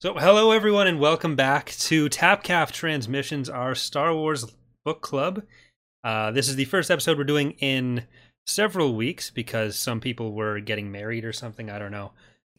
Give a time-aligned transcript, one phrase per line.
[0.00, 4.44] So, hello everyone, and welcome back to Tapcaf Transmissions, our Star Wars
[4.84, 5.42] book club.
[6.04, 8.04] Uh, this is the first episode we're doing in
[8.46, 11.70] several weeks because some people were getting married or something.
[11.70, 12.12] I don't know.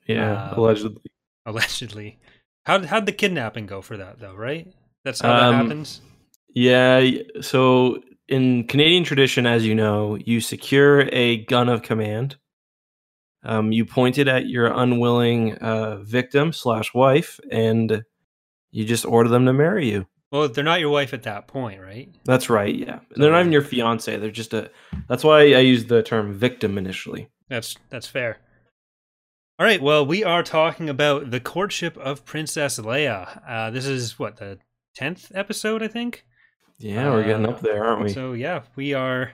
[0.07, 1.01] Yeah, Um, allegedly.
[1.45, 2.17] Allegedly,
[2.65, 4.35] how how'd the kidnapping go for that though?
[4.35, 4.73] Right?
[5.05, 6.01] That's how that Um, happens.
[6.54, 7.07] Yeah,
[7.41, 12.35] so in Canadian tradition, as you know, you secure a gun of command.
[13.48, 18.04] Um, you pointed at your unwilling uh, victim slash wife, and
[18.71, 20.05] you just order them to marry you.
[20.31, 22.13] Well, they're not your wife at that point, right?
[22.26, 22.76] That's right.
[22.76, 24.16] Yeah, they're not even your fiance.
[24.18, 24.70] They're just a.
[25.07, 27.30] That's why I used the term victim initially.
[27.48, 28.40] That's that's fair.
[29.57, 29.82] All right.
[29.82, 33.41] Well, we are talking about the courtship of Princess Leia.
[33.48, 34.59] Uh, this is what the
[34.93, 36.26] tenth episode, I think.
[36.77, 38.09] Yeah, we're getting Uh, up there, aren't we?
[38.09, 39.32] So yeah, we are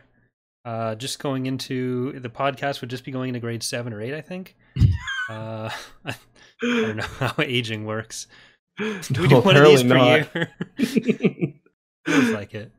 [0.65, 2.81] uh, just going into the podcast.
[2.81, 4.55] Would just be going into grade seven or eight, I think.
[5.29, 5.69] uh,
[6.05, 6.15] I
[6.61, 8.27] don't know how aging works.
[8.77, 11.59] Do we do No, one of these per apparently year?
[12.07, 12.71] Feels like it.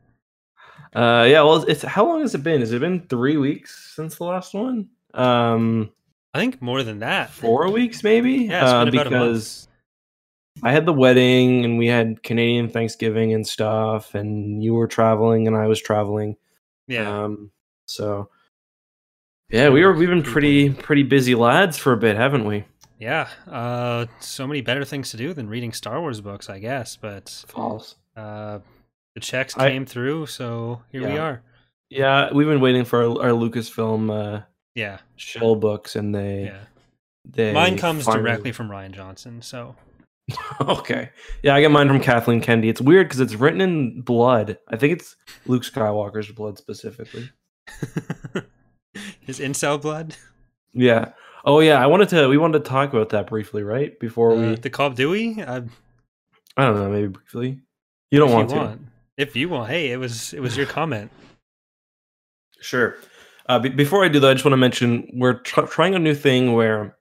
[0.92, 1.42] Uh, yeah.
[1.42, 2.60] Well, it's how long has it been?
[2.60, 4.88] Has it been three weeks since the last one?
[5.12, 5.92] Um,
[6.32, 7.30] I think more than that.
[7.30, 8.32] four weeks maybe.
[8.32, 9.22] Yeah, it's uh, been about a month.
[9.22, 9.68] because
[10.64, 15.46] I had the wedding and we had Canadian Thanksgiving and stuff, and you were traveling
[15.46, 16.36] and I was traveling.
[16.88, 17.24] Yeah.
[17.24, 17.52] Um,
[17.86, 18.28] so
[19.50, 22.64] yeah, we were we've been pretty pretty busy lads for a bit, haven't we?
[22.98, 26.96] Yeah, uh, so many better things to do than reading Star Wars books, I guess.
[26.96, 27.96] But False.
[28.16, 28.60] uh,
[29.14, 31.42] the checks I- came through, so here we are.
[31.90, 34.42] Yeah, we've been waiting for our, our Lucasfilm uh,
[34.74, 36.60] Yeah, shell books, and they yeah.
[37.24, 39.76] they Mine comes finally- directly from Rian Johnson, so
[40.60, 41.10] okay.
[41.42, 42.70] Yeah, I get mine from Kathleen Kennedy.
[42.70, 44.58] It's weird because it's written in blood.
[44.68, 45.14] I think it's
[45.46, 47.30] Luke Skywalker's blood specifically.
[49.20, 50.16] his incel blood.
[50.72, 51.12] Yeah.
[51.44, 52.28] Oh yeah, I wanted to.
[52.28, 53.98] We wanted to talk about that briefly, right?
[54.00, 55.42] Before Uh, we, the Cobb Dewey.
[55.42, 55.62] Uh,
[56.56, 57.60] I don't know, maybe briefly.
[58.10, 58.60] You don't if want you to.
[58.62, 58.80] want.
[59.16, 61.10] If you want, hey, it was it was your comment.
[62.60, 62.96] Sure.
[63.46, 65.98] Uh, be- before I do that, I just want to mention we're tr- trying a
[65.98, 66.96] new thing where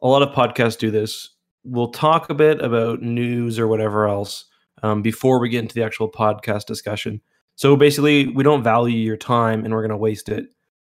[0.00, 1.28] a lot of podcasts do this.
[1.64, 4.46] We'll talk a bit about news or whatever else
[4.82, 7.20] um, before we get into the actual podcast discussion.
[7.56, 10.46] So basically, we don't value your time and we're going to waste it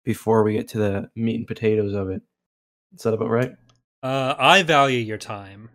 [0.04, 2.22] before we get to the meat and potatoes of it.
[2.94, 3.52] Is that about right?
[4.02, 5.70] Uh, I value your time.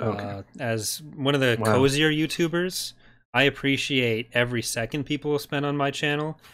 [0.00, 0.22] Okay.
[0.22, 1.72] Uh, as one of the Wow.
[1.72, 2.92] cozier YouTubers,
[3.34, 6.38] I appreciate every second people spend on my channel.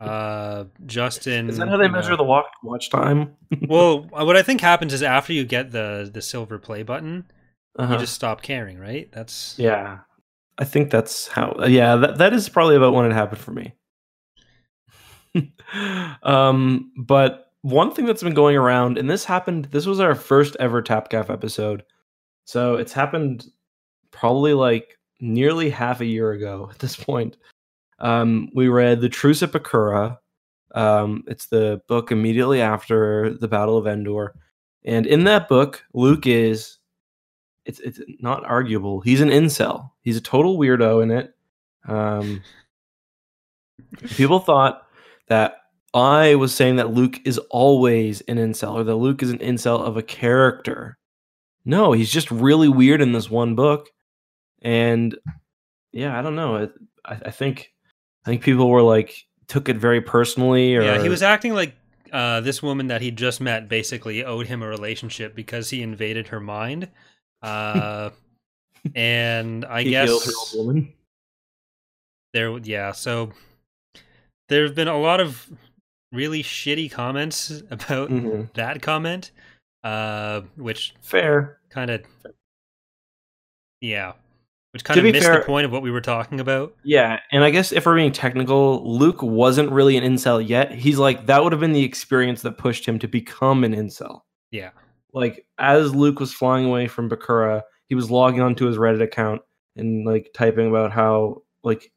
[0.00, 3.36] Uh, Justin, Is that how they measure the watch, watch time?
[3.68, 7.30] well, what I think happens is after you get the the silver play button,
[7.78, 7.92] Uh-huh.
[7.92, 9.08] you just stop caring, right?
[9.12, 9.98] That's Yeah.
[10.58, 13.74] I think that's how yeah, that, that is probably about when it happened for me.
[16.22, 20.56] um but one thing that's been going around and this happened this was our first
[20.58, 21.84] ever Tapcaf episode.
[22.44, 23.46] So it's happened
[24.10, 27.36] probably like nearly half a year ago at this point.
[28.00, 30.18] Um we read The Truce at.
[30.74, 34.34] Um it's the book immediately after the Battle of Endor.
[34.84, 36.77] And in that book, Luke is
[37.68, 39.00] it's it's not arguable.
[39.00, 39.90] He's an incel.
[40.00, 41.34] He's a total weirdo in it.
[41.86, 42.42] Um,
[44.16, 44.86] people thought
[45.28, 45.58] that
[45.92, 49.80] I was saying that Luke is always an incel, or that Luke is an incel
[49.80, 50.96] of a character.
[51.64, 53.88] No, he's just really weird in this one book,
[54.62, 55.16] and
[55.92, 56.70] yeah, I don't know.
[57.04, 57.72] I, I think
[58.24, 61.02] I think people were like took it very personally, or yeah.
[61.02, 61.74] He was acting like
[62.12, 66.28] uh, this woman that he just met basically owed him a relationship because he invaded
[66.28, 66.88] her mind.
[67.42, 68.10] Uh,
[68.94, 70.10] and I he guess
[70.54, 70.92] old woman.
[72.32, 72.92] there, yeah.
[72.92, 73.32] So
[74.48, 75.50] there have been a lot of
[76.12, 78.52] really shitty comments about Mhm.
[78.54, 79.30] that comment,
[79.84, 81.58] uh, which Fair.
[81.70, 82.02] kind of,
[83.80, 84.12] yeah,
[84.72, 86.74] which To kind of missed fair- the point of what we were talking about.
[86.82, 90.72] Yeah, and I guess if we're being technical, Luke wasn't really an incel yet.
[90.72, 94.22] He's like that would have been the experience that pushed him to become an incel.
[94.50, 94.70] Yeah,
[95.18, 99.42] Like as Luke was flying away from Bakura, he was logging onto his Reddit account
[99.74, 101.90] and like typing about how like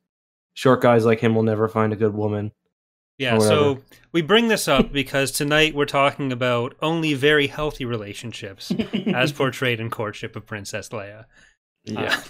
[0.56, 2.52] short guys like him will never find a good woman.
[3.20, 3.38] yeah.
[3.38, 3.80] So
[4.12, 8.72] we bring this up because tonight we're talking about only very healthy relationships
[9.14, 11.26] as portrayed in Courtship of Princess Leia.
[11.84, 12.16] yeah.
[12.16, 12.22] Uh,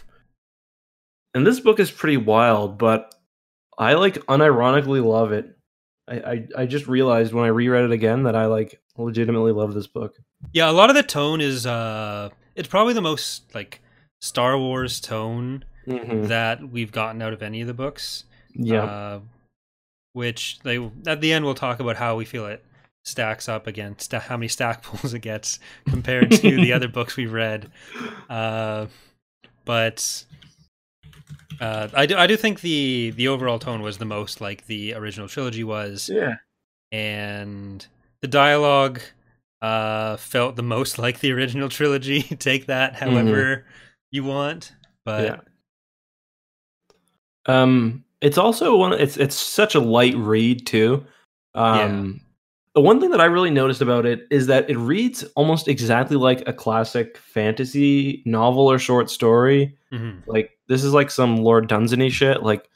[1.33, 3.15] and this book is pretty wild, but
[3.77, 5.45] I like unironically love it.
[6.06, 9.73] I, I I just realized when I reread it again that I like legitimately love
[9.73, 10.15] this book.
[10.53, 13.81] Yeah, a lot of the tone is uh it's probably the most like
[14.21, 16.27] Star Wars tone Mhm.
[16.27, 18.25] that we've gotten out of any of the books.
[18.53, 18.83] Yeah.
[18.83, 19.19] Uh,
[20.13, 20.77] which they
[21.07, 22.63] at the end we'll talk about how we feel it
[23.05, 25.57] stacks up against how many stack pulls it gets
[25.88, 27.71] compared to the other books we've read.
[28.29, 28.88] Uh
[29.65, 30.25] but
[31.59, 34.93] uh, I do I do think the the overall tone was the most like the
[34.95, 36.35] original trilogy was, Yeah.
[36.91, 37.85] and
[38.21, 39.01] the dialogue
[39.62, 42.21] uh, felt the most like the original trilogy.
[42.39, 43.65] Take that however
[44.12, 44.73] you want,
[45.06, 45.38] but yeah.
[47.47, 48.94] Um, it's also one.
[48.94, 51.06] It's it's such a light read too.
[51.56, 52.21] Um,
[52.75, 56.15] the one thing that I really noticed about it is that it reads almost exactly
[56.15, 59.77] like a classic fantasy novel or short story.
[59.91, 60.21] mhm.
[60.25, 62.44] Like this is like some Lord Dunsany shit.
[62.44, 62.69] Like,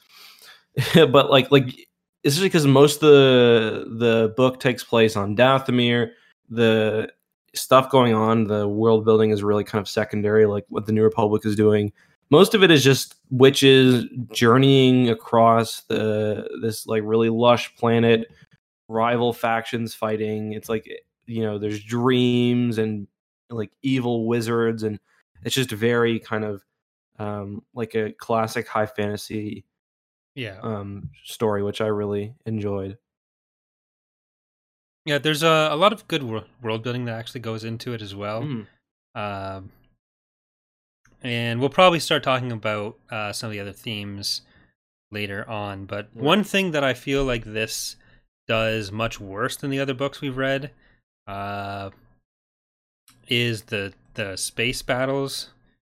[0.94, 1.74] but like like
[2.22, 6.10] it's just because most of the the book takes place on Dathomir.
[6.48, 7.10] The
[7.54, 11.02] stuff going on, the world building is really kind of secondary, like what the New
[11.02, 11.92] Republic is doing.
[12.30, 18.26] Most of it is just witches journeying across the this like really lush planet,
[18.88, 20.52] rival factions fighting.
[20.52, 20.88] It's like
[21.26, 23.06] you know, there's dreams and
[23.50, 24.98] like evil wizards, and
[25.44, 26.64] it's just very kind of
[27.18, 29.64] um, like a classic high fantasy
[30.36, 32.98] yeah, um, story, which I really enjoyed.
[35.04, 35.18] yeah.
[35.18, 38.42] There's a, a lot of good world building that actually goes into it as well.
[38.42, 38.66] Mm.
[39.14, 39.70] Um,
[41.22, 44.42] and we'll probably start talking about uh, some of the other themes
[45.10, 45.86] later on.
[45.86, 46.22] But Yeah.
[46.22, 47.96] one thing that I feel like this
[48.46, 50.70] does much worse than the other books we've read
[51.26, 51.90] uh,
[53.28, 55.50] is the the space battles,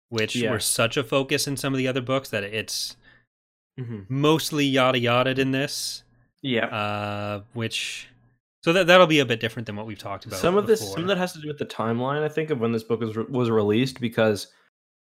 [0.09, 0.51] which Yeah.
[0.51, 2.95] were such a focus in some of the other books that it's
[3.77, 6.03] hmm mostly yada yada in this.
[6.41, 6.67] Yeah.
[6.67, 8.07] Uh, which
[8.63, 10.39] so that that'll be a bit different than what we've talked about.
[10.39, 12.23] some of this, some of that has to do with the timeline.
[12.23, 14.47] I think of when this book was re- was released because.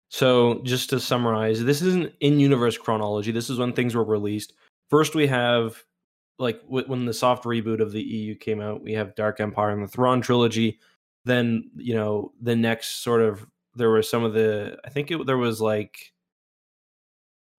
[0.08, 3.32] So just to summarize, this isn't in universe chronology.
[3.32, 4.52] This is when things were released.
[4.88, 5.82] First, we have
[6.38, 8.82] like w- when the soft reboot of the EU came out.
[8.82, 10.78] We have Dark Empire and the Thrawn trilogy.
[11.24, 15.26] Then you know the next sort of there were some of the I think it,
[15.26, 16.12] there was like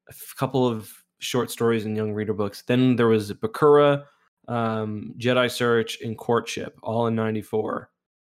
[0.10, 2.62] a couple of short stories and young reader books.
[2.62, 4.04] Then there was Bakura,
[4.48, 7.90] um, Jedi Search, and Courtship, all in '94.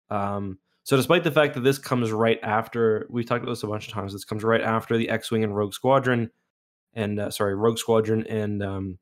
[0.09, 3.67] Um, so, despite the fact that this comes right after, we've talked about this a
[3.67, 4.11] bunch of times.
[4.11, 6.29] This comes right after the X-wing and Rogue Squadron,
[6.93, 8.97] and uh, sorry, Rogue Squadron and um,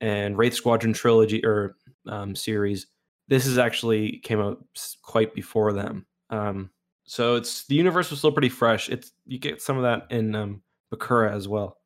[0.00, 2.86] and Wraith Squadron trilogy or um, series.
[3.28, 4.64] This is actually came out
[5.02, 6.06] quite before them.
[6.30, 6.70] Um,
[7.04, 8.88] so it's the universe was still pretty fresh.
[8.88, 10.62] It's you get some of that in um,
[10.92, 11.76] Bakura as well.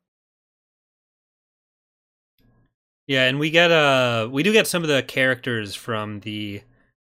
[3.07, 6.61] Yeah, and we get uh we do get some of the characters from the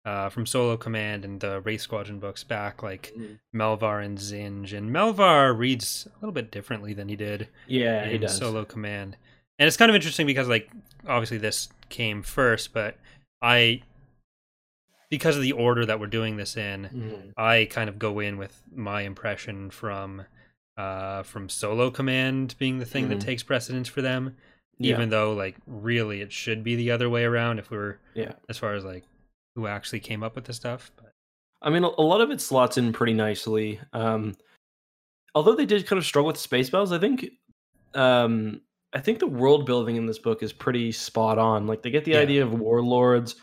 [0.04, 3.14] uh from Solo Command and the Wraith Squadron books back, like
[3.54, 4.76] Melvar and Zsinj.
[4.76, 8.36] And Melvar reads a little bit differently than he did Yeah, he in does.
[8.36, 9.16] Solo Command.
[9.58, 10.68] And it's kind of interesting because like
[11.06, 12.96] obviously this came first, but
[13.40, 13.82] I
[15.10, 17.32] because of the order that we're doing this in, Mhm.
[17.36, 20.24] I kind of go in with my impression from
[20.76, 23.10] uh from Solo Command being the thing Mhm.
[23.10, 24.36] that takes precedence for them
[24.78, 24.94] Yeah.
[24.96, 28.32] even though like really it should be the other way around if we're Yeah.
[28.48, 29.04] as far as like
[29.54, 31.12] who actually came up with the stuff but
[31.62, 33.80] I mean, a lot of it slots in pretty nicely.
[33.94, 34.34] Um,
[35.34, 37.24] although they did kind of struggle with space battles, I think,
[37.94, 38.60] um,
[38.92, 41.66] I think the world building in this book is pretty spot on.
[41.66, 42.18] Like they get the Yeah.
[42.18, 43.36] idea of warlords.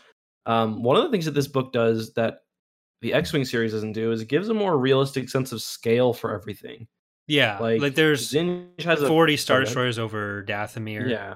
[0.46, 2.44] Um, one of the things that this book does that
[3.00, 6.32] the X-wing series doesn't do is it gives a more realistic sense of scale for
[6.32, 6.86] everything.
[7.32, 11.34] Yeah like, Like, there's Zsinj has a 40 star destroyers over dathomir yeah,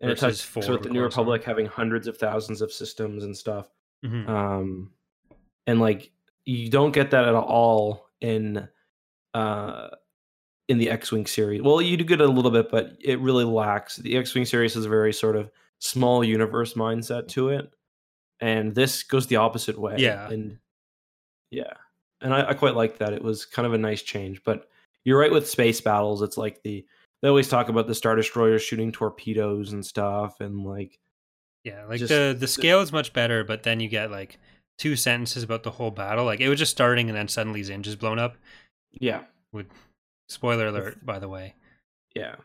[0.00, 3.36] and it talks four with the New Republic having hundreds of thousands of systems and
[3.36, 3.68] stuff.
[4.04, 4.28] Mhm.
[4.28, 4.90] um
[5.66, 6.10] and like
[6.44, 8.68] you don't get that at all in
[9.34, 9.88] uh
[10.68, 13.44] in the x-wing series well you do get it a little bit but it really
[13.44, 17.72] lacks the x-wing series has a very sort of small universe mindset to it
[18.40, 20.28] and this goes the opposite way Yeah.
[20.30, 20.58] and
[21.50, 21.72] yeah
[22.20, 24.68] and I, I quite like that it was kind of a nice change but
[25.04, 26.84] you're right with space battles it's like the
[27.22, 30.98] they always talk about the star destroyers shooting torpedoes and stuff and like
[31.64, 34.38] yeah like just- the the scale is much better but then you get like
[34.78, 37.86] two sentences about the whole battle like it was just starting and then suddenly Zsinj
[37.88, 38.36] is blown up.
[38.92, 39.22] Yeah.
[40.28, 41.54] Spoiler alert by the way.
[42.14, 42.36] Yeah.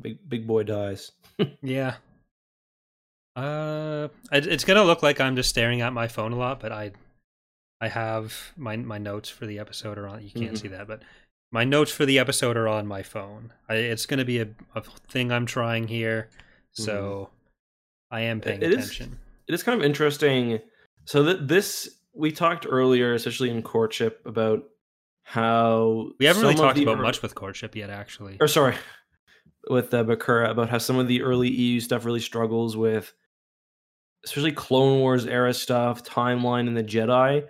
[0.00, 1.12] Big big boy dies.
[1.62, 1.96] Yeah.
[3.36, 6.72] Uh it, it's gonna look like i'm just staring at my phone a lot but
[6.72, 6.90] i
[7.80, 10.58] i have my my notes for the episode are on you can't Mhm.
[10.60, 11.02] see that but
[11.52, 14.82] my notes for the episode are on my phone I, it's gonna be a, a
[15.08, 16.28] thing i'm trying here
[16.72, 17.30] so
[18.10, 18.72] i am paying Mm-hmm.
[18.72, 19.18] It is- attention
[19.48, 20.60] it is kind of interesting.
[21.06, 24.62] So that this we talked earlier, especially in courtship, about
[25.24, 28.76] how we haven't really talked about much with courtship yet actually Or sorry,
[29.68, 33.12] with uh, Bakura about how some of the early EU stuff really struggles with,
[34.24, 37.44] especially Clone Wars era stuff, timeline, and the Jedi.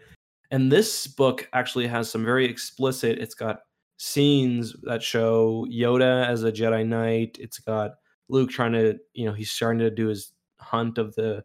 [0.51, 3.19] And this book actually has some very explicit.
[3.19, 3.61] It's got
[3.99, 7.37] scenes that show Yoda as a Jedi Knight.
[7.41, 7.93] It's got
[8.29, 11.45] Luke trying to, you know, he's starting to do his hunt of the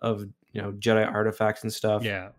[0.00, 2.02] of you know Jedi artifacts and stuff.
[2.04, 2.30] Yeah.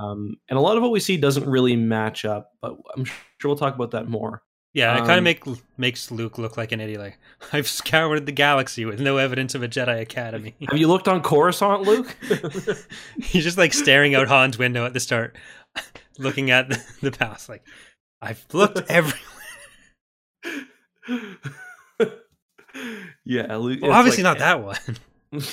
[0.00, 3.14] Um, and a lot of what we see doesn't really match up, but I'm sure
[3.44, 4.42] we'll talk about that more.
[4.74, 5.44] Yeah, it kind of Um, make
[5.78, 7.00] makes Luke look like an idiot.
[7.00, 7.18] Like
[7.52, 10.56] I've scoured the galaxy with no evidence of a Jedi Academy.
[10.68, 12.16] Have you looked on Coruscant, Luke?
[13.22, 15.36] He's just like staring out Han's window at the start,
[16.18, 17.48] looking at the, the past.
[17.48, 17.62] Like
[18.20, 19.20] I've looked everywhere.
[23.24, 23.78] yeah, Luke.
[23.80, 25.44] Well, obviously like not that one.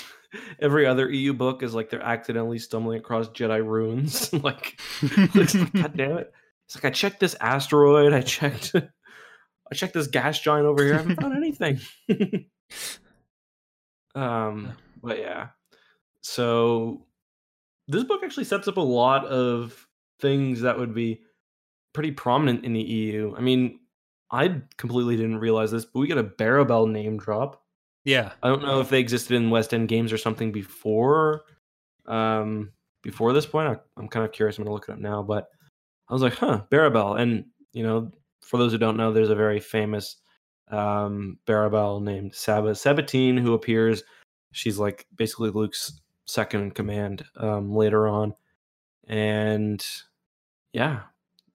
[0.60, 4.34] Every other EU book is like they're accidentally stumbling across Jedi ruins.
[4.34, 4.80] like,
[5.36, 6.34] like, God damn it!
[6.66, 8.14] It's like I checked this asteroid.
[8.14, 8.74] I checked.
[9.72, 10.96] I checked this gas giant over here.
[10.96, 11.80] I haven't found anything.
[14.16, 15.48] um, but yeah.
[16.22, 17.06] So
[17.88, 19.88] this book actually sets up a lot of
[20.20, 21.22] things that would be
[21.94, 23.34] pretty prominent in the EU.
[23.38, 23.80] I mean,
[24.32, 27.64] I completely didn't realize this, but we get a Barabel name drop.
[28.04, 31.44] Yeah, I don't know if they existed in West End games or something before
[32.08, 32.72] um
[33.04, 33.68] before this point.
[33.68, 34.58] I, I'm kind of curious.
[34.58, 35.50] I'm gonna look it up now, but
[36.10, 37.16] I was like, huh, Barabel.
[37.16, 38.12] And you know,
[38.42, 40.18] for those who don't know, there's a very famous
[40.70, 44.04] um Barabel named Saba Sebatyne who appears.
[44.52, 48.34] She's like basically Luke's second in command um later on.
[49.08, 49.86] And
[50.74, 51.02] yeah,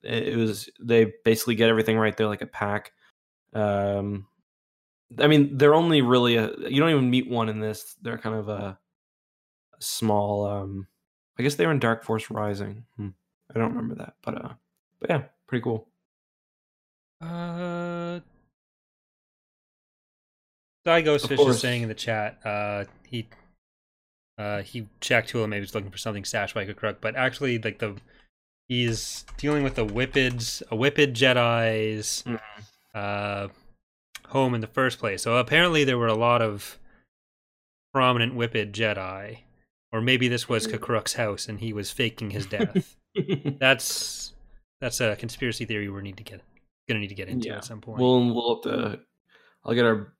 [0.02, 2.92] it, it was they basically get everything right there like a pack.
[3.54, 4.26] Um
[5.18, 7.96] I mean, they're only really a you don't even meet one in this.
[8.02, 8.78] They're kind of a, a
[9.80, 10.86] small um
[11.38, 12.84] I guess they were in Dark Force Rising.
[12.96, 13.08] Hmm.
[13.54, 14.52] I don't remember that, but uh
[15.00, 15.88] but yeah, pretty cool.
[17.20, 18.20] Uh,
[20.84, 23.28] Guy Ghostfish is saying in the chat, uh, he,
[24.38, 27.78] uh, he checked Toola maybe was looking for something stashed by Crook, but actually, like
[27.78, 27.96] the,
[28.68, 32.40] he's dealing with the Whiphids, a Whiphid Jedi's, Mhm.
[32.94, 33.48] uh,
[34.28, 35.22] home in the first place.
[35.22, 36.78] So apparently, there were a lot of
[37.92, 39.38] prominent Whiphid Jedi,
[39.92, 42.96] or maybe this was K'Kruhk's house and he was faking his death.
[43.58, 44.34] that's
[44.80, 46.42] that's a conspiracy theory we need to get
[46.88, 47.56] gonna need to get into Yeah.
[47.56, 47.98] at some point.
[47.98, 49.00] we'll we'll have to
[49.64, 50.14] I'll get our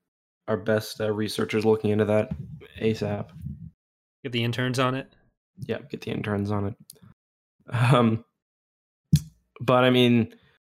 [0.49, 2.31] our best uh, researchers looking into that
[2.81, 3.29] ASAP.
[4.23, 5.13] Get the interns on it.
[5.61, 6.75] yeah, get the interns on it.
[7.73, 8.25] Um,
[9.61, 10.35] but I mean,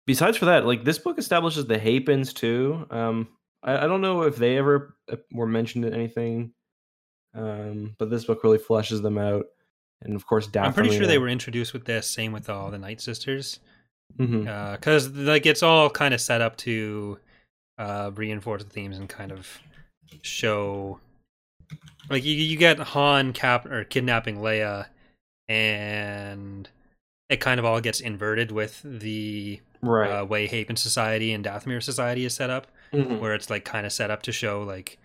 [0.07, 2.87] besides for that, like this book establishes the Hapans too.
[2.91, 3.29] Um,
[3.63, 6.53] I, I don't know if they ever uh, were mentioned in anything,
[7.35, 9.47] um, but this book really fleshes them out.
[10.03, 10.69] And of course, Daphne.
[10.69, 12.09] I'm pretty sure they were introduced with this.
[12.09, 13.61] Same with all the Night Sisters,
[14.17, 17.19] Because like it's all kind of set up to
[17.79, 19.59] uh, reinforce the themes and kind of
[20.23, 21.01] show.
[22.09, 24.87] Like you, you get Han cap or kidnapping Leia,
[25.49, 26.69] and
[27.29, 30.21] it kind of all gets inverted with the right.
[30.21, 32.69] uh, way Hapan Society and Dathomir Society is set up.
[32.93, 33.19] Mhm.
[33.19, 34.97] where it's like kind of set up to show like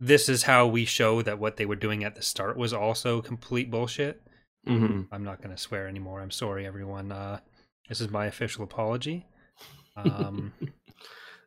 [0.00, 3.22] this is how we show that what they were doing at the start was also
[3.22, 4.20] complete bullshit.
[4.66, 5.08] Mhm.
[5.10, 6.20] I'm not going to swear anymore.
[6.20, 7.10] I'm sorry, everyone.
[7.12, 7.40] Uh,
[7.88, 9.26] this is my official apology.
[9.96, 10.52] Um,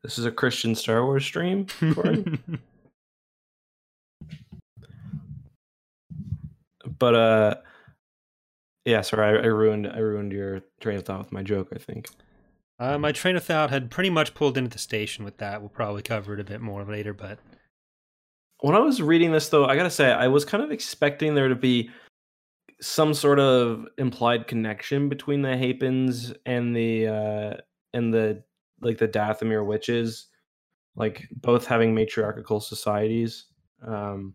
[0.04, 1.66] This is a Christian Star Wars stream.
[7.00, 7.56] But uh,
[8.86, 9.02] yeah.
[9.02, 11.70] Sorry, I, I ruined I ruined your train of thought with my joke.
[11.74, 12.08] I think.
[12.80, 15.62] uh, my train of thought had pretty much pulled into the station with that.
[15.62, 17.40] We'll probably cover it a bit more later, but
[18.60, 21.48] when I was reading this, though, I gotta say, I was kind of expecting there
[21.50, 21.90] to be
[22.82, 27.54] some sort of implied connection between the Hapans and the uh
[27.94, 28.44] and the
[28.82, 30.28] like the Dathomir witches,
[30.96, 33.46] like both having matriarchal societies.
[33.86, 34.34] Um,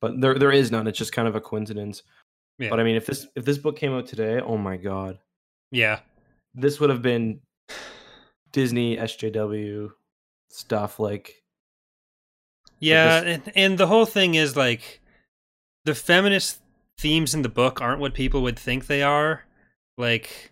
[0.00, 0.86] but there there is none.
[0.86, 2.02] It's just kind of a coincidence.
[2.58, 5.18] yeah, But I mean, if this if this book came out today, oh my god,
[5.72, 6.00] yeah,
[6.54, 7.40] this would have been
[8.52, 9.90] Disney SJW
[10.50, 11.00] stuff.
[11.00, 11.42] Like,
[12.78, 13.20] yeah.
[13.20, 15.00] this- And, and the whole thing is like
[15.84, 16.60] the feminist
[16.98, 19.44] themes in the book aren't what people would think they are.
[19.98, 20.50] Like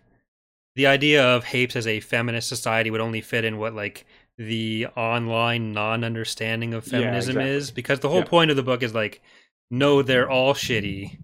[0.75, 4.05] the idea of Hapes as a feminist society would only fit in what like
[4.37, 7.49] the online non-understanding of Yeah, feminism exactly.
[7.55, 8.25] is because the whole Yeah.
[8.25, 9.21] point of the book is like
[9.69, 11.17] no they're all shitty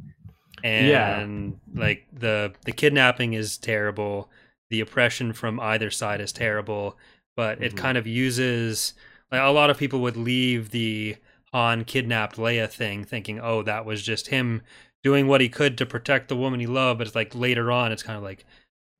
[0.63, 1.81] and Yeah.
[1.81, 4.29] like the the kidnapping is terrible
[4.69, 6.97] the oppression from either side is terrible
[7.35, 7.77] but it Mhm.
[7.77, 8.93] kind of uses
[9.31, 11.15] like a lot of people would leave the
[11.53, 14.61] Han kidnapped Leia thing thinking oh that was just him
[15.07, 17.93] doing what he could to protect the woman he loved, but it's like later on,
[17.93, 18.43] it's kind of like,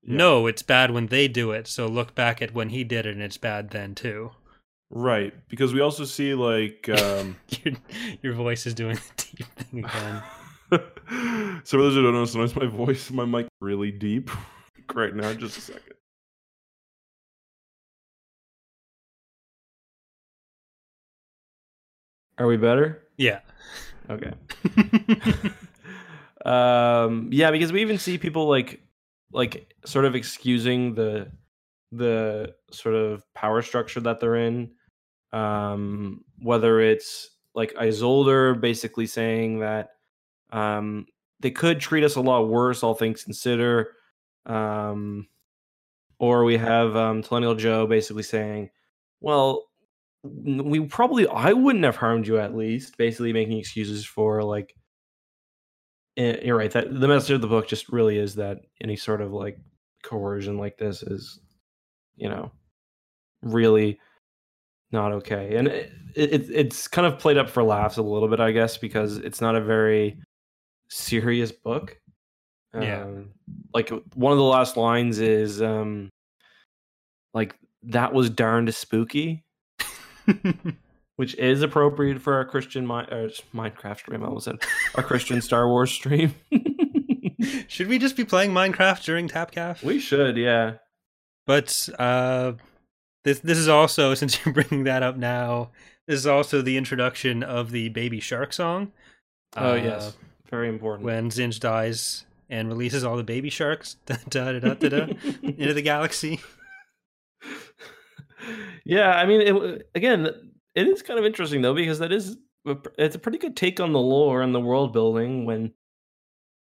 [0.04, 0.16] yeah.
[0.16, 1.68] no, it's bad when they do it.
[1.68, 4.32] So look back at when he did it, and it's bad then too.
[4.90, 7.36] Right, because we also see like um...
[7.62, 7.74] your,
[8.22, 10.24] your, voice is doing the deep thing again.
[11.66, 14.32] so for those who don't know, sometimes my voice, my mic, really deep
[14.94, 15.34] right now.
[15.34, 15.94] Just a second.
[22.38, 23.04] Are we better?
[23.18, 23.40] Yeah.
[24.10, 24.32] Okay
[26.48, 28.82] um yeah because we even see people like
[29.34, 31.30] like sort of excusing the
[31.92, 34.72] the sort of power structure that they're in.
[35.34, 39.89] Um whether it's like Isolder basically saying that
[40.51, 41.06] um
[41.42, 43.92] they could treat us a lot worse all things consider.
[44.46, 45.27] Um
[46.20, 48.70] or we have um Joe basically saying
[49.20, 49.66] well
[50.24, 54.74] we probably I wouldn't have harmed you at least basically making excuses for like
[56.17, 59.31] you're right that the message of the book just really is that any sort of
[59.31, 59.57] like
[60.03, 61.39] coercion like this is
[62.15, 62.51] you know
[63.41, 64.00] really
[64.91, 65.55] not okay.
[65.55, 68.77] And it, it it's kind of played up for laughs a little bit i guess
[68.77, 70.17] because it's not a very
[70.89, 71.97] serious book.
[72.74, 73.03] Yeah.
[73.03, 73.29] um,
[73.74, 76.09] like one of the last lines is um
[77.33, 79.43] like that was darned spooky
[81.17, 84.55] which is appropriate for our christian mi- or minecraft stream i almost said
[84.95, 86.33] our christian star wars stream
[87.67, 89.83] Should we just be playing Minecraft during TapCaf?
[89.83, 90.74] we should yeah
[91.45, 92.53] But uh,
[93.24, 95.69] this this is also since you're bringing that up now.
[96.07, 98.91] This is also the introduction of the Baby Shark song.
[99.55, 100.17] oh Uh, yes
[100.50, 104.74] very important when Zsinj dies and releases all the baby sharks da, da, da, da,
[104.74, 106.39] da, da, into the galaxy.
[108.86, 110.29] yeah i mean it, again
[110.77, 112.38] it is kind of interesting though because that is
[112.98, 115.72] it's a pretty good take on the lore and the world building when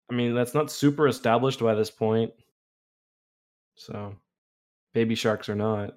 [0.10, 2.32] i mean that's not super established by this point
[3.76, 4.16] so
[4.94, 5.94] baby sharks or not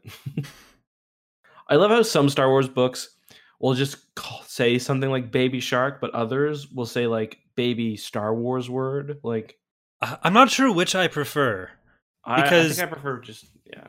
[1.68, 3.16] i love how some star wars books
[3.60, 8.34] will just call, say something like baby shark but others will say like baby star
[8.34, 9.56] wars word like
[10.02, 11.70] I- I'm not sure which I prefer.
[12.24, 13.86] I- Because- I, think i prefer just yeah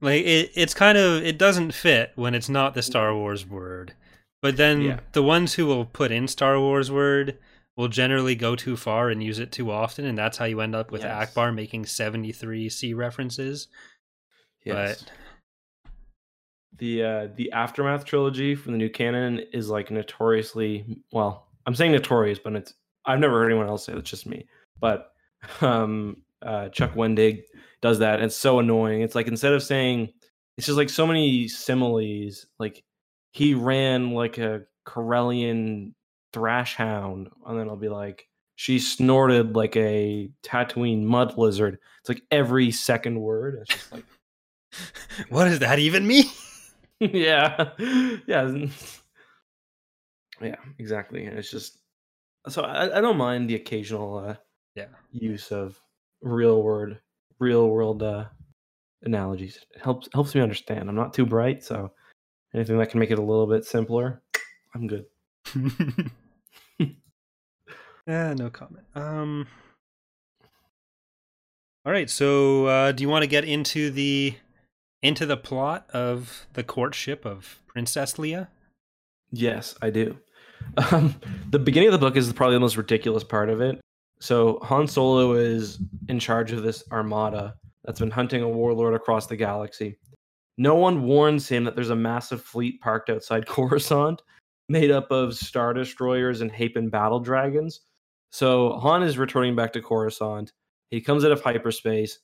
[0.00, 3.94] Like it, it's kind of it doesn't fit when it's not the Star Wars word.
[4.42, 5.00] But then Yeah.
[5.12, 7.38] the ones who will put in Star Wars word
[7.76, 10.74] will generally go too far and use it too often, and that's how you end
[10.74, 11.34] up with Yes.
[11.34, 13.68] Ackbar making 73 C references.
[14.64, 15.02] yes.
[15.02, 15.12] But
[16.78, 21.90] the uh the aftermath trilogy from the new canon is like notoriously well i'm saying
[21.92, 22.74] notorious but it's
[23.06, 24.46] i've never heard anyone else say it, it's just me
[24.78, 25.12] but
[25.62, 27.44] um uh chuck wendig
[27.82, 30.08] does that and it's so annoying it's like instead of saying
[30.56, 32.82] it's just like so many similes like
[33.32, 35.92] he ran like a corellian
[36.32, 42.08] thrash hound and then i'll be like she snorted like a tatooine mud lizard it's
[42.08, 44.04] like every second word it's just like
[45.28, 46.24] what does that even mean?
[47.00, 47.70] yeah
[48.26, 48.50] yeah
[50.40, 51.78] yeah exactly and it's just
[52.48, 54.34] so I, I don't mind the occasional uh
[54.74, 54.86] Yeah.
[55.10, 55.78] use of
[56.22, 57.00] real word
[57.38, 58.24] real world uh
[59.02, 61.90] analogies it helps helps me understand i'm not too bright so
[62.54, 64.22] anything that can make it a little bit simpler
[64.74, 65.04] i'm good
[66.78, 68.84] yeah, no comment.
[68.94, 69.46] Um.
[71.84, 74.34] All right, so uh, do you want to get into the
[75.02, 78.48] into the plot of the courtship of Princess Leia?
[79.30, 80.18] Yes, I do.
[80.90, 81.14] Um,
[81.50, 83.78] the beginning of the book is probably the most ridiculous part of it.
[84.18, 89.26] So Han Solo is in charge of this armada that's been hunting a warlord across
[89.26, 89.98] the galaxy.
[90.58, 94.22] No one warns him that there's a massive fleet parked outside Coruscant,
[94.68, 97.80] made up of star destroyers and Hapan battle dragons.
[98.30, 100.52] So Han is returning back to Coruscant.
[100.90, 102.18] He comes out of hyperspace,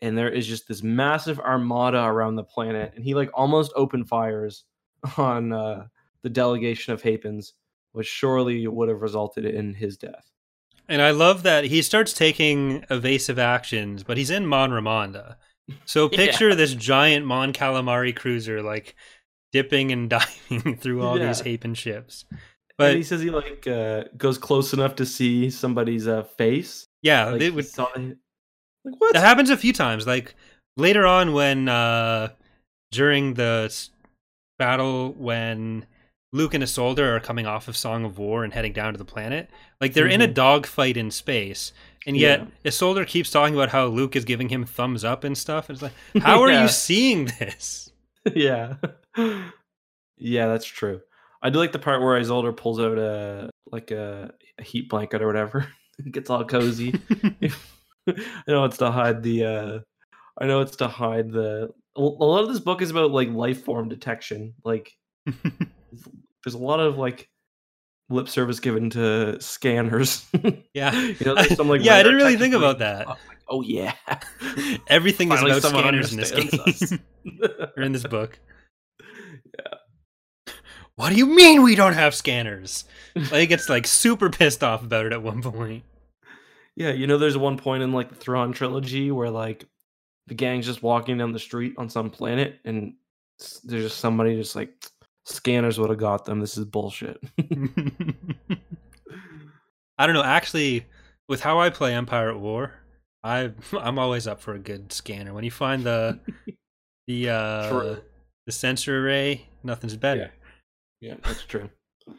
[0.00, 4.04] and there is just this massive armada around the planet, and he like almost open
[4.04, 4.64] fires
[5.16, 5.86] on uh,
[6.22, 7.52] the delegation of Hapans,
[7.92, 10.30] which surely would have resulted in his death.
[10.88, 15.36] And I love that he starts taking evasive actions, but he's in Mon Remonda.
[15.84, 18.94] So picture this giant Mon Calamari cruiser like
[19.52, 21.52] dipping and diving through all these Yeah.
[21.56, 22.24] Hapan ships.
[22.78, 26.86] But But he says he like uh, goes close enough to see somebody's uh, face.
[27.02, 29.12] yeah, Like, they would saw like what?
[29.12, 30.06] That happens a few times.
[30.06, 30.34] Like
[30.76, 32.30] later on, when uh
[32.90, 33.72] during the
[34.58, 35.86] battle, when
[36.34, 39.04] Luke and Isolder are coming off of Song of War and heading down to the
[39.04, 39.50] planet,
[39.82, 40.34] like they're in a Mhm.
[40.34, 41.72] dogfight in space,
[42.06, 42.70] and yet Yeah.
[42.70, 45.68] Isolder keeps talking about how Luke is giving him thumbs up and stuff.
[45.68, 45.92] And It's like,
[46.24, 47.92] how are you seeing this?
[48.34, 48.76] yeah,
[50.16, 51.02] yeah, that's true.
[51.42, 55.20] I do like the part where Isolder pulls out a like a, a heat blanket
[55.22, 55.66] or whatever.
[55.98, 56.94] it gets all cozy.
[58.08, 58.14] I
[58.48, 59.44] know it's to hide the.
[59.44, 59.78] uh
[60.40, 61.68] I know it's to hide the.
[61.94, 64.54] A lot of this book is about like life form detection.
[64.64, 64.92] Like,
[66.44, 67.28] there's a lot of like
[68.12, 70.26] lip service given to scanners.
[70.74, 71.96] yeah, you know, there's some like yeah.
[71.96, 73.06] I didn't really think about that.
[73.06, 73.94] Oh, like, oh yeah,
[74.88, 77.00] Everything is about scanners in this game
[77.76, 78.38] or in this book.
[79.00, 80.52] Yeah.
[80.96, 84.82] "What do you mean we don't have scanners?" Like he gets like super pissed off
[84.82, 85.84] about it at one point.
[86.76, 89.66] Yeah, you know, there's one point in like the Thrawn trilogy where like
[90.26, 92.94] the gang's just walking down the street on some planet, and
[93.64, 94.72] there's just somebody just like
[95.24, 96.40] scanners would have got them.
[96.40, 97.18] This is bullshit.
[99.98, 100.22] I don't know.
[100.24, 100.86] Actually,
[101.28, 102.74] with how I play Empire at War,
[103.22, 105.32] I I'm always up for a good scanner.
[105.34, 106.18] When you find the
[107.06, 107.96] the uh True.
[108.46, 110.32] the sensor array, nothing's better.
[111.00, 111.70] yeah, that's true.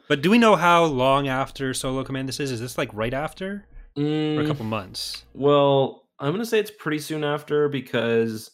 [0.07, 2.51] But do we know how long after Solo Command this is?
[2.51, 3.65] Is this like right after
[3.97, 5.25] or a Mm, couple months?
[5.33, 8.49] Well, I'm gonna say it's pretty soon after because,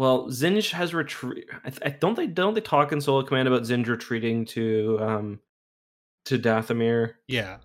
[0.00, 1.44] well, Zsinj has retreat.
[1.62, 4.98] I, th- I don't they don't they talk in Solo Command about Zsinj retreating to
[4.98, 5.40] um
[6.24, 7.16] to Dathomir.
[7.28, 7.58] Yeah.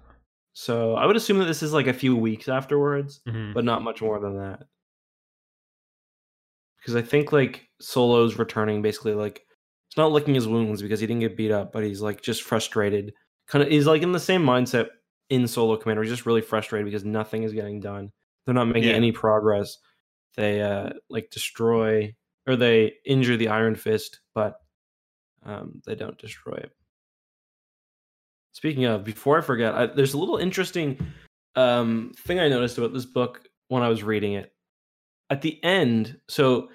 [0.51, 3.53] So I would assume that this is like a few weeks afterwards, Mhm.
[3.53, 4.63] but not much more than that.
[6.79, 9.41] Because I think like Solo's returning basically like
[9.87, 12.43] it's not licking his wounds because he didn't get beat up, but he's like just
[12.43, 13.13] frustrated.
[13.47, 14.87] Kind of he's like in the same mindset
[15.29, 16.03] in Solo Commander.
[16.03, 18.11] He's just really frustrated because nothing is getting done.
[18.45, 18.95] They're not making Yeah.
[18.95, 19.77] any progress.
[20.35, 22.13] They uh like destroy
[22.47, 24.59] or they injure the Iron Fist, but
[25.45, 26.71] um they don't destroy it.
[28.55, 30.97] Speaking of, before I forget, I, there's a little interesting
[31.57, 34.53] um, thing I noticed about this book when I was reading it.
[35.29, 36.69] At the end, so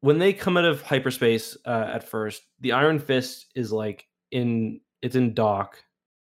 [0.00, 4.80] when they come out of hyperspace uh, at first, the Iron Fist is like in
[5.02, 5.80] it's in dock,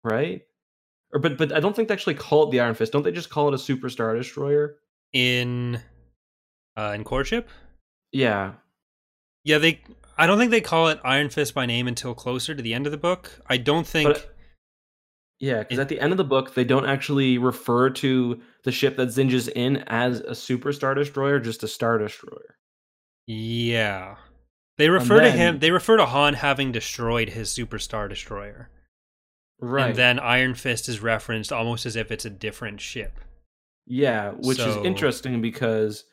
[0.02, 0.42] right?
[1.12, 2.90] Or but but I don't think they actually call it the Iron Fist.
[2.92, 4.78] Don't they just call it a Super Star Destroyer?
[5.12, 5.80] In
[6.76, 7.48] uh in courtship?
[8.12, 8.54] Yeah,
[9.44, 9.82] Yeah, they
[10.18, 12.86] I don't think they call it Iron Fist by name until closer to the end
[12.86, 13.40] of the book.
[13.46, 14.36] I don't think But-
[15.38, 15.60] yeah.
[15.60, 19.08] Because at the end of the book, they don't actually refer to the ship that
[19.08, 22.56] Zsinj is in as a Super Star Destroyer, just a Star Destroyer.
[23.26, 24.16] Yeah.
[24.76, 28.70] They refer to him they refer to Han having destroyed his superstar destroyer.
[29.60, 29.88] Right.
[29.88, 33.20] And then Iron Fist is referenced almost as if it's a different ship.
[33.86, 36.04] Yeah, which So- is interesting because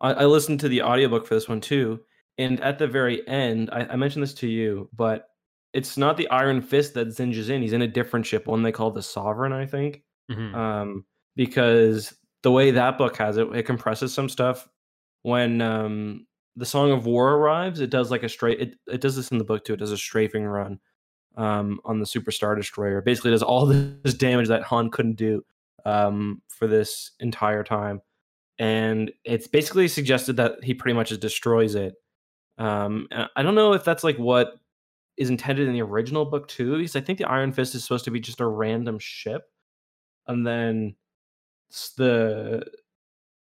[0.00, 2.00] I, I listened to the audiobook for this one too.
[2.38, 5.28] And at the very end, I, I mentioned this to you, but
[5.72, 7.62] it's not the Iron Fist that Zsinj is in.
[7.62, 10.02] He's in a different ship, one they call the Sovereign, I think.
[10.30, 10.54] Mhm.
[10.54, 11.04] Um,
[11.34, 14.68] because the way that book has it, it compresses some stuff.
[15.22, 18.60] When um, the Song of War arrives, it does like a straight.
[18.60, 19.74] It, it does this in the book too.
[19.74, 20.78] It does a strafing run
[21.36, 23.02] um, on the Super Star Destroyer.
[23.02, 23.66] Basically, does all
[24.02, 25.42] this damage that Han couldn't do
[25.84, 28.00] um, for this entire time,
[28.58, 31.94] and it's basically suggested that he pretty much just destroys it.
[32.58, 34.54] Um, I don't know if that's like what
[35.16, 38.04] is intended in the original book too, because I think the Iron Fist is supposed
[38.06, 39.44] to be just a random ship,
[40.26, 40.96] and then
[41.96, 42.64] the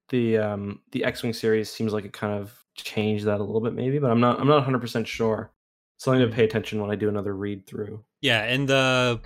[0.10, 3.74] the um the X-wing series seems like it kind of changed that a little bit,
[3.74, 5.52] maybe, but I'm not I'm not 100 percent sure.
[5.98, 8.04] Something to pay attention when I do another read through.
[8.22, 9.22] Yeah, and the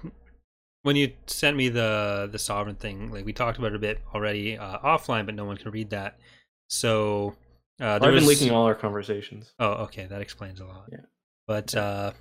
[0.90, 4.02] when you sent me the the sovereign thing, like we talked about it a bit
[4.16, 6.18] already uh, offline, but no one can read that.
[6.68, 7.36] So
[7.80, 9.54] uh, I've been was- leaking all our conversations.
[9.60, 10.90] Oh, okay, that explains a lot.
[10.92, 11.06] Yeah.
[11.48, 12.14] But uh,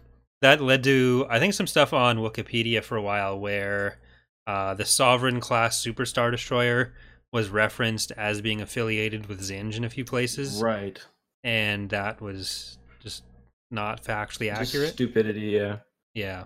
[0.42, 3.98] that led to I think some stuff on Wikipedia for a while where
[4.46, 6.92] uh, the Sovereign class Superstar Destroyer
[7.32, 10.98] was referenced as being affiliated with Zsinj in a few places, Right.
[11.42, 13.22] and that was just
[13.70, 14.92] not factually Just accurate.
[14.92, 15.78] stupidity, yeah.
[16.14, 16.44] Yeah.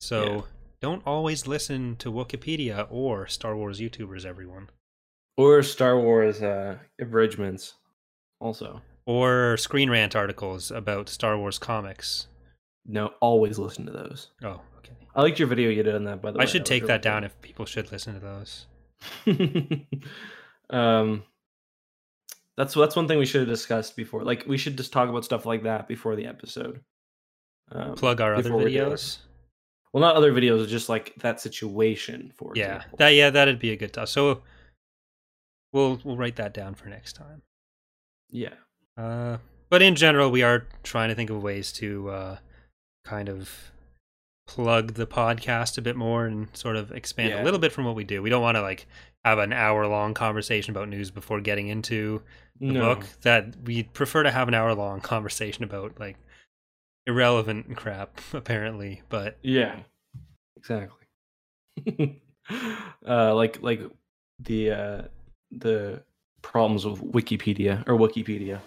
[0.00, 0.40] So Yeah.
[0.80, 4.70] Don't always listen to Wikipedia or Star Wars YouTubers, everyone.
[5.36, 7.74] Or Star Wars uh abridgments
[8.40, 8.82] also.
[9.06, 12.26] Or Screen Rant articles about Star Wars comics.
[12.86, 14.30] No, always listen to those.
[14.42, 14.92] Oh, okay.
[15.14, 16.42] I liked your video you did on that by the way.
[16.42, 18.66] I should was take really that down if people should listen to those.
[20.70, 21.22] um
[22.56, 24.24] that's that's one thing we should have discussed before.
[24.24, 26.80] Like we should just talk about stuff like that before the episode.
[27.70, 29.18] Um, Plug our other videos.
[29.92, 32.32] Well, not other videos, just like that situation.
[32.36, 32.96] For Yeah, example.
[32.98, 34.08] that yeah, that'd be a good talk.
[34.08, 34.42] So
[35.72, 37.42] we'll we'll write that down for next time.
[38.30, 38.54] yeah.
[38.96, 39.38] Uh,
[39.70, 42.36] but in general, we are trying to think of ways to uh,
[43.04, 43.70] kind of
[44.46, 47.42] plug the podcast a bit more and sort of expand Yeah.
[47.42, 48.20] a little bit from what we do.
[48.22, 48.86] We don't want to like
[49.24, 52.22] have an hour long conversation about news before getting into
[52.60, 52.94] the No.
[52.94, 53.06] book.
[53.22, 56.16] That we prefer to have an hour long conversation about like
[57.08, 59.02] irrelevant crap, apparently.
[59.08, 59.74] But Yeah,
[60.56, 61.06] exactly.
[63.06, 63.80] uh, like like
[64.38, 65.02] the uh,
[65.50, 66.02] the
[66.42, 68.60] problems with Wikipedia or Wikipedia.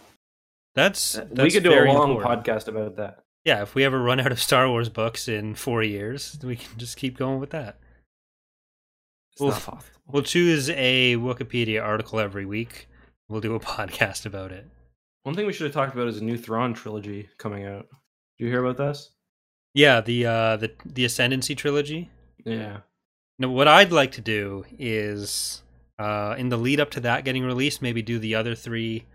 [0.76, 2.46] that's, Uh, we could do a long important.
[2.46, 3.24] podcast about that.
[3.46, 6.78] Yeah, if we ever run out of Star Wars books in four years, we can
[6.78, 7.80] just keep going with that.
[9.34, 9.50] It's Oof.
[9.50, 9.98] not possible.
[10.08, 12.88] We'll choose a Wikipedia article every week.
[13.30, 14.68] We'll do a podcast about it.
[15.24, 17.88] One thing we should have talked about is a new Thrawn trilogy coming out.
[18.42, 19.12] You hear about this?
[19.76, 22.10] Yeah, the uh, the the Ascendancy trilogy.
[22.44, 22.78] Yeah.
[23.38, 25.62] Now, what I'd like to do is,
[26.00, 29.06] uh, in the lead up to that getting released, maybe do the other three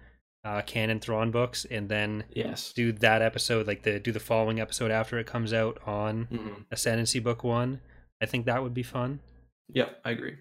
[0.44, 2.72] uh, canon Thrawn books, and then Yes.
[2.72, 6.64] do that episode, like the do the following episode after it comes out on Mhm.
[6.70, 7.80] Ascendancy Book One.
[8.22, 9.18] I think that would be fun.
[9.68, 10.36] Yeah, I agree.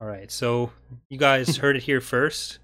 [0.00, 0.72] All right, so
[1.08, 2.58] you guys heard it here first.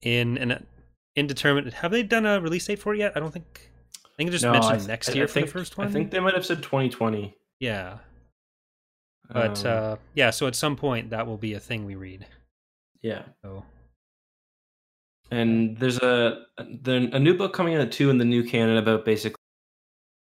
[0.00, 0.66] In an
[1.14, 3.12] indeterminate, have they done a release date for it yet?
[3.14, 3.70] I don't think.
[4.18, 5.86] I think it just No, mentioned th- next year I for think, the first one.
[5.86, 7.36] I think they might have said 2020.
[7.60, 7.98] yeah,
[9.30, 10.30] but Um, uh, yeah.
[10.30, 12.26] So at some point that will be a thing we read.
[13.00, 13.22] yeah.
[13.42, 13.64] So
[15.30, 19.04] And there's a the, a new book coming out too in the new canon about
[19.04, 19.36] basically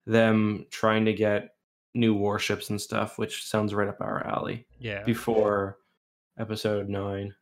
[0.05, 1.49] them trying to get
[1.95, 4.65] new warships and stuff, which sounds right up our alley.
[4.79, 5.77] yeah, Before
[6.39, 7.33] episode nine,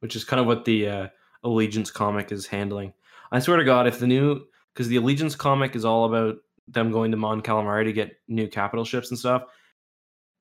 [0.00, 1.08] which is kind of what the uh,
[1.44, 2.92] Allegiance comic is handling.
[3.32, 6.36] I swear to God, if the new because the Allegiance comic is all about
[6.68, 9.44] them going to Mon Calamari to get new capital ships and stuff.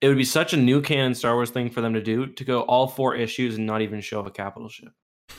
[0.02, 2.44] It would be such a new canon Star Wars thing for them to do to
[2.44, 4.92] go all four issues and not even show a capital ship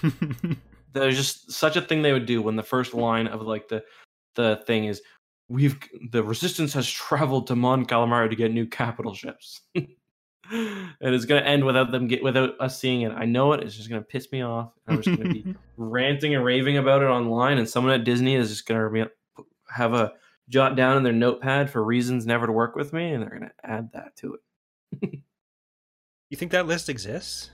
[0.92, 3.85] there's just such a thing they would do when the first line of like the
[4.37, 5.02] the thing is
[5.48, 5.76] we've
[6.11, 9.61] the resistance has traveled to Mon Calamari to get new capital ships.
[10.50, 13.12] and it's gonna end without them get without us seeing it.
[13.12, 13.62] I know it.
[13.62, 14.72] It's just gonna piss me off.
[14.87, 18.48] I'm just gonna be ranting and raving about it online, and someone at Disney is
[18.50, 19.07] just gonna
[19.70, 20.12] have a
[20.48, 23.52] jot down in their notepad for reasons never to work with me, and they're gonna
[23.62, 24.35] add that to
[25.02, 25.20] it.
[26.30, 27.50] you think that list exists?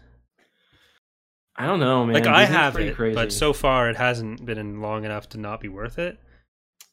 [1.56, 2.14] I don't know, man.
[2.14, 3.14] like I have it, crazy.
[3.14, 6.18] but so far it hasn't been in long enough to not be worth it.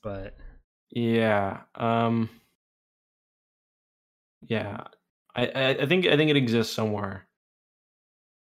[0.04, 0.36] But
[0.90, 1.62] Yeah.
[1.76, 2.30] Um
[4.42, 4.84] Yeah.
[5.38, 7.28] I, I think I think it exists somewhere.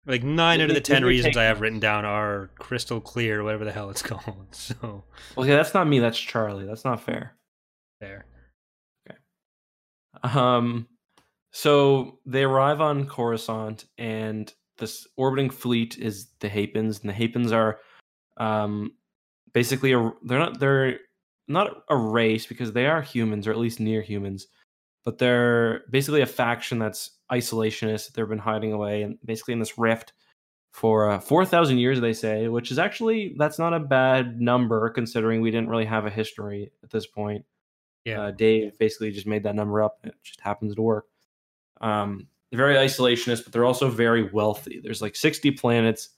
[0.07, 3.65] like nine out of the ten reasons I have written down are crystal clear, whatever
[3.65, 4.47] the hell it's called.
[4.51, 5.03] So
[5.37, 6.65] Okay, that's not me, that's Charlie.
[6.65, 7.35] That's not fair.
[7.99, 8.25] Fair.
[9.09, 9.17] Okay.
[10.23, 10.87] Um
[11.51, 17.51] so they arrive on Coruscant and this orbiting fleet is the Hapans, and the Hapans
[17.51, 17.79] are
[18.37, 18.91] um
[19.53, 20.99] basically a, they're not they're
[21.47, 24.47] not a race because they are humans or at least near humans,
[25.07, 28.11] but they're basically a faction that's isolationist.
[28.11, 30.11] They've been hiding away and basically in this rift
[30.73, 35.39] for uh, 4,000 years, they say, which is actually, that's not a bad number considering
[35.39, 37.45] we didn't really have a history at this point.
[38.03, 38.21] Yeah.
[38.23, 39.99] Uh, Dave basically just made that number up.
[40.03, 41.05] And it just happens to work.
[41.79, 44.81] Um, they're very isolationist, but they're also very wealthy.
[44.83, 46.09] There's like 60 planets,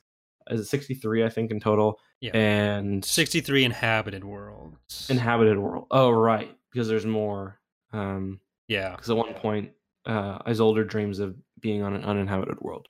[0.49, 1.99] is it 63, I think, in total?
[2.21, 2.35] Yeah.
[2.35, 5.11] And Sixty three inhabited worlds.
[5.11, 5.85] inhabited world.
[5.91, 6.49] Oh, right.
[6.71, 7.59] Because there's more.
[7.93, 8.39] Um,
[8.69, 8.91] yeah.
[8.91, 9.71] because at one point
[10.05, 12.87] uh Isolder dreams of being on an uninhabited world.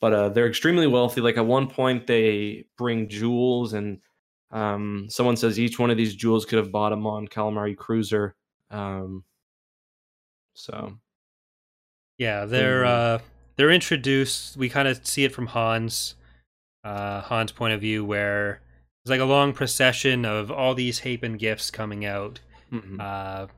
[0.00, 1.20] But uh they're extremely wealthy.
[1.20, 4.00] Like at one point they bring jewels and
[4.50, 8.34] um someone says each one of these jewels could have bought a Mon Calamari cruiser.
[8.70, 9.24] Um
[10.54, 10.98] so
[12.18, 13.20] Yeah, they're uh
[13.56, 14.56] they're introduced.
[14.56, 16.14] We kind of see it from Hans,
[16.84, 18.60] uh, Hans' point of view, where
[19.04, 22.40] it's like a long procession of all these Hapan gifts coming out
[22.72, 23.48] mhm, uh,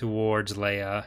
[0.00, 1.04] towards Leia,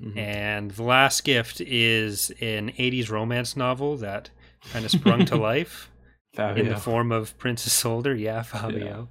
[0.00, 0.16] mhm.
[0.16, 4.28] and the last gift is an '80s romance novel that
[4.72, 5.90] kind of sprung to life
[6.38, 8.14] in the form of Princess Solder.
[8.14, 9.08] Yeah, Fabio.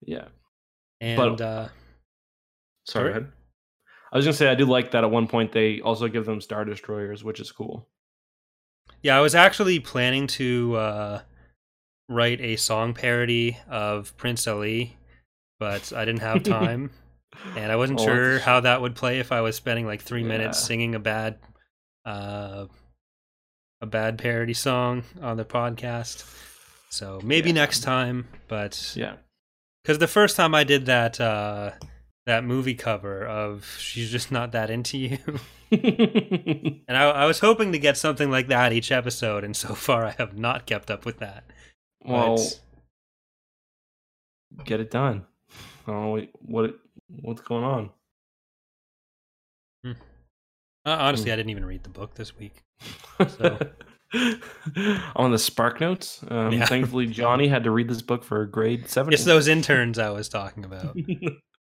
[0.00, 0.28] yeah.
[1.00, 1.68] And But- uh,
[2.86, 3.04] Sorry, Sorry?
[3.04, 3.32] go ahead.
[4.12, 6.40] I was gonna say I do like that at one point they also give them
[6.40, 7.88] Star Destroyers, which is cool.
[9.02, 11.20] Yeah, I was actually planning to uh,
[12.08, 14.96] write a song parody of Prince Ali,
[15.60, 16.90] but I didn't have time,
[17.56, 20.22] and I wasn't Oh, sure how that would play if I was spending like three
[20.24, 21.38] minutes singing a bad,
[22.04, 22.66] uh,
[23.80, 26.24] a bad parody song on the podcast.
[26.90, 27.54] So maybe Yeah.
[27.54, 29.16] next time, but Yeah.
[29.82, 31.72] because the first time I did that uh,
[32.26, 35.18] that movie cover of "She's Just Not That Into You."
[35.72, 40.04] And I, I was hoping to get something like that each episode, and so far
[40.04, 41.44] I have not kept up with that.
[42.04, 42.36] well,
[44.50, 45.24] But- get it done.
[45.88, 46.78] Oh, wait, what
[47.20, 47.90] what's going on?
[49.84, 49.94] uh,
[50.84, 51.34] honestly, Hmm.
[51.34, 52.62] I didn't even read the book this week.
[55.16, 56.66] on the Spark Notes, um, Yeah.
[56.66, 59.12] thankfully Johnny had to read this book for grade seven.
[59.12, 60.96] It's those interns I was talking about.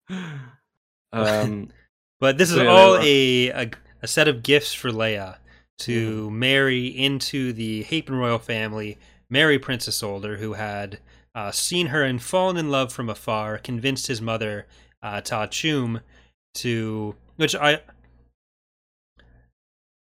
[1.12, 1.68] um,
[2.20, 3.70] But this is So, yeah, all a, a
[4.02, 5.36] a set of gifts for Leia
[5.80, 6.38] to Mm-hmm.
[6.38, 8.98] marry into the Hapan royal family,
[9.30, 10.98] marry Princess Older, who had
[11.34, 14.66] uh, seen her and fallen in love from afar, convinced his mother,
[15.02, 16.00] uh, Ta Chum,
[16.54, 17.80] to which I.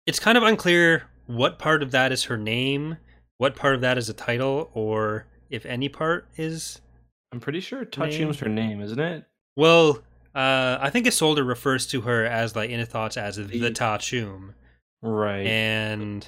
[0.06, 2.96] It's kind of unclear what part of that is her name,
[3.36, 6.80] what part of that is a title, or if any part is
[7.32, 7.90] I'm pretty sure Name?
[7.90, 9.24] Ta'a Chume's her name, isn't it?
[9.56, 10.02] Well,
[10.34, 13.98] uh, I think Isolder refers to her as like in thoughts as the, The- Ta'a
[13.98, 14.54] Chume,
[15.02, 15.46] Right.
[15.46, 16.26] and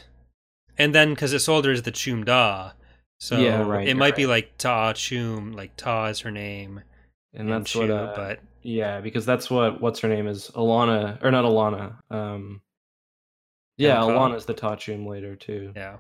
[0.76, 2.72] and then because Isolder is the Chume'da,
[3.18, 6.82] so Yeah, right, it might be like Ta Chum, like Ta is her name,
[7.34, 11.22] and that's Chu, what uh, but Yeah, because that's what what's her name is Alana
[11.22, 11.94] or not Alana.
[12.10, 12.60] Um
[13.76, 14.16] Yeah, Elka?
[14.16, 15.72] Alana's the Ta'a Chume later too.
[15.76, 15.98] yeah.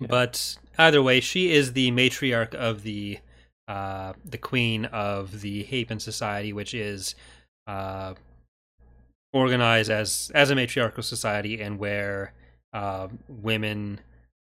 [0.00, 0.08] Yeah.
[0.08, 3.18] But either way, she is the matriarch of the
[3.66, 7.14] uh, the queen of the Hapan Society, which is
[7.66, 8.14] uh,
[9.32, 12.34] organized as as a matriarchal society, and where
[12.74, 14.00] uh, women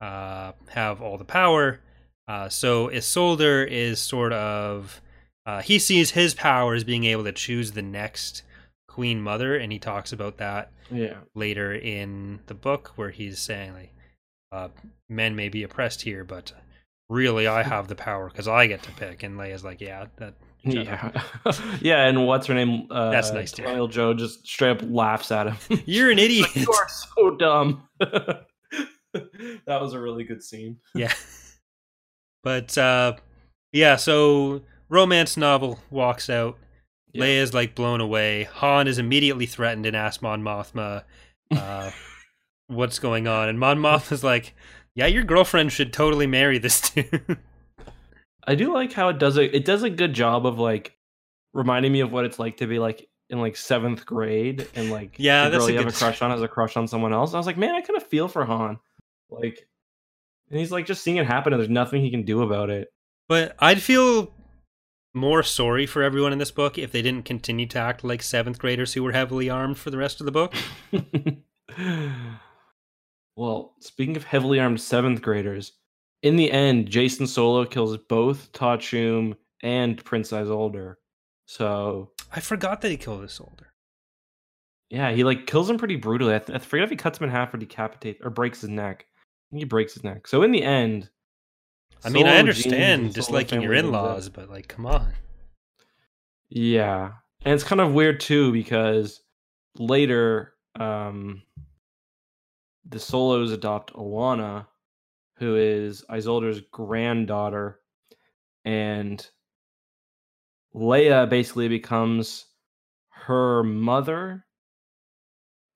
[0.00, 1.80] uh, have all the power.
[2.26, 5.02] Uh, so Isolder is sort of
[5.46, 8.42] uh, he sees his power as being able to choose the next
[8.88, 11.16] queen mother, and he talks about that Yeah.
[11.34, 13.92] later in the book where he's saying like
[14.52, 14.68] uh,
[15.08, 16.52] men may be oppressed here but
[17.08, 20.34] really i have the power because i get to pick and leia's like yeah that.
[20.66, 21.10] Yeah.
[21.82, 22.86] yeah, and what's her name?
[22.90, 23.64] Uh That's nice, too.
[23.64, 25.82] Royal Joe just straight up laughs at him.
[25.86, 27.86] you're an idiot you are so dumb.
[28.00, 28.46] that
[29.66, 30.78] was a really good scene.
[30.94, 31.12] yeah
[32.42, 33.12] but uh
[33.72, 36.58] yeah so romance novel walks out
[37.12, 37.24] Yeah.
[37.24, 41.04] leia's like blown away han is immediately threatened and asks mon mothma
[41.50, 41.90] uh
[42.68, 44.54] what's going on and mon mothma's like
[44.94, 47.38] yeah your girlfriend should totally marry this dude
[48.46, 50.96] I do like how it does a it does a good job of like
[51.54, 55.14] reminding me of what it's like to be like in like seventh grade and like
[55.18, 57.30] Yeah, the girl you have a crush on has a crush on someone else.
[57.30, 58.78] And I was like, man, I kind of feel for Han.
[59.30, 59.66] Like
[60.50, 62.88] and he's like just seeing it happen and there's nothing he can do about it.
[63.30, 64.34] But I'd feel
[65.14, 68.58] more sorry for everyone in this book if they didn't continue to act like seventh
[68.58, 70.54] graders who were heavily armed for the rest of the book.
[73.36, 75.72] well, speaking of heavily armed seventh graders,
[76.22, 80.96] in the end, Jacen Solo kills both Ta'a Chume and Prince Isolder.
[81.46, 83.66] So I forgot that he killed Isolder.
[84.90, 86.34] yeah, he like kills him pretty brutally.
[86.34, 88.70] I, th- I forget if he cuts him in half or decapitates or breaks his
[88.70, 89.06] neck.
[89.06, 90.26] I think he breaks his neck.
[90.26, 91.10] So in the end,
[92.04, 93.84] I mean, I understand and disliking your out.
[93.84, 95.12] in-laws, but like, come on.
[96.48, 97.12] Yeah.
[97.44, 99.20] And it's kind of weird too because
[99.76, 101.42] later um
[102.88, 104.66] the solos adopt Alana,
[105.36, 107.80] who is Isolder's granddaughter,
[108.64, 109.26] and
[110.74, 112.46] Leia basically becomes
[113.10, 114.44] her mother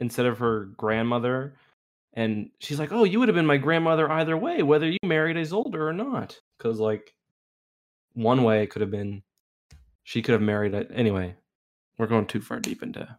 [0.00, 1.54] instead of her grandmother.
[2.14, 5.36] And she's like, Oh, you would have been my grandmother either way, whether you married
[5.36, 6.40] Isolder or not.
[6.56, 7.14] Because, like,
[8.14, 9.22] one way it could have been
[10.02, 10.90] she could have married it.
[10.92, 11.36] Anyway,
[11.98, 13.18] we're going too far deep into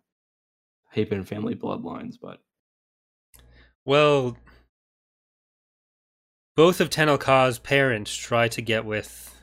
[0.95, 2.39] Hapan family bloodlines, but
[3.85, 4.37] Well,
[6.55, 9.35] both of Tenel Ka's parents try to get with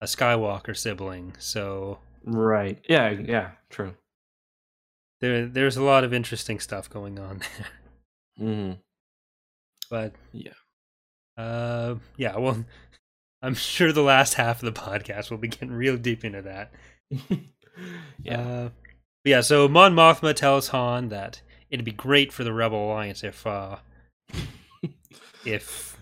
[0.00, 2.84] a Skywalker sibling, so right.
[2.88, 3.94] Yeah, yeah, true.
[5.20, 7.68] there there's a lot of interesting stuff going on there.
[8.38, 8.72] Hmm
[9.90, 10.52] But Yeah.
[11.36, 12.36] uh, yeah.
[12.36, 12.64] Well,
[13.42, 16.72] I'm sure the last half of the podcast will be getting real deep into that.
[18.22, 18.40] yeah.
[18.40, 18.68] Uh,
[19.24, 23.46] yeah, so Mon Mothma tells Han that it'd be great for the Rebel Alliance if
[23.46, 23.76] uh,
[25.44, 25.96] if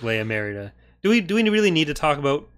[0.00, 0.72] Leia married a.
[1.02, 2.48] Do we do we really need to talk about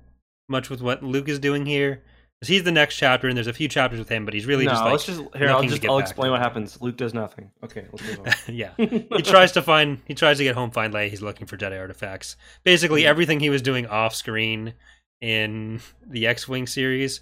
[0.49, 2.03] much with what Luke is doing here?
[2.42, 4.64] Because he's the next chapter, and there's a few chapters with him, but he's really
[4.64, 5.48] no, just like let's just here.
[5.48, 6.83] I'll just I'll explain what happens.
[6.83, 7.52] Luke does nothing.
[7.62, 8.33] Okay, let's move on.
[8.52, 8.72] yeah.
[8.76, 11.09] He tries to find he tries to get home, find Leia.
[11.09, 12.35] He's looking for Jedi artifacts.
[12.64, 13.11] Basically, Yeah.
[13.11, 14.74] everything he was doing off screen
[15.20, 17.20] in the X-wing series.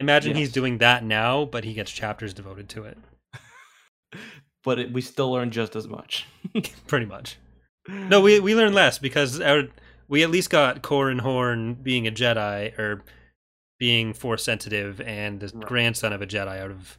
[0.00, 2.98] Imagine he's doing that now, but he gets chapters devoted to it.
[4.64, 6.26] but it, we still learn just as much.
[6.88, 7.36] pretty much.
[7.88, 9.68] No, we we learn less because our,
[10.08, 13.04] we at least got Corran Horn being a Jedi or
[13.78, 15.66] being force sensitive and the Right.
[15.66, 16.98] grandson of a Jedi out of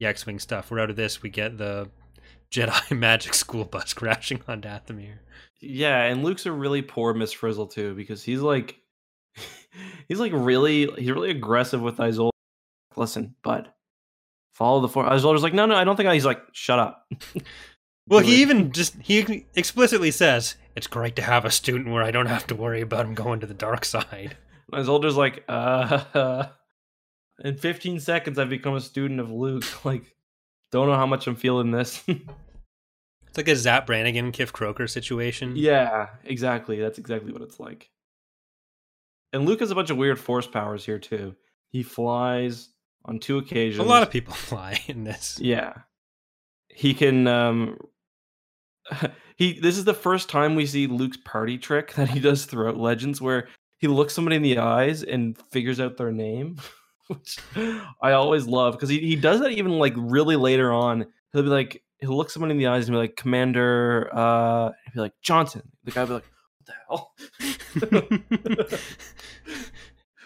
[0.00, 0.70] the X-wing stuff.
[0.70, 1.90] We're out of this we get the
[2.52, 5.18] Jedi magic school bus crashing on Dathomir.
[5.60, 8.76] Yeah, and Luke's a really poor Miss Frizzle too because he's like,
[10.08, 12.30] he's like really, he's really aggressive with Isolder.
[12.96, 13.70] Listen, bud,
[14.52, 15.08] follow the force.
[15.08, 16.08] Isolder's like, no, no, I don't think.
[16.08, 17.06] I, he's like, shut up.
[18.08, 18.40] Well, he it.
[18.40, 22.46] even just he explicitly says it's great to have a student where I don't have
[22.48, 24.36] to worry about him going to the dark side.
[24.72, 26.46] Isolder's like, uh,
[27.44, 29.64] in 15 seconds, I've become a student of Luke.
[29.84, 30.04] Like,
[30.70, 32.02] don't know how much I'm feeling this.
[32.08, 35.54] It's like a Zap Brannigan, Kif Kroker situation.
[35.56, 36.78] yeah, exactly.
[36.80, 37.90] That's exactly what it's like.
[39.32, 41.34] And Luke has a bunch of weird force powers here too.
[41.68, 42.68] He flies
[43.04, 43.84] on two occasions.
[43.84, 45.38] a lot of people fly in this.
[45.40, 45.72] Yeah.
[46.68, 47.78] He can um
[49.36, 52.76] he this is the first time we see Luke's party trick that he does throughout
[52.76, 53.48] Legends where
[53.82, 56.56] he looks somebody in the eyes and figures out their name.
[57.08, 57.36] which
[58.00, 61.04] I always love because he, he does that even like really later on.
[61.32, 64.94] He'll be like, he'll look someone in the eyes and be like, Commander, uh, he'll
[64.94, 65.62] be like, Johnson.
[65.84, 66.24] The guy will be like,
[66.56, 67.10] what
[67.90, 68.78] the hell?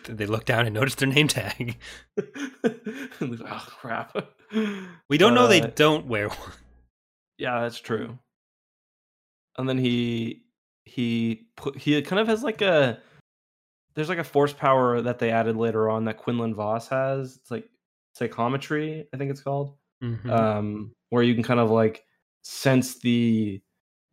[0.09, 1.79] They look down and notice their name tag?
[2.63, 4.15] And he's like, oh, crap.
[5.09, 6.53] We don't know they Uh, don't wear one.
[7.39, 8.17] Yeah, that's true.
[9.59, 10.43] And then he
[10.85, 13.01] he put he kind of has like a
[13.97, 17.37] there's like a force power that they added later on that Quinlan Vos has.
[17.37, 17.69] It's like
[18.13, 19.77] psychometry, I think it's called.
[20.03, 20.31] Mhm.
[20.31, 22.05] Um where you can kind of like
[22.43, 23.61] sense the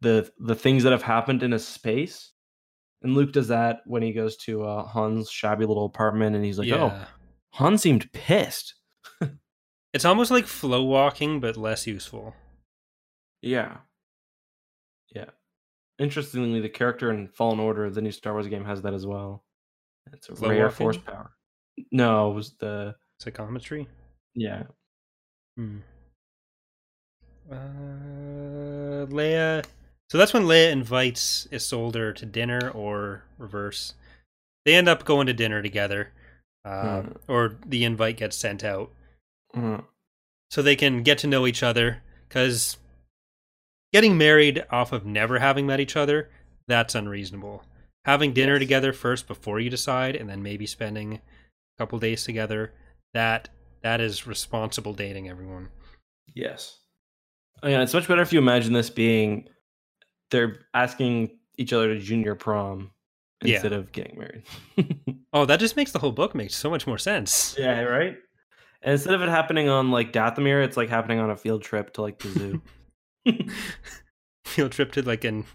[0.02, 2.32] the the things that have happened in a space.
[3.04, 6.58] And Luke does that when he goes to uh, Han's shabby little apartment and he's
[6.58, 6.94] like, "Oh.
[7.52, 8.76] Han seemed pissed."
[9.94, 12.34] It's almost like flow walking, but less useful.
[13.44, 13.78] Yeah.
[15.16, 15.30] Yeah.
[16.00, 19.44] Interestingly, the character in Fallen Order, the new Star Wars game, has that as well.
[20.12, 20.76] It's a Slow rare walking?
[20.76, 21.32] force power.
[21.92, 23.88] No, it was the Psychometry.
[24.36, 24.64] yeah.
[25.58, 25.78] Hmm.
[27.52, 29.66] Uh, Leia.
[30.10, 33.94] So that's when Leia invites Isolder to dinner, or reverse.
[34.66, 36.12] They end up going to dinner together,
[36.66, 37.12] uh, Hmm.
[37.28, 38.92] or the invite gets sent out
[39.56, 39.86] Mm,
[40.50, 42.02] so they can get to know each other.
[42.28, 42.78] Because
[43.92, 46.30] getting married off of never having met each other,
[46.68, 47.64] that's unreasonable.
[48.06, 48.60] Having dinner Yes.
[48.62, 51.22] together first before you decide, and then maybe spending a
[51.78, 52.74] couple days together,
[53.14, 53.50] that
[53.82, 55.30] that is responsible dating.
[55.30, 55.70] Everyone.
[56.34, 56.80] Yes.
[57.62, 59.48] Oh, yeah, it's much better if you imagine this being
[60.32, 62.92] they're asking each other to junior prom
[63.44, 63.54] Yeah.
[63.56, 64.44] instead of getting married.
[65.36, 67.56] Oh, that just makes the whole book make so much more sense.
[67.58, 68.16] yeah, right?
[68.84, 71.92] And instead of it happening on like Dathomir, it's like happening on a field trip
[71.94, 72.62] to like the zoo.
[74.46, 75.46] Field trip to like an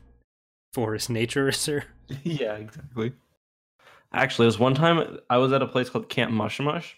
[0.73, 1.85] forest nature reserve.
[2.25, 3.13] yeah, exactly.
[4.13, 6.97] Actually, it was one time I was at a place called Camp Mush Mush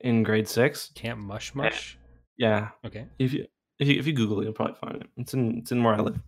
[0.00, 0.90] in grade six.
[0.94, 1.98] Camp Mush Mush.
[2.36, 3.06] Yeah, Okay.
[3.18, 3.46] if you
[3.78, 5.08] if you if you Google it, you'll probably find it.
[5.16, 6.20] It's in it's in where I live.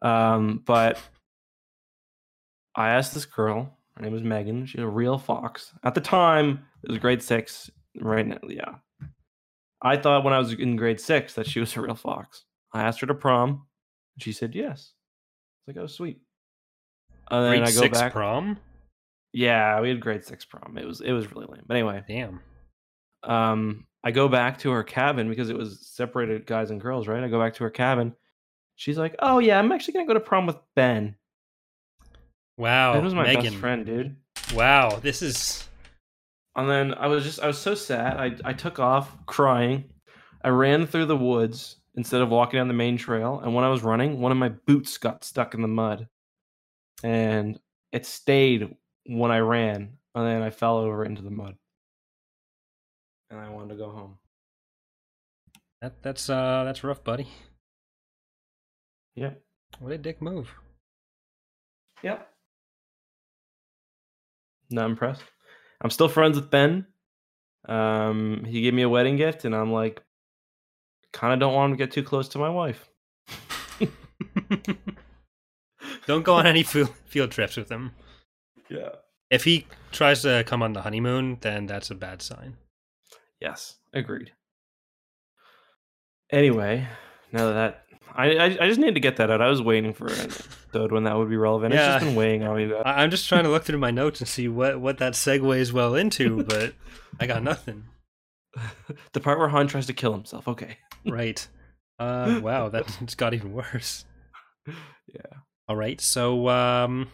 [0.00, 0.98] Um, but
[2.74, 3.76] I asked this girl.
[3.96, 4.64] Her name was Megan.
[4.64, 5.72] She's a real fox.
[5.84, 7.70] At the time, it was grade six.
[8.00, 8.76] Right now, yeah.
[9.82, 12.44] I thought when I was in grade six that she was a real fox.
[12.72, 13.50] I asked her to prom.
[13.50, 14.92] and She said yes.
[15.68, 16.20] It's like, oh, sweet.
[17.32, 18.12] And then Grade I go six back.
[18.12, 18.58] prom.
[19.32, 20.76] Yeah, we had grade six prom.
[20.78, 21.62] It was it was really lame.
[21.66, 22.40] But anyway, Damn.
[23.22, 27.22] um, I go back to her cabin because it was separated guys and girls, right?
[27.24, 28.14] I go back to her cabin.
[28.76, 31.16] She's like, "Oh yeah, I'm actually gonna go to prom with Ben.
[32.58, 32.92] Wow.
[32.94, 33.44] ben was my Megan.
[33.44, 34.16] best friend, dude."
[34.54, 34.98] Wow.
[35.02, 35.66] This is
[36.56, 38.16] And then I was just I was so sad.
[38.18, 39.84] I I took off crying.
[40.44, 43.40] I ran through the woods instead of walking down the main trail.
[43.42, 46.08] And when I was running, one of my boots got stuck in the mud,
[47.02, 47.58] and
[47.92, 48.76] it stayed
[49.06, 49.98] when I ran.
[50.14, 51.56] And then I fell over into the mud,
[53.30, 54.18] and I wanted to go home.
[55.80, 56.02] that.
[56.02, 56.64] That's uh.
[56.64, 57.28] That's rough, buddy.
[59.14, 59.40] Yep.
[59.80, 60.54] What a dick move.
[62.02, 62.28] Yep.
[64.70, 65.22] Not impressed.
[65.80, 66.86] I'm still friends with Ben.
[67.68, 70.02] Um, he gave me a wedding gift, and I'm like,
[71.12, 72.88] kind of don't want him to get too close to my wife.
[76.06, 77.92] Don't go on any field trips with him.
[78.68, 78.90] Yeah.
[79.30, 82.56] If he tries to come on the honeymoon, then that's a bad sign.
[83.40, 84.32] Yes, agreed.
[86.30, 86.86] Anyway,
[87.32, 87.84] now that, that
[88.14, 89.40] I, I I just need to get that out.
[89.42, 91.74] I was waiting for an episode when that would be relevant.
[91.74, 92.74] Yeah, It's just been weighing on me.
[92.84, 95.72] I- I'm just trying to look through my notes and see what what that segues
[95.72, 96.74] well into, but
[97.20, 97.84] I got nothing.
[99.12, 100.48] the part where Han tries to kill himself.
[100.48, 100.78] Okay.
[101.06, 101.46] Right.
[101.98, 102.40] Uh.
[102.42, 102.68] Wow.
[102.68, 104.04] That just got even worse.
[104.66, 105.20] Yeah.
[105.68, 106.00] All right.
[106.00, 107.08] So um.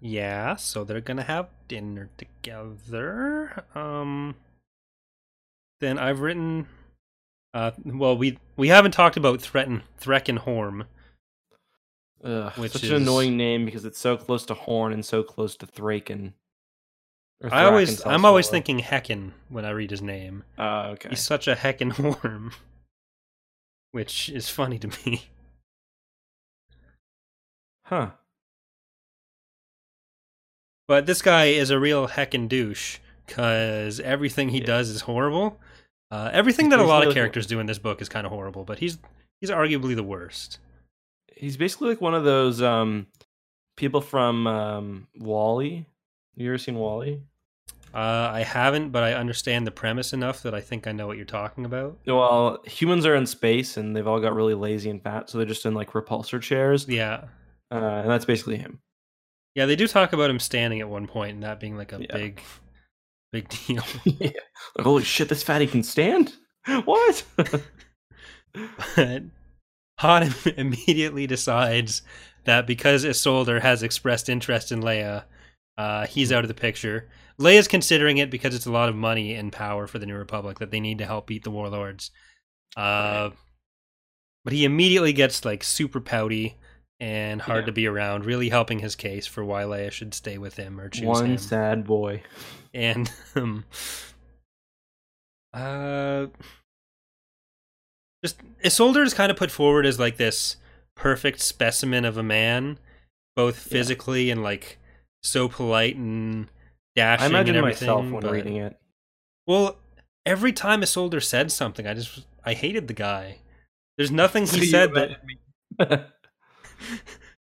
[0.00, 0.56] Yeah.
[0.56, 3.64] So they're gonna have dinner together.
[3.74, 4.34] Um.
[5.80, 6.66] Then I've written.
[7.54, 7.72] Uh.
[7.84, 10.86] Well, we we haven't talked about Threaten Threckenhorn.
[12.24, 15.22] Ugh, Which such is- an annoying name because it's so close to Horn and so
[15.22, 16.32] close to Thraken.
[17.50, 20.42] I always, I'm always thinking Hecken when I read his name.
[20.58, 21.10] Uh, okay.
[21.10, 22.52] He's such a heckin' worm,
[23.92, 25.26] which is funny to me.
[27.86, 28.10] Huh.
[30.88, 34.66] But this guy is a real heckin' douche because everything he Yeah.
[34.66, 35.60] does is horrible.
[36.10, 38.24] Uh, everything He's that a lot of like- characters do in this book is kind
[38.26, 38.98] of horrible, but he's
[39.40, 40.58] he's arguably the worst.
[41.36, 43.08] He's basically like one of those um
[43.76, 45.84] people from um WALL-E.
[46.36, 47.20] You ever seen WALL-E?
[47.94, 51.16] Uh, I haven't, but I understand the premise enough that I think I know what
[51.16, 51.98] you're talking about.
[52.06, 55.46] Well, humans are in space and they've all got really lazy and fat, so they're
[55.46, 56.86] just in like repulsor chairs.
[56.88, 57.24] Yeah,
[57.70, 58.80] Uh, and that's basically him.
[59.54, 62.00] yeah, they do talk about him standing at one point and that being like a
[62.00, 62.16] Yeah.
[62.16, 62.40] big
[63.32, 63.82] big deal.
[64.04, 64.30] yeah.
[64.76, 66.34] Like, holy shit, this fatty can stand?
[66.84, 67.24] What?
[68.96, 69.22] But
[69.98, 72.02] Han immediately decides
[72.44, 75.24] that because Isolder has expressed interest in Leia,
[75.78, 77.08] uh, he's out of the picture.
[77.38, 80.58] Leia's considering it because it's a lot of money and power for the New Republic
[80.58, 82.10] that they need to help beat the warlords.
[82.76, 83.30] Uh,
[84.44, 86.56] But he immediately gets like super pouty
[87.00, 87.66] and hard Yeah.
[87.66, 90.88] to be around, really helping his case for why Leia should stay with him or
[90.88, 91.08] choose him.
[91.08, 91.38] One him.
[91.38, 92.22] sad boy.
[92.74, 93.64] and um,
[95.52, 96.26] uh,
[98.24, 100.56] just Isolder is kind of put forward as like this
[100.94, 102.78] perfect specimen of a man,
[103.34, 103.72] both Yeah.
[103.78, 104.78] physically and like
[105.22, 106.48] so polite and
[106.94, 107.24] dashing.
[107.24, 108.78] I imagine myself when but- reading it.
[109.46, 109.76] Well,
[110.24, 113.38] every time Isolder said something, I just I hated the guy.
[113.96, 116.10] There's nothing he said that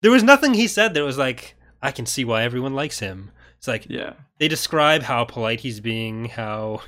[0.01, 3.31] there was nothing he said that was like I can see why everyone likes him.
[3.57, 4.13] It's like yeah.
[4.39, 6.81] they describe how polite he's being, how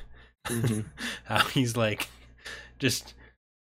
[0.48, 0.86] Mhm.
[1.26, 2.08] how he's like
[2.80, 3.14] just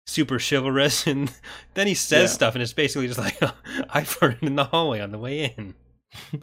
[0.08, 1.32] super chivalrous, and
[1.74, 2.36] then he says Yeah.
[2.36, 3.42] stuff, and it's basically just like
[3.90, 5.74] I farted in the hallway on the way in.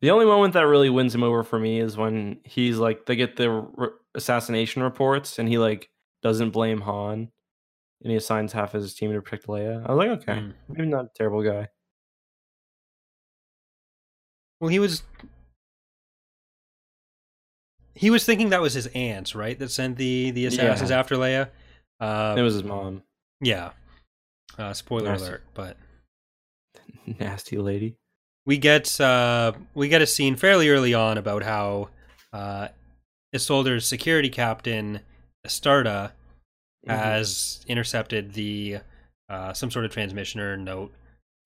[0.00, 3.16] The only moment that really wins him over for me is when he's like, they
[3.16, 5.90] get the r- assassination reports, and he like
[6.22, 7.32] doesn't blame Han,
[8.02, 9.84] and he assigns half of his team to protect Leia.
[9.86, 10.54] I was like, okay, Mm.
[10.68, 11.68] maybe not a terrible guy.
[14.60, 15.02] Well, he was
[17.94, 19.58] he was thinking that was his aunt, right?
[19.58, 20.98] That sent the the assassins Yeah.
[20.98, 21.50] after Leia.
[22.00, 23.02] Uh, it was his mom,
[23.40, 23.72] yeah.
[24.56, 25.20] Uh, spoiler Nice.
[25.22, 25.76] alert, but
[27.06, 27.96] nasty lady.
[28.46, 31.90] we get uh, we get a scene fairly early on about how
[32.32, 32.68] uh,
[33.34, 35.00] Isolder's security captain
[35.46, 36.12] Astarta
[36.88, 36.98] Mhm.
[36.98, 38.78] has intercepted the
[39.28, 40.92] uh, some sort of transmission or note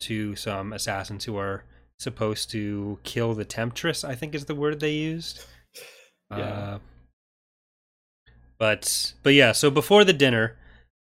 [0.01, 1.64] to some assassins who are
[1.99, 4.05] supposed to kill the temptress.
[4.05, 5.45] I think is the word they used.
[6.30, 6.36] Yeah.
[6.38, 6.78] Uh,
[8.59, 10.57] but but yeah, so before the dinner,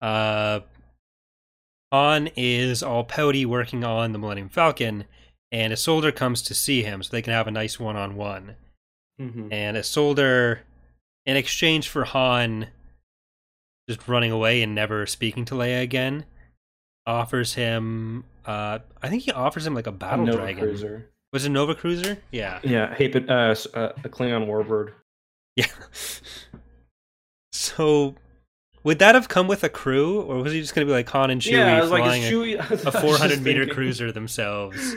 [0.02, 0.62] uh,
[1.92, 5.06] Han is all pouty working on the Millennium Falcon,
[5.52, 8.56] and Isolder comes to see him so they can have a nice one on one.
[9.52, 10.60] And Isolder,
[11.26, 12.68] in exchange for Han
[13.90, 16.26] just running away and never speaking to Leia again,
[17.06, 18.24] offers him.
[18.46, 20.64] Uh, I think he offers him like a battle Nova dragon.
[20.64, 21.10] Cruiser.
[21.34, 22.18] Was it Nova Cruiser?
[22.32, 22.60] Yeah.
[22.64, 24.94] Yeah, hey, but uh, uh, a Klingon warbird.
[25.56, 25.66] Yeah.
[27.52, 28.16] So,
[28.84, 31.10] would that have come with a crew, or was he just going to be like
[31.10, 34.96] Han and Chewie yeah, like, flying a- Chewie a, 400 meter thinking- cruiser themselves?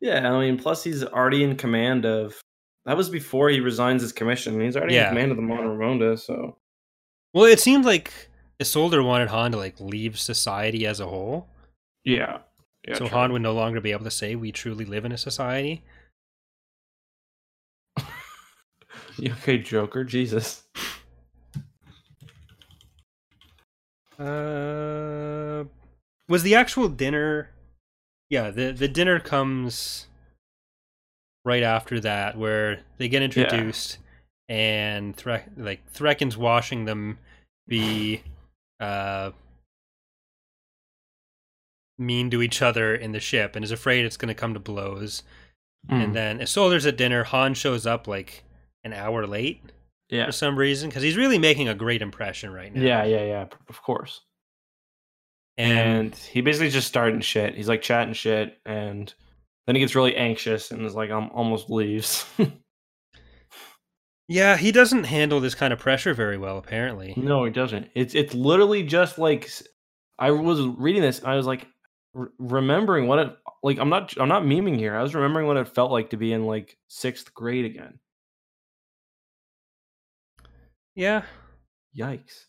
[0.00, 2.40] Yeah, I mean, plus he's already in command of.
[2.86, 4.60] That was before he resigns his commission.
[4.60, 5.04] He's already Yeah.
[5.04, 6.58] in command of the Mon Remonda, so
[7.34, 8.30] Well, it seemed like
[8.62, 11.48] Isolder wanted Han to like leave society as a whole,
[12.04, 12.38] yeah.
[12.86, 13.08] yeah so true.
[13.08, 15.82] Han would no longer be able to say we truly live in a society.
[19.16, 20.02] You okay, Joker?
[20.02, 20.64] Jesus.
[24.18, 25.64] Uh,
[26.28, 27.50] was the actual dinner?
[28.28, 30.08] Yeah, the the dinner comes
[31.44, 33.98] right after that, where they get introduced,
[34.48, 37.18] and Thre- like Threkin's washing them
[37.66, 38.22] be
[38.80, 39.30] uh
[41.98, 44.60] mean to each other in the ship, and is afraid it's going to come to
[44.60, 45.22] blows.
[45.90, 46.04] Mm.
[46.04, 47.24] And then Isolder's at dinner.
[47.24, 48.44] Han shows up like
[48.84, 49.62] an hour late
[50.08, 52.82] yeah, for some reason because he's really making a great impression right now.
[52.82, 53.46] yeah, yeah, yeah.
[53.68, 54.20] Of course.
[55.56, 57.54] and And he basically just starting shit.
[57.54, 59.12] He's like chatting shit, and
[59.66, 62.26] then he gets really anxious and is like, um, almost leaves.
[64.28, 67.12] Yeah, he doesn't handle this kind of pressure very well, apparently.
[67.16, 67.90] no, he doesn't.
[67.94, 69.50] It's it's literally just like
[70.18, 71.22] I was reading this.
[71.24, 71.66] I was like
[72.14, 73.78] re- remembering what it like.
[73.78, 74.96] I'm not I'm not memeing here.
[74.96, 77.98] I was remembering what it felt like to be in like sixth grade again.
[80.94, 81.22] Yeah,
[81.98, 82.44] Yikes.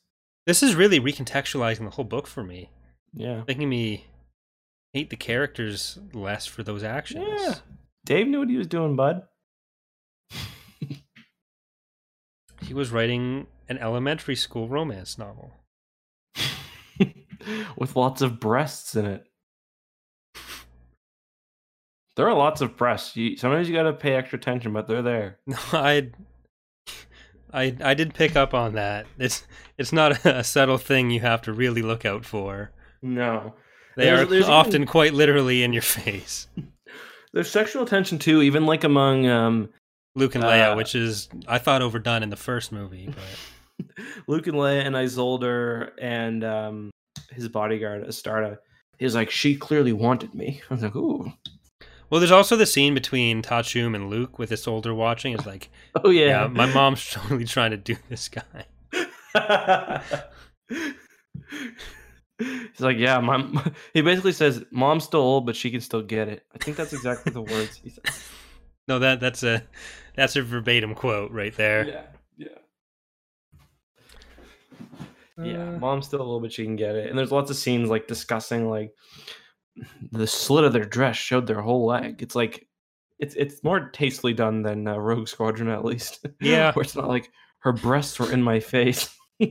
[0.45, 2.69] this is really recontextualizing the whole book for me,
[3.13, 3.43] Yeah.
[3.47, 4.05] making me
[4.93, 7.25] hate the characters less for those actions.
[7.41, 7.55] Yeah.
[8.05, 9.23] Dave knew what he was doing, bud.
[12.61, 15.51] He was writing an elementary school romance novel.
[17.77, 19.23] With lots of breasts in it.
[22.15, 23.15] There are lots of breasts.
[23.17, 25.39] You, sometimes you got to pay extra attention, but they're there.
[25.47, 26.09] No, I,
[27.53, 29.05] I, I did pick up on that.
[29.19, 29.45] It's
[29.77, 32.71] it's not a subtle thing you have to really look out for.
[33.01, 33.53] No.
[33.97, 36.47] They There's- are there's even- often quite literally in your face.
[37.33, 39.69] There's sexual tension too, even like among um,
[40.15, 43.95] Luke and Leia, Uh, which is I thought overdone in the first movie, but
[44.27, 46.91] Luke and Leia and Isolder and um,
[47.31, 48.57] his bodyguard Astarta.
[48.97, 50.61] He's like, she clearly wanted me.
[50.69, 51.31] I was like, ooh.
[52.09, 55.33] Well, there's also the scene between Ta'a Chume and Luke with Isolder watching.
[55.33, 55.69] It's like,
[56.03, 58.65] Oh yeah, yeah, my mom's totally trying to do this guy.
[62.37, 63.45] He's like, yeah, my.
[63.93, 66.91] He basically says, "Mom's still old, but she can still get it." I think that's
[66.91, 68.03] exactly the words he said.
[68.89, 69.63] No, that that's a
[70.15, 71.87] that's a verbatim quote right there.
[71.87, 72.01] Yeah,
[72.37, 72.47] yeah,
[75.43, 75.69] yeah.
[75.69, 77.09] Uh, Mom's still a little bit she can get it.
[77.09, 78.93] And there's lots of scenes like discussing like
[80.11, 82.21] the slit of their dress showed their whole leg.
[82.21, 82.67] It's like
[83.19, 86.25] it's it's more tastefully done than uh, Rogue Squadron, at least.
[86.39, 86.71] Yeah.
[86.75, 89.15] where it's not like her breasts were in my face.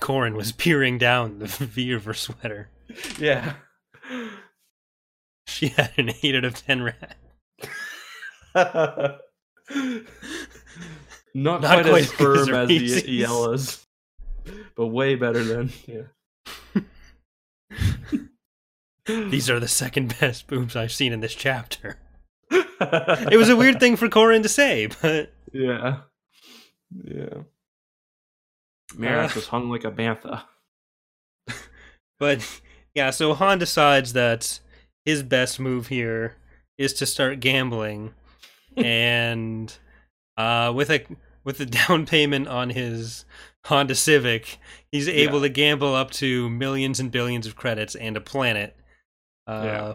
[0.00, 2.70] Corran was peering down the V of her sweater.
[3.18, 3.54] yeah.
[5.46, 7.16] She had an eight out of ten rat.
[11.34, 13.84] Not, Not quite, quite as firm as the yellows,
[14.76, 16.80] but way better than yeah.
[19.30, 21.96] These are the second best boobs I've seen in this chapter.
[22.78, 26.00] It was a weird thing for Corran to say, but Yeah,
[27.04, 27.38] yeah.
[28.94, 29.34] Maris Uh.
[29.36, 30.42] was hung like a bantha.
[32.20, 32.60] but
[32.94, 33.08] yeah.
[33.10, 34.60] So Han decides that
[35.06, 36.36] his best move here
[36.76, 38.12] is to start gambling,
[38.76, 39.76] and
[40.36, 41.04] uh, with a
[41.44, 43.24] with the down payment on his
[43.66, 44.58] Honda Civic,
[44.92, 48.76] he's able to gamble up to millions and billions of credits and a planet.
[49.46, 49.94] Uh, Yeah.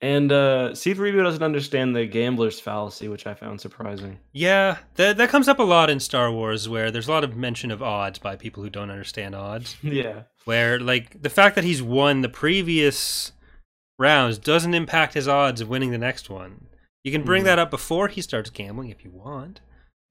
[0.00, 4.18] And uh C3PO doesn't understand the gambler's fallacy, which I found surprising.
[4.32, 7.36] Yeah, that that comes up a lot in Star Wars, where there's a lot of
[7.36, 9.76] mention of odds by people who don't understand odds.
[9.82, 10.24] Yeah.
[10.44, 13.32] Where like the fact that he's won the previous
[13.98, 16.66] rounds doesn't impact his odds of winning the next one.
[17.04, 17.46] You can bring Mhm.
[17.46, 19.60] that up before he starts gambling if you want,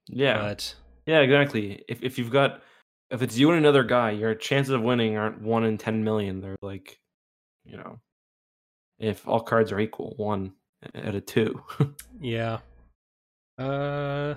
[0.08, 0.38] Yeah.
[0.38, 0.76] but
[1.06, 1.84] Yeah, exactly.
[1.90, 2.62] If if you've got
[3.10, 6.40] if it's you and another guy, your chances of winning aren't one in ten million.
[6.42, 7.00] They're like,
[7.66, 8.00] you know,
[9.00, 10.54] if all cards are equal, one
[10.96, 11.62] out of two.
[12.22, 12.60] yeah.
[13.58, 14.36] Uh,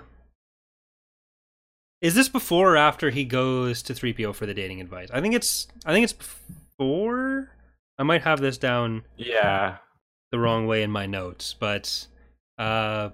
[2.01, 5.09] is this before or after he goes to 3PO for the dating advice?
[5.11, 7.49] I think it's I think it's before.
[7.97, 9.77] I might have this down yeah.
[10.31, 12.05] the wrong way in my notes, but
[12.57, 13.09] uh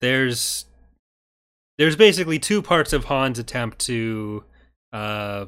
[0.00, 0.66] there's
[1.78, 4.44] there's basically two parts of Han's attempt to
[4.92, 5.46] uh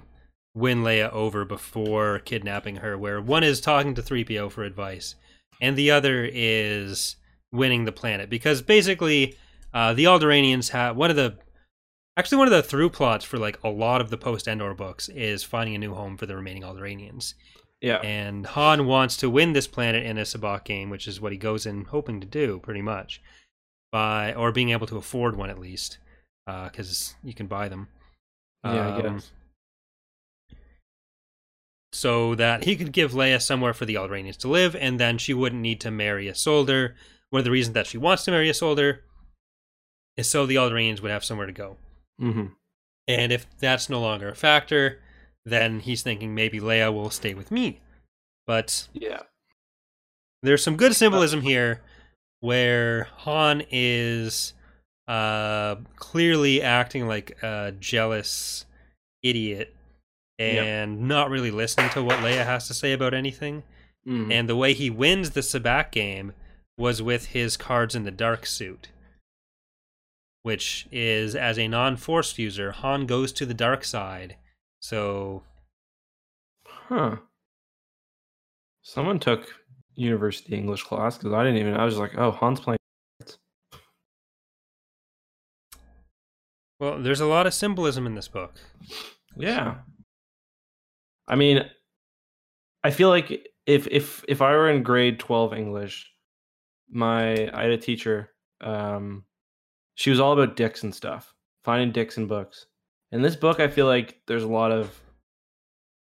[0.55, 5.17] win Leia over before kidnapping her, where one is talking to 3PO for advice,
[5.61, 7.17] and the other is
[7.53, 8.31] winning the planet.
[8.31, 9.37] Because basically,
[9.73, 11.37] uh the Alderaanians have one of the
[12.17, 15.09] actually one of the through plots for like a lot of the post Endor books
[15.09, 17.35] is finding a new home for the remaining Alderaanians
[17.85, 17.99] Yeah.
[17.99, 21.39] and Han wants to win this planet in a sabacc game, which is what he
[21.39, 23.21] goes in hoping to do, pretty much,
[23.93, 25.99] by or being able to afford one at least,
[26.47, 27.89] because you can buy them.
[28.65, 29.31] Yeah, I Um, guess.
[31.93, 35.33] So that he could give Leia somewhere for the Alderaanians to live, and then she
[35.33, 36.95] wouldn't need to marry Isolder.
[37.31, 39.01] One of the reasons that she wants to marry Isolder
[40.17, 41.77] is so the Alderaanians would have somewhere to go.
[42.19, 42.47] hmm
[43.07, 45.01] And if that's no longer a factor,
[45.45, 47.81] then he's thinking maybe Leia will stay with me.
[48.47, 49.23] But Yeah.
[50.43, 51.83] there's some good symbolism here
[52.41, 54.55] where Han is
[55.07, 58.65] uh clearly acting like a jealous
[59.23, 59.75] idiot
[60.39, 63.63] and not really listening to what Leia has to say about anything.
[64.07, 64.33] Mhm.
[64.33, 66.33] And the way he wins the sabacc game
[66.77, 68.89] was with his cards in the dark suit.
[70.43, 74.37] Which is as a non-force user, Han goes to the dark side.
[74.85, 75.43] So
[76.69, 77.17] Huh.
[78.83, 79.49] Someone took
[79.95, 81.73] university English class because I didn't even.
[81.75, 82.77] I was like, oh, Han's playing.
[86.79, 88.57] well, there's a lot of symbolism in this book.
[89.39, 89.77] Yeah.
[91.27, 91.65] I mean,
[92.83, 96.13] I feel like if if if I were in grade twelve English,
[96.91, 98.35] my I had a teacher.
[98.61, 99.25] Um,
[99.95, 101.33] she was all about dicks and stuff,
[101.65, 102.67] finding dicks in books.
[103.15, 105.01] In this book, I feel like there's a lot of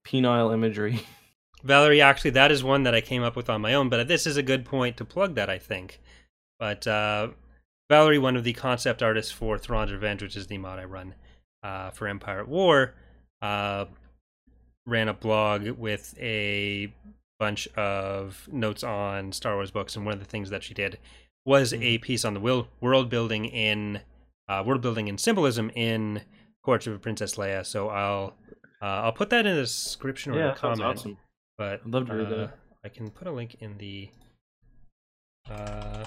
[0.07, 1.03] penile imagery.
[1.63, 4.27] Valerie, actually, that is one that I came up with on my own, but this
[4.27, 5.99] is a good point to plug that, I think.
[6.59, 7.29] But uh,
[7.89, 11.15] Valerie, one of the concept artists for Thrawn's Revenge, which is the mod I run
[11.63, 12.93] uh, for Empire at War,
[13.41, 13.85] uh,
[14.85, 16.93] ran a blog with a
[17.39, 20.99] bunch of notes on Star Wars books, and one of the things that she did
[21.47, 24.01] was a piece on the world building in
[24.47, 26.21] uh, world building and symbolism in
[26.63, 27.65] Courtship of Princess Leia.
[27.65, 28.35] So I'll
[28.81, 31.17] uh, I'll put that in the description or yeah, the comment awesome.
[31.57, 32.57] but I'd love to read uh, that.
[32.83, 34.09] I can put a link in the.
[35.49, 36.05] Uh,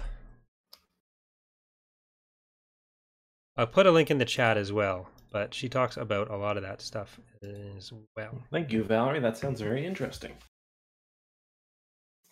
[3.57, 6.57] I'll put a link in the chat as well, but she talks about a lot
[6.57, 8.43] of that stuff as well.
[8.51, 9.21] Thank you, Valerie.
[9.21, 10.33] That sounds very interesting.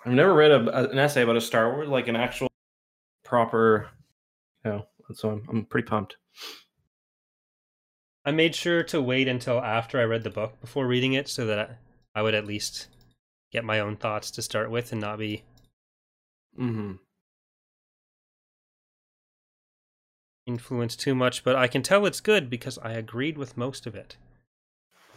[0.04, 2.48] I've never read a, an essay about a Star Wars, like an actual
[3.24, 3.88] proper.
[4.64, 6.16] You know, so I'm I'm pretty pumped.
[8.24, 11.44] I made sure to wait until after I read the book before reading it, so
[11.46, 11.78] that
[12.14, 12.88] I would at least
[13.50, 15.42] get my own thoughts to start with and not be
[16.58, 16.92] Mm-hmm.
[20.46, 21.44] influenced too much.
[21.44, 24.16] But I can tell it's good because I agreed with most of it.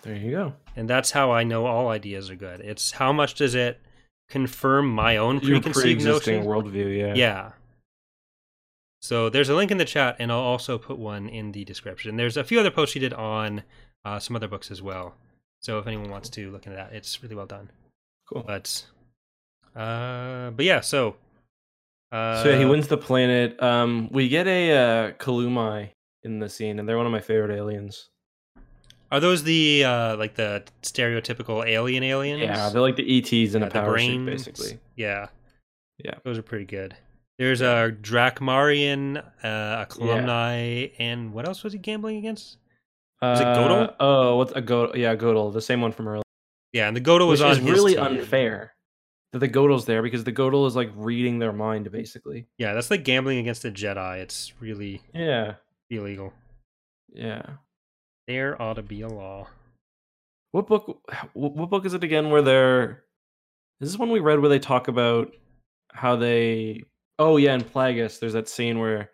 [0.03, 0.53] There you go.
[0.75, 2.61] And that's how I know all ideas are good.
[2.61, 3.81] It's how much does it
[4.29, 6.47] confirm my own Your preconceived pre-existing notion?
[6.47, 7.13] worldview, yeah.
[7.15, 7.51] Yeah.
[9.05, 12.17] So there's a link in the chat, and I'll also put one in the description.
[12.17, 13.61] There's a few other posts she did on
[14.03, 15.13] uh, some other books as well.
[15.59, 17.69] So if anyone wants to look into that, it's really well done.
[18.27, 18.43] Cool.
[18.47, 18.83] But,
[19.75, 20.81] uh, but yeah.
[20.81, 21.17] So,
[22.11, 23.61] uh, so yeah, he wins the planet.
[23.61, 25.89] Um, we get a uh, Columi
[26.23, 28.09] in the scene, and they're one of my favorite aliens.
[29.11, 32.41] Are those the uh, like the stereotypical alien aliens?
[32.41, 34.79] Yeah, they're like the ETs in Yeah, a the power suit, basically.
[34.95, 35.27] Yeah.
[36.03, 36.15] Yeah.
[36.23, 36.95] Those are pretty good.
[37.37, 42.57] There's a Drackmarian, uh, a Columi, and what else was he gambling against?
[43.21, 43.95] Uh, it Gotal?
[43.99, 44.95] Oh, what's a Gotal?
[44.95, 46.21] Yeah, Gotal, the same one from earlier.
[46.73, 48.03] Yeah, and the Gotal was Which on is really team.
[48.03, 48.73] unfair
[49.33, 52.47] that the Gotal's there because the Gotal is like reading their mind, basically.
[52.57, 54.19] Yeah, that's like gambling against the Jedi.
[54.19, 55.55] It's really Yeah,
[55.89, 56.31] illegal.
[57.13, 57.43] yeah.
[58.27, 59.47] There ought to be a law.
[60.51, 61.01] What book?
[61.33, 62.29] What what book is it again?
[62.29, 63.03] Where they're
[63.81, 65.33] is this one we read where they talk about
[65.91, 66.83] how they?
[67.17, 69.11] Oh yeah, in Plagueis, there's that scene where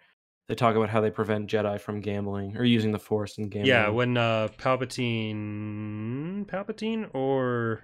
[0.47, 3.67] they talk about how they prevent Jedi from gambling or using the Force in gambling.
[3.67, 7.83] Yeah, when uh, Palpatine, Palpatine or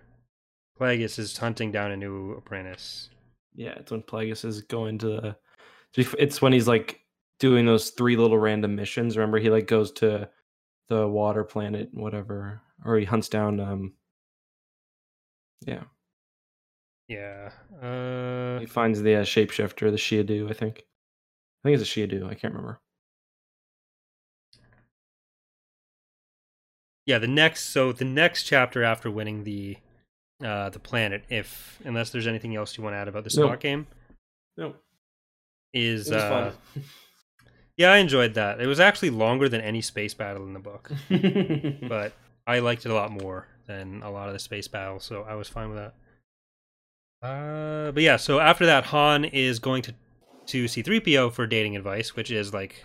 [0.79, 3.09] Plagueis is hunting down a new apprentice.
[3.55, 5.35] Yeah, it's when Plagueis is going to.
[5.95, 6.99] It's when he's like
[7.39, 9.17] doing those three little random missions.
[9.17, 10.29] Remember, he like goes to
[10.89, 13.59] the water planet, whatever, or he hunts down.
[13.59, 13.93] um
[15.65, 15.83] Yeah,
[17.07, 17.51] Yeah.
[17.81, 20.49] Uh, he finds the uh, shapeshifter, the Shi'ido.
[20.49, 20.83] I think.
[21.63, 22.25] I think it's a Shi'ido.
[22.29, 22.79] I can't remember.
[27.05, 27.19] yeah.
[27.19, 29.77] The next, so the next chapter after winning the
[30.43, 33.59] uh the planet, if unless there's anything else you want to add about the spot
[33.59, 33.87] game,
[34.55, 34.75] No,
[35.73, 36.51] is uh
[37.77, 38.59] yeah, I enjoyed that.
[38.61, 40.91] It was actually longer than any space battle in the book,
[41.89, 42.13] but
[42.45, 45.33] I liked it a lot more than a lot of the space battles, so I
[45.35, 45.95] was fine with that.
[47.21, 49.93] Uh, but yeah, so after that, Han is going to
[50.47, 52.83] to C3PO for dating advice, which is like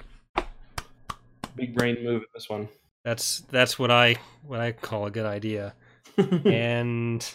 [1.55, 2.25] Big brain move.
[2.35, 2.69] This one.
[3.05, 4.17] that's that's what I
[4.47, 5.75] what I call a good idea.
[6.17, 7.27] and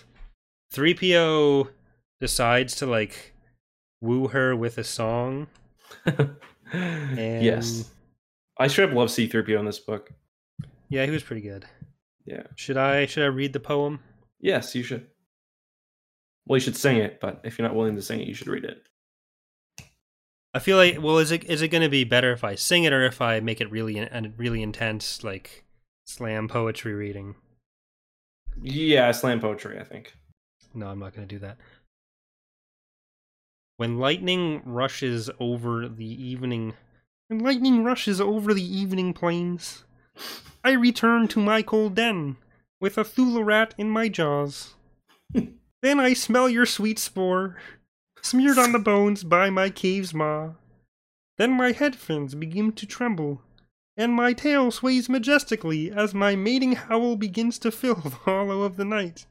[0.73, 1.69] 3PO
[2.19, 3.33] decides to like
[4.01, 5.47] woo her with a song.
[6.73, 7.91] yes,
[8.57, 10.11] I straight up love C three PO in this book.
[10.89, 11.65] Yeah, he was pretty good.
[12.25, 12.43] Yeah.
[12.55, 13.99] Should I should I read the poem?
[14.39, 15.07] Yes, you should.
[16.47, 18.47] Well, you should sing it, but if you're not willing to sing it, you should
[18.47, 18.83] read it.
[20.53, 22.83] I feel like well, is it is it going to be better if I sing
[22.85, 25.65] it or if I make it really and really intense like
[26.05, 27.35] slam poetry reading?
[28.61, 29.79] Yeah, slam poetry.
[29.79, 30.13] I think.
[30.73, 31.57] No, I'm not going to do that.
[33.77, 36.73] When lightning rushes over the evening,
[37.27, 39.83] when lightning rushes over the evening plains,
[40.63, 42.37] I return to my cold den
[42.79, 44.73] with a Thula rat in my jaws.
[45.81, 47.57] then I smell your sweet spore,
[48.21, 50.51] smeared on the bones by my cave's maw.
[51.37, 53.41] Then my head fins begin to tremble,
[53.95, 58.75] and my tail sways majestically as my mating howl begins to fill the hollow of
[58.77, 59.25] the night.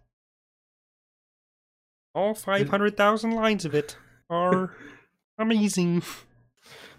[2.15, 3.97] All 500,000 lines of it
[4.31, 4.75] are
[5.39, 6.03] amazing.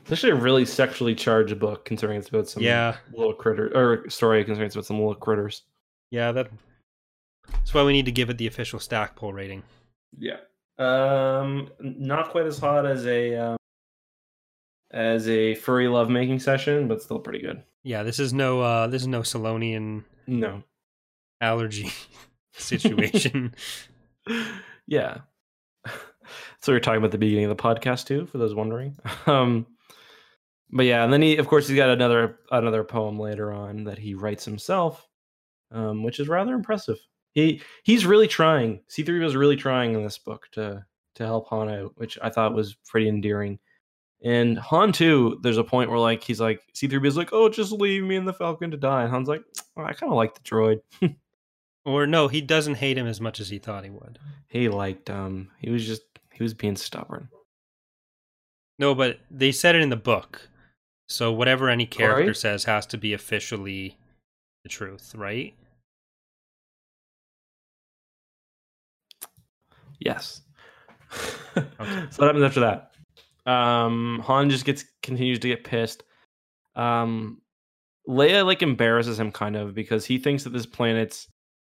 [0.02, 2.98] It's actually a really sexually charged book, considering it's about some Yeah.
[3.12, 5.64] little critter or story, considering it's about some little critters.
[6.12, 6.50] Yeah, that.
[7.52, 9.64] That's why we need to give it the official stack Stackpole rating.
[10.18, 10.38] Yeah.
[10.80, 13.58] Um, not quite as hot as a um,
[14.92, 17.64] as a furry lovemaking session, but still pretty good.
[17.84, 20.64] Yeah, this is no uh this is no Salonian No.
[21.42, 21.92] allergy
[22.54, 23.54] situation.
[24.88, 25.20] yeah.
[26.60, 28.98] So we were talking about the beginning of the podcast too, for those wondering.
[29.28, 29.68] Um,
[30.70, 33.98] but yeah, and then he, of course, he's got another another poem later on that
[34.00, 35.08] he writes himself,
[35.72, 36.98] um, which is rather impressive.
[37.38, 38.80] He he's really trying.
[38.88, 40.84] C three was really trying in this book to
[41.16, 43.60] to help Han out, which I thought was pretty endearing.
[44.24, 47.48] And Han too, there's a point where like he's like C three is like, oh,
[47.48, 49.04] just leave me and the Falcon to die.
[49.04, 49.44] And Han's like,
[49.78, 50.82] oh, I kind of like the droid.
[51.86, 54.18] or no, he doesn't hate him as much as he thought he would.
[54.48, 56.02] he liked um, he was just
[56.34, 57.30] he was being stubborn.
[58.80, 60.50] No, but they said it in the book.
[61.08, 62.36] So whatever any character Right.
[62.36, 63.96] says has to be officially
[64.64, 65.54] the truth, right?
[70.00, 70.42] Yes.
[71.58, 71.68] Okay.
[72.10, 72.92] so what happens after that?
[73.52, 76.04] Um, Han just gets continues to get pissed.
[76.76, 77.42] Um,
[78.08, 81.28] Leia like embarrasses him kind of because he thinks that this planet's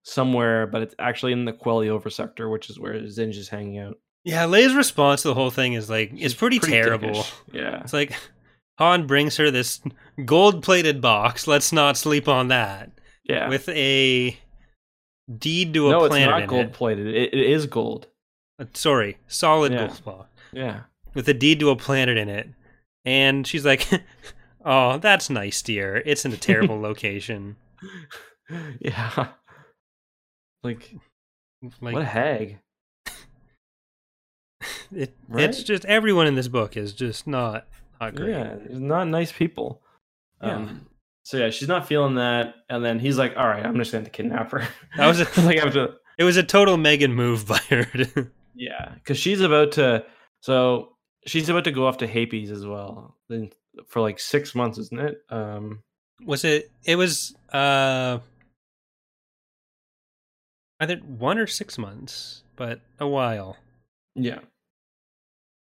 [0.04, 3.98] somewhere, but it's actually in the Queliover sector, which is where Zsinj is hanging out.
[4.24, 7.10] Yeah, Leia's response to the whole thing is like it's pretty, pretty terrible.
[7.10, 7.34] dickish.
[7.54, 7.82] Yeah.
[7.82, 8.14] It's like
[8.78, 9.82] Han brings her this
[10.26, 11.48] gold-plated box.
[11.48, 12.92] Let's not sleep on that.
[13.24, 13.50] Yeah.
[13.50, 14.38] With a
[15.38, 16.74] deed to a no, it's planet not gold it.
[16.74, 17.08] plated.
[17.08, 18.08] It, it is gold.
[18.60, 19.88] Uh, sorry, solid Yeah.
[19.88, 20.82] gold box Yeah.
[21.14, 22.50] with a deed to a planet in it.
[23.06, 23.88] And she's like,
[24.66, 26.02] "Oh, that's nice, dear.
[26.06, 27.56] It's in a terrible location.
[28.80, 29.30] yeah.
[30.64, 30.94] Like,
[31.82, 32.60] Like what a hag.
[34.92, 35.44] it, Right?
[35.46, 37.68] it's just everyone in this book is just not
[38.02, 38.32] not great.
[38.32, 39.82] Yeah, not nice people.
[40.42, 40.56] Yeah.
[40.56, 40.86] Um,
[41.30, 44.04] so yeah, she's not feeling that, and then he's like, "All right, I'm just going
[44.04, 44.68] to kidnap her."
[44.98, 47.86] That was a- like after, It was a total Megan move by her.
[48.56, 50.06] yeah, because she's about to.
[50.42, 50.94] So
[51.28, 53.16] she's about to go off to Hapes as well.
[53.30, 53.52] Then
[53.90, 55.18] for like six months, isn't it?
[55.30, 55.84] Um,
[56.26, 56.72] was it?
[56.84, 58.18] It was uh
[60.80, 63.56] either one or six months, but a while.
[64.16, 64.40] yeah,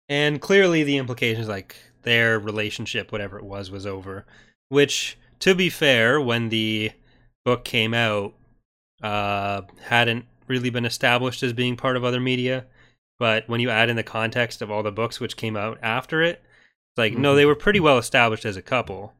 [0.08, 4.26] And clearly, the implications like their relationship, whatever it was, was over.
[4.70, 6.92] Which, to be fair, when the
[7.46, 8.34] book came out,
[9.02, 12.66] uh, hadn't really been established as being part of other media.
[13.18, 16.22] But when you add in the context of all the books which came out after
[16.22, 16.42] it,
[16.92, 17.36] it's like, no, Mhm.
[17.36, 19.14] they were pretty well established as a couple.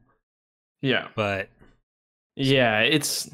[0.82, 1.50] yeah, But
[2.36, 2.80] yeah.
[2.80, 3.30] It's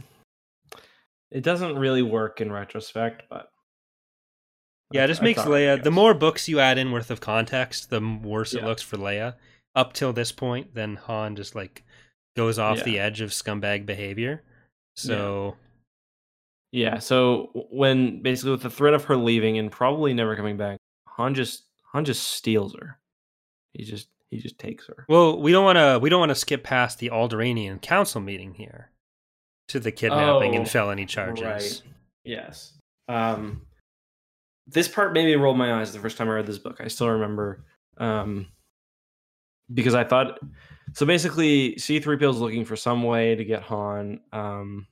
[1.30, 3.50] it doesn't really work in retrospect, but
[4.92, 5.82] yeah, it just I makes Leia.
[5.82, 9.36] The more books you add in worth of context, the worse it looks for Leia.
[9.74, 11.84] Up till this point, then Han just like
[12.36, 12.84] goes off Yeah.
[12.84, 14.42] the edge of scumbag behavior.
[14.96, 15.56] So
[16.72, 20.78] Yeah, so when basically with the threat of her leaving and probably never coming back,
[21.08, 22.98] Han just Han just steals her.
[23.72, 25.06] He just he just takes her.
[25.08, 28.54] well, we don't want to we don't want to skip past the Alderaanian council meeting
[28.54, 28.90] here
[29.68, 31.42] to the kidnapping Oh, and felony charges.
[31.44, 31.82] Right.
[32.24, 32.74] Yes.
[33.08, 33.62] Um
[34.66, 36.80] this part made me roll my eyes the first time I read this book.
[36.80, 37.64] I still remember
[37.98, 38.48] um
[39.72, 40.38] because I thought
[40.96, 44.86] so basically C3PO is looking for some way to get Han um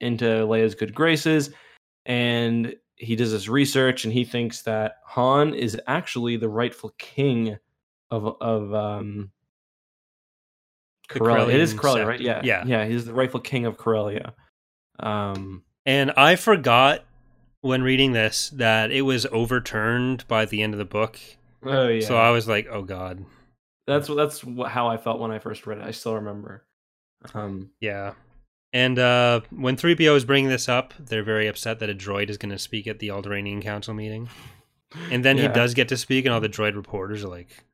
[0.00, 1.50] into Leia's good graces
[2.06, 7.58] and he does this research and he thinks that Han is actually the rightful king
[8.10, 9.30] of of um
[11.08, 11.54] Corellia.
[11.54, 12.20] It is Corellia, right?
[12.20, 12.40] Yeah.
[12.42, 12.64] Yeah.
[12.66, 14.32] Yeah, he's the rightful king of Corellia.
[14.98, 17.04] Um And I forgot
[17.60, 21.18] when reading this that it was overturned by the end of the book.
[21.62, 22.06] Oh yeah.
[22.06, 23.26] So I was like, "Oh god."
[23.86, 25.84] That's what that's how I felt when I first read it.
[25.84, 26.66] I still remember.
[27.34, 28.14] Um Yeah.
[28.72, 32.36] And uh, when 3PO is bringing this up, they're very upset that a droid is
[32.36, 34.28] going to speak at the Alderaanian Council meeting.
[35.10, 37.64] And then he does get to speak, and all the droid reporters are like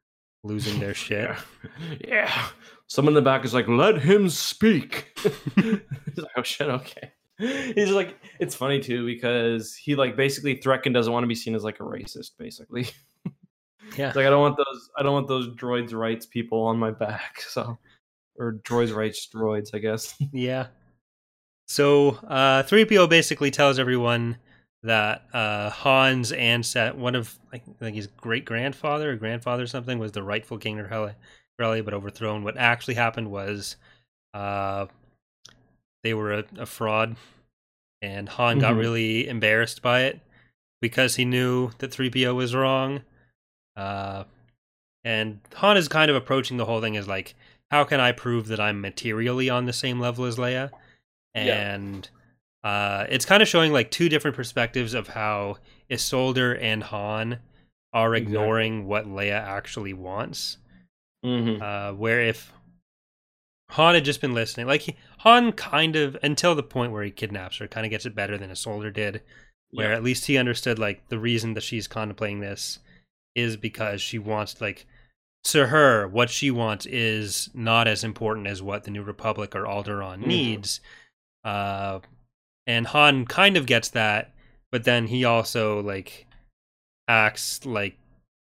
[0.45, 1.29] losing their shit.
[1.29, 1.99] Yeah.
[2.07, 2.49] yeah.
[2.87, 5.19] Someone in the back is like, "Let him speak."
[5.57, 10.93] He's like, "Oh shit, okay." He's like, it's funny too because he like basically Threkin
[10.93, 12.87] doesn't want to be seen as like a racist, basically.
[13.97, 14.09] Yeah.
[14.09, 16.91] It's like I don't want those I don't want those droids rights people on my
[16.91, 17.43] back.
[17.49, 17.79] So
[18.37, 20.15] or droids rights droids, I guess.
[20.33, 20.69] Yeah.
[21.69, 24.37] So uh, 3PO basically tells everyone
[24.83, 29.99] that uh, Han's ancestor, one of like, like his great grandfather or grandfather or something,
[29.99, 32.43] was the rightful king of Corellia, but overthrown.
[32.43, 33.77] What actually happened was
[34.35, 34.87] uh,
[36.03, 37.17] they were a, a fraud,
[38.03, 38.79] and Han got Mhm.
[38.81, 40.21] really embarrassed by it
[40.81, 43.03] because he knew that 3PO was wrong.
[43.77, 44.25] Uh,
[45.05, 47.35] and Han is kind of approaching the whole thing as like,
[47.71, 50.71] how can I prove that I'm materially on the same level as Leia?
[51.35, 51.73] Yeah.
[51.75, 52.09] And
[52.63, 55.57] uh, it's kind of showing like two different perspectives of how
[55.91, 57.39] Isolder and Han
[57.93, 58.33] are Exactly.
[58.35, 60.59] ignoring what Leia actually wants.
[61.25, 61.63] Mm-hmm.
[61.63, 62.53] Uh, where if
[63.71, 67.11] Han had just been listening, like he, Han kind of until the point where he
[67.11, 69.23] kidnaps her, kind of gets it better than Isolder did
[69.71, 69.97] where Yeah.
[69.97, 72.79] at least he understood like the reason that she's contemplating this
[73.35, 74.87] is because she wants like
[75.45, 79.65] to her what she wants is not as important as what the new republic or
[79.65, 80.27] Alderaan Mhm.
[80.27, 80.81] needs.
[81.45, 82.01] Uh
[82.67, 84.33] and han kind of gets that
[84.71, 86.27] but then he also like
[87.09, 87.97] acts like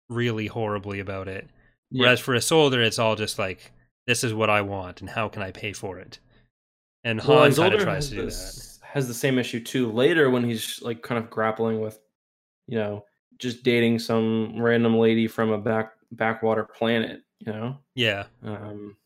[0.09, 1.49] really horribly about it.
[1.91, 3.73] Whereas for Isolder, it's all just like
[4.07, 6.19] this is what i want and how can i pay for it?
[7.05, 8.79] And well, han kind of tries to do that.
[8.83, 11.99] has the same issue too later when he's like kind of grappling with,
[12.67, 13.05] you know,
[13.39, 17.77] just dating some random lady from a back backwater planet, you know.
[17.95, 18.97] yeah Um,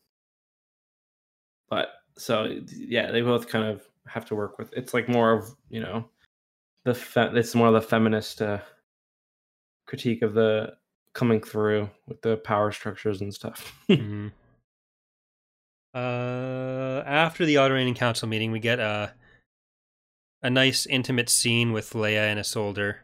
[1.69, 4.71] but so yeah, they both kind of have to work with.
[4.73, 6.05] It's like more of you know,
[6.85, 8.59] the fe- it's more of the feminist uh,
[9.87, 10.73] critique of the
[11.13, 13.73] coming through with the power structures and stuff.
[13.89, 14.31] Mhm.
[15.93, 19.13] Uh, after the Alderaanian Council meeting, we get a
[20.41, 22.95] a nice intimate scene with Leia and Isolder.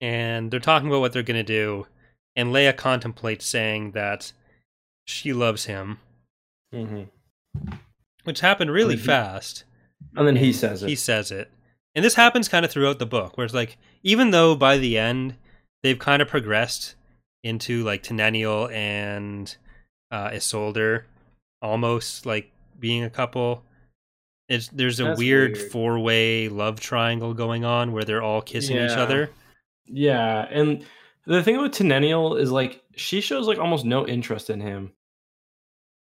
[0.00, 1.86] And they're talking about what they're gonna do,
[2.36, 4.32] and Leia contemplates saying that
[5.06, 5.98] she loves him,
[6.72, 7.04] hmm
[8.24, 9.64] which happened really he- fast.
[10.16, 10.88] And then he And says it.
[10.88, 11.50] He says it.
[11.94, 14.98] And this happens kind of throughout the book, where it's like, even though by the
[14.98, 15.34] end
[15.82, 16.94] they've kind of progressed
[17.42, 19.56] into like Teneniel and
[20.10, 21.04] uh, Isolder
[21.62, 23.64] almost like being a couple.
[24.48, 25.70] It's there's a That's weird, weird.
[25.72, 29.30] four way love triangle going on where they're all kissing each other.
[29.90, 30.84] Yeah, and
[31.26, 34.92] the thing with Teneniel is like she shows like almost no interest in him.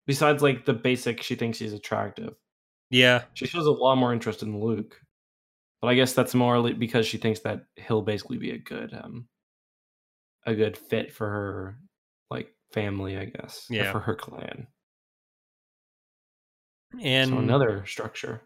[0.05, 2.35] Besides like the basic she thinks he's attractive.
[2.89, 5.01] Yeah, She shows a lot more interest in Luke.
[5.81, 9.27] But I guess that's more because she thinks that he'll basically be a good um
[10.45, 11.77] a good fit for her
[12.31, 13.67] like family, I guess.
[13.69, 13.91] Yeah.
[13.91, 14.67] for her clan.
[17.01, 18.41] and so another structure.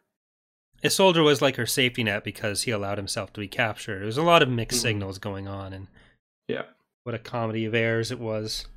[0.84, 4.00] Isolder was like her safety net because he allowed himself to be captured.
[4.00, 4.82] There was a lot of mixed Mhm.
[4.82, 5.88] signals going on, and
[6.48, 6.64] Yeah.
[7.04, 8.68] what a comedy of errors it was.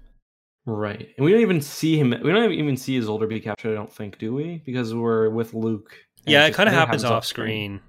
[0.66, 1.12] Right.
[1.16, 3.92] And we don't even see him we don't even see Isolder be captured, I don't
[3.92, 4.62] think, do we?
[4.64, 5.94] Because we're with Luke.
[6.26, 7.80] Yeah, it kind of think happens off screen.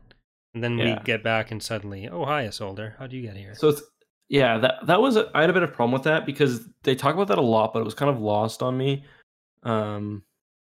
[0.53, 0.97] And then Yeah.
[0.97, 2.97] we get back and suddenly, oh, hi, Isolder.
[2.97, 3.55] How'd you get here?
[3.55, 3.81] So it's
[4.27, 6.95] yeah, that that was a, I had a bit of problem with that because they
[6.95, 9.03] talk about that a lot, but it was kind of lost on me.
[9.63, 10.23] Um,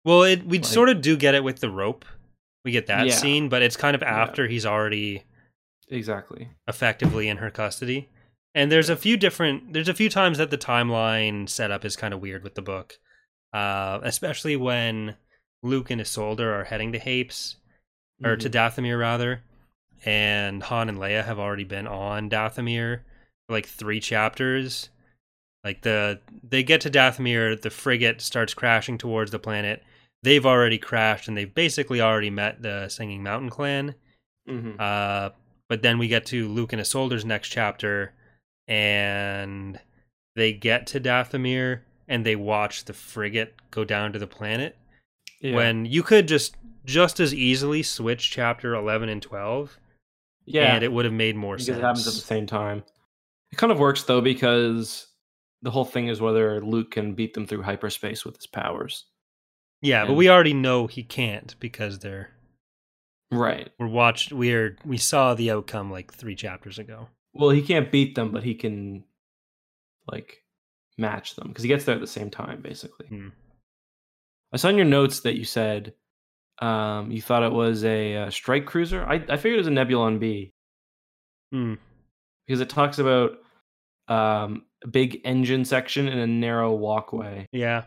[0.06, 2.06] well, it, we like- sort of do get it with the rope.
[2.70, 3.13] We get that Yeah.
[3.13, 4.09] scene, but it's kind of Yeah.
[4.22, 5.24] after he's already
[5.88, 6.49] exactly.
[6.67, 8.09] effectively in her custody.
[8.53, 12.13] And there's a few different, there's a few times that the timeline setup is kind
[12.13, 12.99] of weird with the book,
[13.53, 15.15] uh, especially when
[15.63, 17.55] Luke and Isolder are heading to Hapes,
[18.24, 18.53] or to Mhm.
[18.53, 19.41] Dathomir rather,
[20.05, 22.99] and Han and Leia have already been on Dathomir
[23.47, 24.89] for like three chapters.
[25.63, 29.82] Like the they get to Dathomir, the frigate starts crashing towards the planet.
[30.24, 33.95] They've already crashed and they've basically already met the Singing Mountain clan.
[34.47, 34.80] Mhm.
[34.80, 35.30] Uh,
[35.70, 38.13] but then we get to Luke and Isolder's next chapter,
[38.67, 39.80] and
[40.36, 44.78] they get to Dathomir and they watch the frigate go down to the planet
[45.41, 45.55] Yeah.
[45.55, 46.55] when you could just
[46.86, 49.78] just as easily switch chapter 11 and 12
[50.45, 52.84] yeah, and it would have made more because sense it happens at the same time.
[53.51, 55.07] It kind of works though because
[55.61, 59.05] the whole thing is whether Luke can beat them through hyperspace with his powers.
[59.82, 62.30] Yeah but we already know he can't because they're
[63.32, 63.70] Right.
[63.78, 68.16] we're watched we're we saw the outcome like three chapters ago Well, he can't beat
[68.16, 69.04] them, but he can
[70.12, 70.44] like
[70.98, 73.06] match them because he gets there at the same time, basically.
[73.08, 73.28] Hmm.
[74.52, 75.94] I saw in your notes that you said
[76.60, 79.06] um, you thought it was a, uh strike cruiser.
[79.06, 80.52] I, I figured it was a Nebulon B
[81.54, 81.76] Hmm.
[82.48, 83.34] because it talks about
[84.08, 87.84] um, a big engine section and a narrow walkway yeah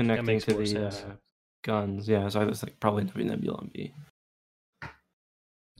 [0.00, 0.92] connecting to the uh,
[1.64, 2.08] guns.
[2.08, 3.92] Yeah, so I was like probably Nebulon B.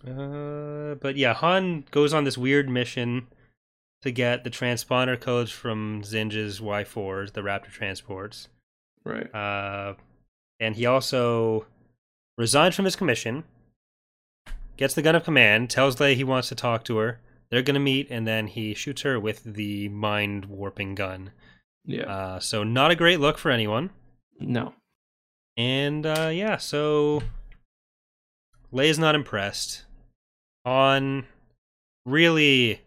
[0.06, 3.26] uh, but yeah han goes on this weird mission
[4.02, 8.48] to get the transponder codes from Zsinj's y4s the raptor transports
[9.04, 9.34] Right.
[9.34, 9.94] Uh,
[10.58, 11.66] and he also
[12.36, 13.44] resigns from his commission,
[14.76, 17.20] gets the gun of command, tells Leia he wants to talk to her.
[17.50, 21.32] They're going to meet, and then he shoots her with the mind warping gun.
[21.84, 22.02] Yeah.
[22.02, 23.90] Uh, so, not a great look for anyone.
[24.40, 24.74] No.
[25.56, 27.22] And uh, yeah, so
[28.72, 29.84] Leia's not impressed.
[30.64, 31.26] Han
[32.06, 32.80] really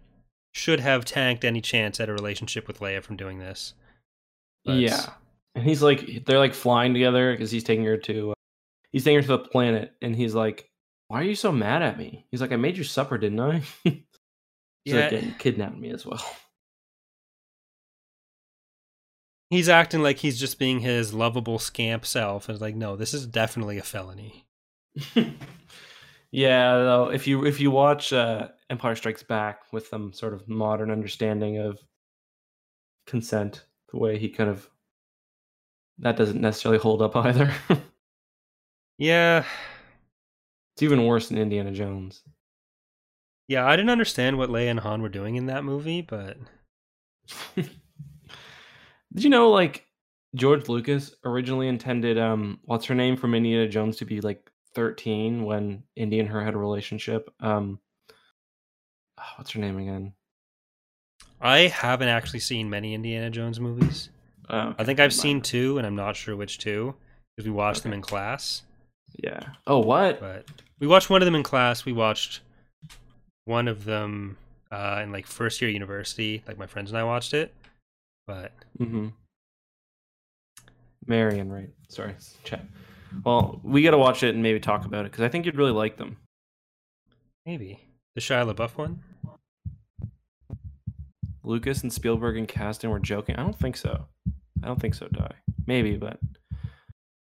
[0.54, 3.74] should have tanked any chance at a relationship with Leia from doing this.
[4.66, 5.14] But- Yeah.
[5.56, 8.34] And he's like, they're like flying together because he's taking her to, uh,
[8.92, 10.68] he's taking her to the planet, and he's like,
[11.10, 13.60] "Why are you so mad at me?" He's like, "I made you supper, didn't I?"
[13.84, 13.94] he's
[14.86, 14.96] Yeah.
[15.02, 16.26] like, "Yeah, kidnapped me as well."
[19.54, 23.14] He's acting like he's just being his lovable scamp self and it's like no this
[23.14, 24.46] is definitely a felony
[26.32, 30.48] yeah, though, if you if you watch uh, Empire Strikes Back with some sort of
[30.48, 31.80] modern understanding of
[33.08, 34.70] consent, the way he kind of
[36.00, 37.54] that doesn't necessarily hold up either.
[38.98, 39.44] yeah
[40.76, 42.24] it's even worse than Indiana Jones.
[43.48, 46.38] yeah i didn't understand what leia and han were doing in that movie but
[49.14, 49.86] Did you know like
[50.36, 55.44] George Lucas originally intended um what's her name from Indiana Jones to be like 13
[55.44, 57.30] when Indy and her had a relationship.
[57.40, 57.80] Um
[59.20, 60.14] ah, what's her name again?
[61.42, 64.10] i haven't actually seen many indiana jones movies
[64.50, 66.96] Oh, i think i've seen two and i'm not sure which two
[67.36, 68.62] because we watched them in class
[69.18, 69.42] Yeah.
[69.68, 70.22] Oh, what?
[70.22, 70.46] but
[70.80, 72.42] we watched one of them in class we watched
[73.46, 74.38] one of them
[74.72, 76.44] uh, in like first year university.
[76.48, 77.54] Like my friends and I watched it,
[78.28, 79.08] but Mm-hmm.
[81.06, 81.70] Marion, right?
[81.90, 82.66] Sorry, chat.
[83.26, 85.58] Well, we got to watch it and maybe talk about it because I think you'd
[85.58, 86.18] really like them.
[87.46, 87.80] maybe
[88.16, 89.02] the Shia LaBeouf one.
[91.44, 93.36] Lucas and Spielberg and casting were joking.
[93.36, 94.06] I don't think so.
[94.64, 95.30] I don't think so, Di.
[95.68, 96.20] Maybe, but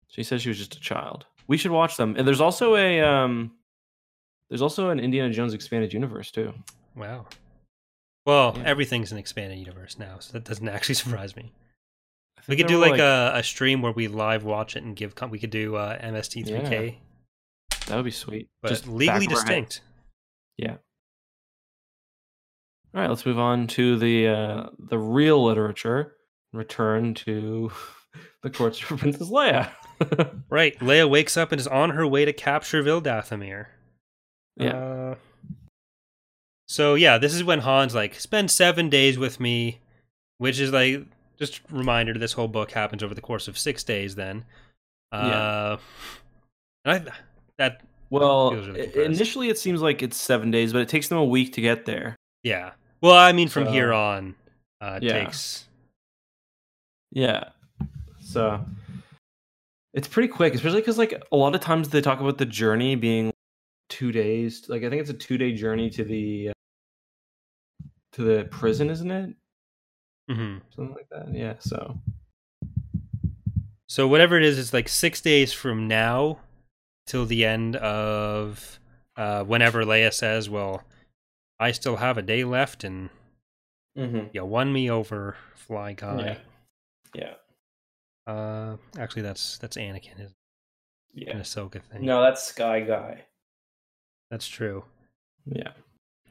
[0.08, 1.26] she says she was just a child.
[1.48, 2.16] We should watch them.
[2.18, 3.52] And there's also a um
[4.50, 6.54] there's also an Indiana Jones expanded universe too.
[6.96, 7.26] Wow.
[8.26, 8.64] Well, Yeah.
[8.64, 11.52] everything's an expanded universe now, so that doesn't actually surprise me.
[12.48, 15.16] We could do were, like, a, a stream where we live watch it and give.
[15.16, 16.98] Com- we could do uh, MST3K,
[17.88, 18.50] that would be sweet.
[18.62, 19.38] but Just legally distinct.
[19.38, 19.66] of our head.
[20.58, 20.80] distinct.
[22.96, 26.14] All right, let's move on to the uh the real literature.
[26.52, 27.72] Return to
[28.44, 29.70] the courts for Princess Leia.
[30.50, 30.78] Right.
[30.80, 33.68] Leia wakes up and is on her way to capture Vildathomir.
[34.58, 34.76] yeah.
[34.78, 35.16] Uh,
[36.74, 39.80] so yeah, this is when Han's like, spend seven days with me,
[40.40, 41.06] which is like
[41.38, 44.16] just a reminder this whole book happens over the course of six days.
[44.16, 44.44] Then,
[45.12, 45.78] uh,
[46.84, 47.12] and I
[47.60, 51.26] that Well, really initially it seems like it's seven days, but it takes them a
[51.26, 52.16] week to get there.
[52.44, 52.72] yeah.
[53.02, 54.34] Well, I mean, from So- here on,
[54.82, 55.24] uh, it Yeah.
[55.26, 55.66] takes
[57.12, 57.50] Yeah.
[58.22, 58.66] So
[59.94, 62.96] it's pretty quick, especially because like a lot of times they talk about the journey
[62.96, 63.32] being
[63.90, 64.68] two days.
[64.70, 66.54] Like I think it's a two day journey to the uh,
[68.14, 69.36] to the prison, isn't it?
[70.30, 70.62] mhm.
[70.76, 71.34] Something like that.
[71.34, 71.56] Yeah.
[71.60, 72.00] So
[73.88, 76.40] So whatever it is, it's like six days from now
[77.06, 78.80] till the end of
[79.18, 80.84] uh, whenever Leia says, "Well,
[81.60, 83.10] I still have a day left, and
[83.98, 84.28] mm-hmm.
[84.34, 86.38] you won me over, Fly Guy."
[87.14, 87.36] yeah,
[88.26, 90.34] Uh, actually, that's that's Anakin, is
[91.14, 92.06] yeah, an Ahsoka thing.
[92.06, 93.26] No, that's Sky Guy.
[94.32, 94.86] that's true.
[95.46, 95.74] Yeah.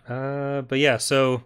[0.08, 1.44] Uh, but yeah, so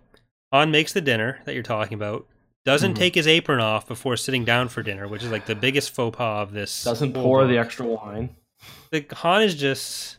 [0.53, 2.27] Han makes the dinner that you're talking about.
[2.65, 2.99] Doesn't Mhm.
[2.99, 6.17] take his apron off before sitting down for dinner, which is like the biggest faux
[6.17, 6.85] pas of this.
[6.85, 8.31] Doesn't whole pour the extra wine.
[8.91, 10.17] The Han is just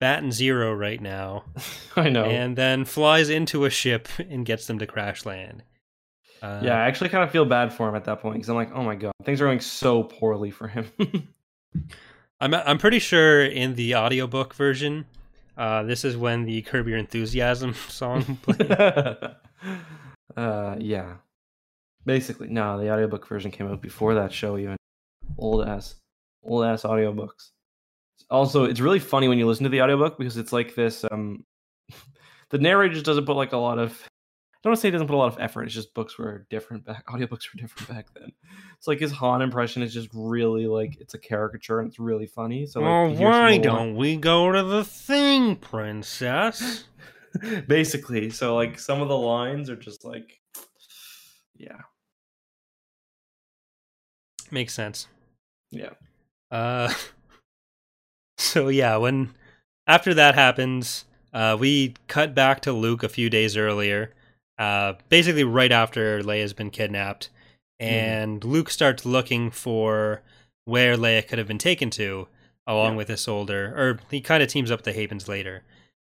[0.00, 1.44] batting zero right now.
[1.96, 2.24] I know.
[2.24, 5.62] and then flies into a ship and gets them to crash land.
[6.42, 8.56] Uh, yeah, I actually kind of feel bad for him at that point because I'm
[8.56, 10.90] like, oh my god, things are going so poorly for him.
[12.40, 15.06] I'm I'm pretty sure in the audiobook version,
[15.56, 18.68] uh, this is when the Curb Your Enthusiasm song played.
[20.36, 21.16] Uh, yeah.
[22.04, 24.76] Basically, no, the audiobook version came out before that show even.
[25.38, 25.96] Old ass,
[26.44, 27.50] old ass audiobooks.
[28.30, 31.04] Also, it's really funny when you listen to the audiobook because it's like this.
[31.10, 31.44] Um,
[32.50, 33.90] the narrator just doesn't put like a lot of.
[33.92, 35.64] I don't want to say he doesn't put a lot of effort.
[35.64, 37.06] It's just books were different back.
[37.08, 38.32] Audiobooks were different back then.
[38.76, 42.26] It's like his Han impression is just really like it's a caricature and it's really
[42.26, 42.66] funny.
[42.66, 44.84] So like, well, you hear some why of the li- don't we go to the
[44.84, 46.84] thing, princess?
[47.68, 50.40] basically so like some of the lines are just like
[51.58, 51.80] yeah.
[54.50, 55.08] Makes sense.
[55.70, 55.90] yeah.
[56.50, 56.92] Uh,
[58.38, 59.34] so yeah, when
[59.86, 64.12] after that happens, uh, we cut back to Luke a few days earlier,
[64.58, 67.30] uh, basically right after Leia's been kidnapped,
[67.80, 70.22] and Luke starts looking for
[70.64, 72.28] where Leia could have been taken to,
[72.66, 72.96] along Yeah.
[72.98, 75.62] with Isolder, or he kind of teams up with the Havens later,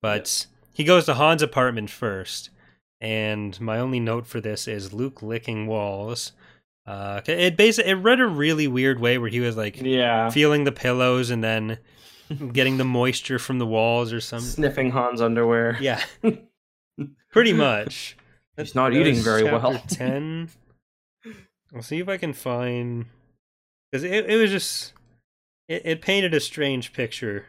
[0.02, 0.46] but
[0.78, 2.50] he goes to Han's apartment first.
[3.00, 6.32] And my only note for this is Luke licking walls.
[6.86, 10.64] Uh, it basically it read a really weird way where he was like yeah feeling
[10.64, 11.78] the pillows and then
[12.54, 16.02] getting the moisture from the walls or some sniffing han's underwear yeah
[17.30, 18.16] pretty much
[18.56, 19.78] He's not That eating very well.
[19.86, 20.48] 10
[21.74, 23.04] i'll see if i can find
[23.92, 24.94] because it, it was just
[25.68, 27.44] it, it painted a strange picture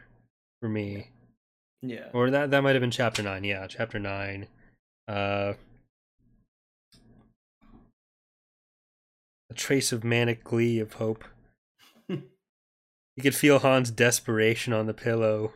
[0.60, 1.12] for me
[1.82, 2.08] yeah.
[2.12, 4.46] Or that that might have been chapter 9 yeah chapter 9
[5.08, 5.54] uh
[9.50, 11.24] a trace of manic glee of hope.
[13.16, 15.52] You could feel han's desperation on the pillow.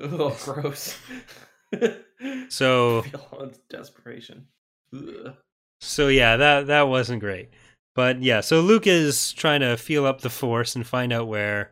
[0.00, 0.96] Oh gross.
[2.48, 4.48] So feel han's desperation.
[4.94, 5.34] Ugh.
[5.80, 7.50] So yeah, that that wasn't great.
[7.94, 11.70] But yeah, so Luke is trying to feel up the force and find out where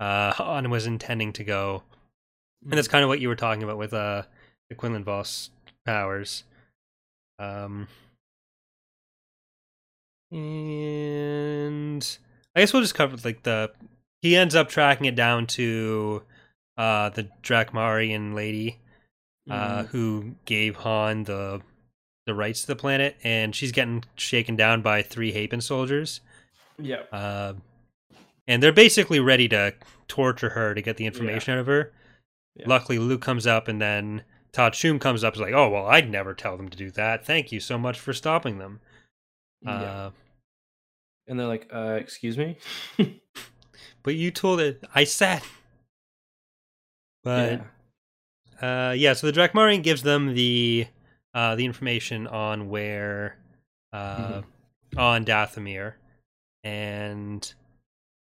[0.00, 1.82] uh Han was intending to go.
[2.68, 4.22] And that's kind of what you were talking about with uh
[4.68, 5.50] the Quinlan Vos
[5.84, 6.44] powers.
[7.38, 7.86] Um
[10.32, 12.18] and
[12.54, 13.70] I guess we'll just cover like the
[14.22, 16.22] he ends up tracking it down to
[16.76, 18.78] uh the Drackmarian lady
[19.48, 19.86] uh, Mhm.
[19.88, 21.62] who gave Han the
[22.26, 26.20] the rights to the planet, and she's getting shaken down by three Hapan soldiers.
[26.78, 27.54] yeah Uh,
[28.48, 29.72] and they're basically ready to
[30.08, 31.92] torture her to get the information out of her.
[32.56, 32.64] Yeah.
[32.68, 34.22] Luckily, Luke comes up and then
[34.52, 37.26] Ta'a Chume comes up is like, "Oh well, I'd never tell them to do that.
[37.26, 38.80] Thank you so much for stopping them."
[39.62, 39.72] Yeah.
[39.72, 40.10] Uh,
[41.28, 42.56] and they're like, uh, excuse me?
[44.02, 44.82] but you told it.
[44.94, 45.42] I said.
[47.24, 47.64] But
[48.62, 48.88] yeah.
[48.88, 50.86] uh, yeah, so the Drackmarian gives them the
[51.34, 53.36] uh, the information on where
[53.92, 54.42] uh,
[54.96, 55.94] on Dathomir,
[56.62, 57.52] and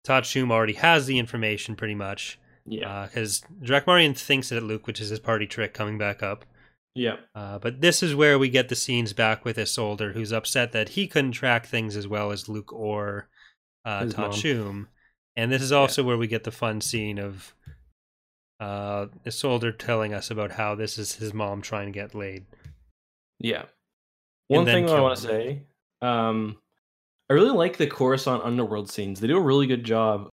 [0.06, 3.08] Ta'a Chume already has the information pretty much Yeah.
[3.08, 6.46] because Drackmarian thinks that Luke, which is his party trick, coming back up.
[6.96, 7.18] yeah.
[7.36, 10.90] Uh, but this is where we get the scenes back with Isolder, who's upset that
[10.90, 13.28] he couldn't track things as well as Luke or
[13.84, 14.40] uh, His Todd mom.
[14.40, 14.88] Shum.
[15.36, 17.54] And this is also where we get the fun scene of
[18.60, 22.46] uh, Isolder telling us about how this is his mom trying to get laid.
[23.40, 23.66] Yeah.
[24.48, 25.64] One thing I want to say,
[26.02, 26.58] um,
[27.30, 29.20] I really like the Coruscant underworld scenes.
[29.20, 30.30] They do a really good job.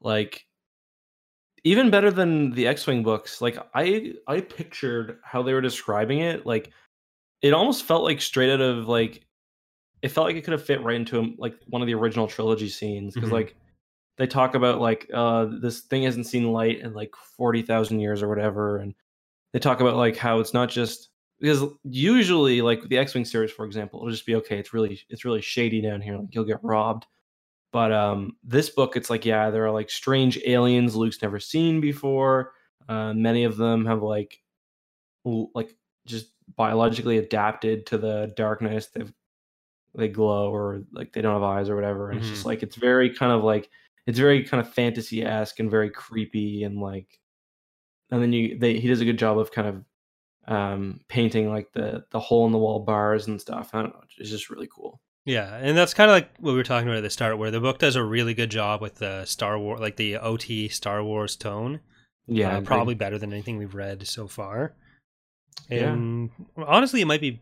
[0.00, 0.46] Like,
[1.64, 3.40] even better than the X-wing books.
[3.40, 6.46] Like, I I pictured how they were describing it.
[6.46, 6.70] Like,
[7.42, 9.24] it almost felt like straight out of like,
[10.02, 12.26] it felt like it could have fit right into um, like one of the original
[12.26, 13.34] trilogy scenes because Mhm.
[13.34, 13.56] like
[14.18, 18.22] they talk about like uh this thing hasn't seen light in like forty thousand years
[18.22, 18.94] or whatever, and
[19.52, 21.10] they talk about like how it's not just
[21.40, 24.58] because usually like the X-wing series, for example, it'll just be okay.
[24.58, 26.18] It's really it's really shady down here.
[26.18, 27.06] Like you'll get robbed.
[27.72, 31.80] But um, this book, it's like yeah, there are like strange aliens Luke's never seen
[31.80, 32.52] before.
[32.88, 34.38] Uh, many of them have like
[35.24, 35.76] like
[36.06, 38.88] just biologically adapted to the darkness.
[38.88, 39.12] They've
[39.94, 42.10] they glow or like they don't have eyes or whatever.
[42.10, 43.68] And it's just like it's very kind of like
[44.06, 47.18] it's very kind of fantasy esque and very creepy and like
[48.10, 49.84] and then you they he does a good job of kind of
[50.48, 53.70] um painting like the the hole in the wall bars and stuff.
[53.72, 54.02] I don't know.
[54.18, 55.00] It's just really cool.
[55.30, 57.52] Yeah, and that's kind of like what we were talking about at the start, where
[57.52, 61.04] the book does a really good job with the Star Wars, like the OT Star
[61.04, 61.78] Wars tone.
[62.26, 64.74] Yeah, uh, probably better than anything we've read so far.
[65.68, 65.92] Yeah.
[65.92, 67.40] And honestly, it might be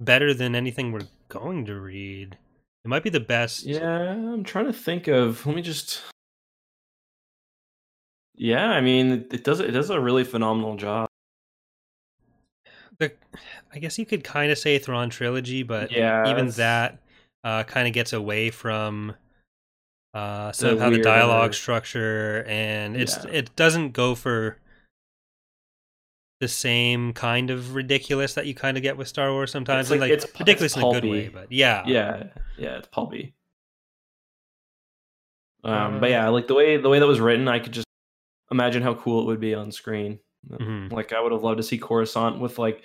[0.00, 2.36] better than anything we're going to read.
[2.84, 3.64] It might be the best.
[3.64, 5.46] Yeah, I'm trying to think of.
[5.46, 6.02] Let me just.
[8.34, 11.06] Yeah, I mean, it, it does it does a really phenomenal job.
[12.98, 13.12] The,
[13.72, 16.98] I guess you could kind of say Thrawn trilogy, but yeah, even it's- that
[17.44, 19.14] uh, kind of gets away from
[20.14, 23.30] uh, some of how the dialogue structure, and it's Yeah.
[23.30, 24.58] it doesn't go for
[26.40, 29.86] the same kind of ridiculous that you kind of get with Star Wars sometimes.
[29.86, 30.24] It's like- like it's-
[30.62, 32.24] it's in a good way, but yeah, Yeah,
[32.58, 33.34] yeah, it's pulpy.
[35.62, 37.86] Um, but yeah, like the way the way that was written, I could just
[38.50, 40.18] imagine how cool it would be on screen.
[40.48, 40.90] Mhm.
[40.90, 42.82] Like I would have loved to see Coruscant with like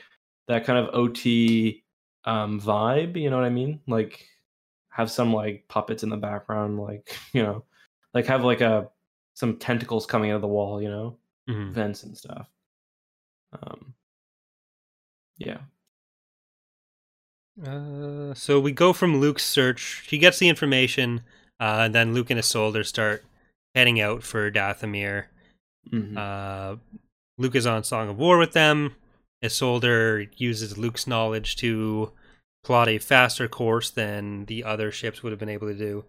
[0.47, 1.83] that kind of OT
[2.25, 3.79] um vibe, you know what I mean?
[3.87, 4.27] Like
[4.95, 7.65] have some like puppets in the background, like, you know,
[8.13, 8.89] like have like a
[9.33, 11.17] some tentacles coming out of the wall, you know,
[11.49, 11.73] Mhm.
[11.73, 12.47] vents and stuff.
[13.61, 13.93] Um
[15.37, 15.59] yeah.
[17.65, 20.05] Uh, so we go from Luke's search.
[20.09, 21.21] He gets the information,
[21.59, 23.23] uh, and then Luke and Isolder start
[23.73, 25.25] heading out for Dathomir.
[25.91, 26.17] Mhm.
[26.17, 26.77] Uh,
[27.37, 28.95] Luke is on Song of War with them.
[29.43, 32.11] Isolder uses Luke's knowledge to
[32.65, 36.03] plot a faster course than the other ships would have been able to do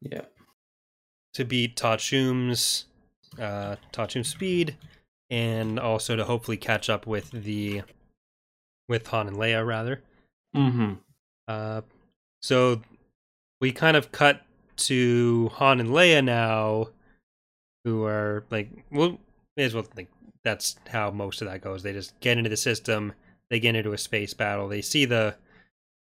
[0.00, 0.22] yeah.
[1.34, 2.86] to beat Ta'a Chume's
[3.38, 4.76] uh, Ta'a Chume's speed,
[5.28, 7.82] and also to hopefully catch up with the
[8.88, 10.00] with Han and Leia rather.
[10.56, 10.98] Mhm.
[11.48, 11.82] Uh,
[12.40, 12.80] so
[13.60, 14.42] we kind of cut
[14.76, 16.90] to Han and Leia now,
[17.84, 19.18] who are like, well,
[19.56, 20.08] may as well like
[20.44, 21.82] that's how most of that goes.
[21.82, 23.14] They just get into the system,
[23.50, 25.34] they get into a space battle, they see the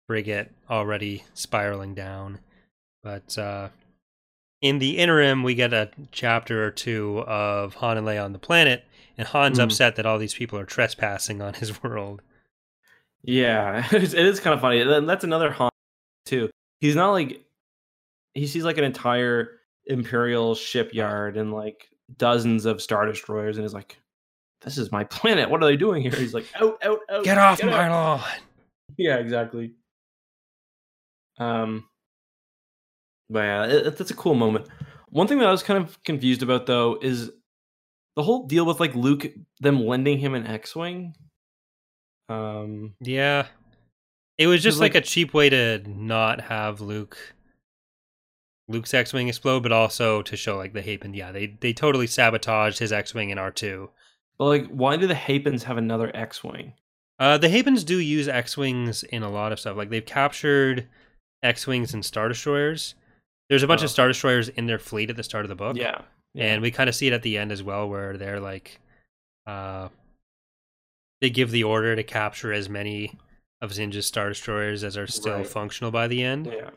[0.06, 2.38] frigate already spiraling down,
[3.02, 3.68] but uh,
[4.62, 8.38] in the interim, we get a chapter or two of Han and Leia on the
[8.38, 8.84] planet,
[9.18, 9.64] and Han's Hmm.
[9.64, 12.22] upset that all these people are trespassing on his world.
[13.22, 14.80] Yeah, it is kind of funny.
[14.80, 15.70] And that's another Han
[16.24, 16.50] too.
[16.80, 17.42] He's not like
[18.34, 19.52] he sees like an entire
[19.86, 21.88] imperial shipyard and like
[22.18, 23.98] dozens of star destroyers, and is like,
[24.60, 25.50] "This is my planet.
[25.50, 27.24] What are they doing here?" He's like, "Out, out, out!
[27.24, 28.20] Get off out." my lawn!
[28.96, 29.72] Yeah, exactly.
[31.38, 31.84] Um,
[33.30, 34.66] but yeah, it, that's a cool moment.
[35.10, 37.30] One thing that I was kind of confused about though is
[38.16, 39.26] the whole deal with like Luke
[39.60, 41.14] them lending him an X-wing.
[42.28, 43.46] Um, Yeah.
[44.38, 47.16] It was just like, like- a cheap way to not have Luke
[48.68, 51.14] Luke's X-wing explode, but also to show like the Hapan.
[51.14, 53.90] Yeah, they they totally sabotaged his X-wing in R two.
[54.38, 56.74] but like, why do the Hapans have another X-wing?
[57.18, 59.76] Uh, the Hapans do use X-wings in a lot of stuff.
[59.76, 60.88] Like they've captured
[61.46, 62.94] X-wings and Star Destroyers.
[63.48, 63.84] There's a bunch Oh.
[63.84, 65.76] of Star Destroyers in their fleet at the start of the book.
[65.76, 66.02] Yeah,
[66.34, 68.80] and we kind of see it at the end as well, where they're like,
[69.46, 69.88] uh,
[71.20, 73.18] they give the order to capture as many
[73.62, 75.46] of Zsinj's star destroyers as are still Right.
[75.46, 76.70] functional by the end, Yeah.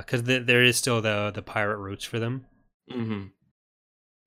[0.00, 2.46] because th- there is still the the pirate roots for them.
[2.90, 3.26] Mm-hmm.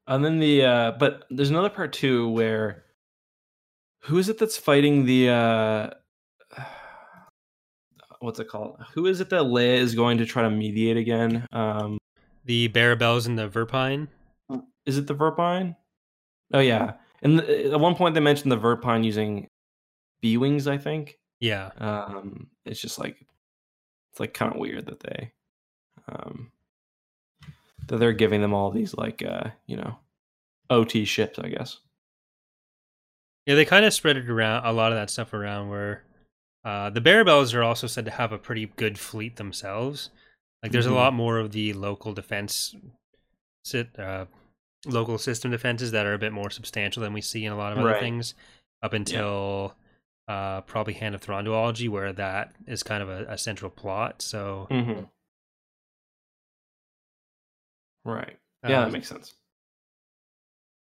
[0.08, 2.84] And then the uh but there's another part too where
[4.04, 5.90] who is it that's fighting the uh
[8.20, 8.78] what's it called?
[8.94, 11.46] Who is it that Leia is going to try to mediate again?
[11.52, 11.98] Um
[12.46, 14.08] The Barabels and the Verpine.
[14.86, 15.76] is it the Verpine?
[16.54, 16.94] Oh yeah.
[17.22, 19.48] And the, at one point they mentioned the Verpine using
[20.22, 21.18] B wings, I think.
[21.40, 23.26] Yeah, Um it's just like
[24.12, 25.32] it's like kind of weird that they
[26.12, 26.52] um
[27.88, 29.98] that they're giving them all these like uh, you know,
[30.70, 31.80] OT ships, I guess.
[33.48, 33.56] yeah.
[33.56, 36.04] They kind of spread it around a lot of that stuff around where
[36.70, 40.10] uh, the Barabels are also said to have a pretty good fleet themselves.
[40.62, 40.92] Like there's Mhm.
[40.92, 42.76] a lot more of the local defense,
[43.64, 44.26] sit, uh,
[44.86, 47.72] local system defenses that are a bit more substantial than we see in a lot
[47.72, 48.00] of other Right.
[48.00, 48.36] things.
[48.82, 49.76] Up until
[50.28, 54.22] uh, probably Hand of Thrawn duology, where that is kind of a, a central plot.
[54.22, 55.06] So Mm-hmm.
[58.06, 58.38] Right.
[58.64, 59.34] Yeah, that makes sense.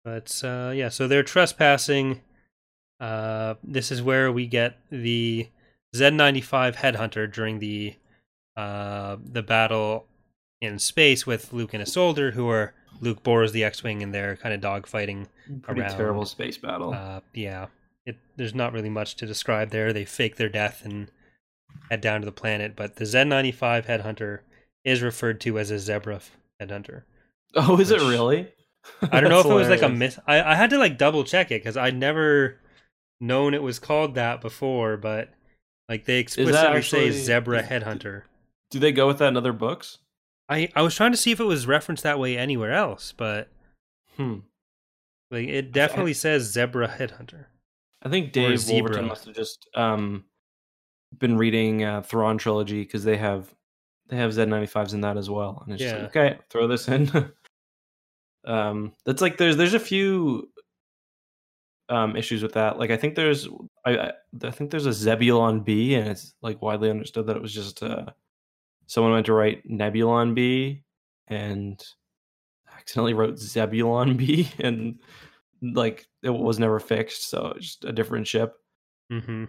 [0.03, 2.22] But uh, yeah, so they're trespassing.
[2.99, 5.49] Uh, this is where we get the
[5.95, 7.95] Z95 headhunter during the
[8.56, 10.06] uh, the battle
[10.61, 14.53] in space with Luke and Isolder who are Luke bores the X-wing and they're kind
[14.53, 15.28] of dogfighting.
[15.61, 16.94] Pretty around, terrible space battle.
[16.94, 17.68] Uh, yeah,
[18.06, 19.94] it, there's not really much to describe there.
[19.94, 21.10] They fake their death and
[21.90, 22.76] head down to the planet.
[22.76, 24.40] But the Z95 headhunter
[24.84, 26.20] is referred to as a zebra
[26.61, 27.03] headhunter.
[27.56, 28.49] oh, is it really?
[29.02, 30.18] I don't know if That's it was like a hilarious.
[30.18, 30.20] myth.
[30.28, 32.57] I, I had to like double check it because I'd never
[33.22, 35.30] known it was called that before, but
[35.90, 38.24] like they explicitly actually- say zebra is- headhunter.
[38.72, 39.98] Do they go with that in other books?
[40.48, 43.49] I, I was trying to see if it was referenced that way anywhere else, but
[44.16, 44.40] Hmm.
[45.32, 47.45] like it definitely says zebra headhunter.
[48.02, 48.66] I think Dave.
[48.70, 50.24] Wolverton must have just um
[51.18, 53.53] been reading uh, Thrawn trilogy because they have
[54.07, 57.11] they have Z95s in that as well, and it's just like, okay, throw this in.
[58.45, 60.49] um, that's like there's there's a few
[61.90, 62.78] um issues with that.
[62.80, 63.48] Like I think there's
[63.86, 64.11] I
[64.44, 67.84] I, think there's a Zebulon B, and it's like widely understood that it was just
[67.84, 68.06] uh
[68.88, 70.84] someone went to write Nebulon B
[71.28, 71.84] and
[72.76, 74.99] accidentally wrote Zebulon B, and
[75.61, 78.56] like it was never fixed, so it's just a different ship.
[79.11, 79.45] Mm-hmm.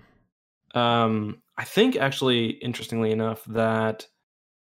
[0.79, 4.07] Um, I think actually, interestingly enough, that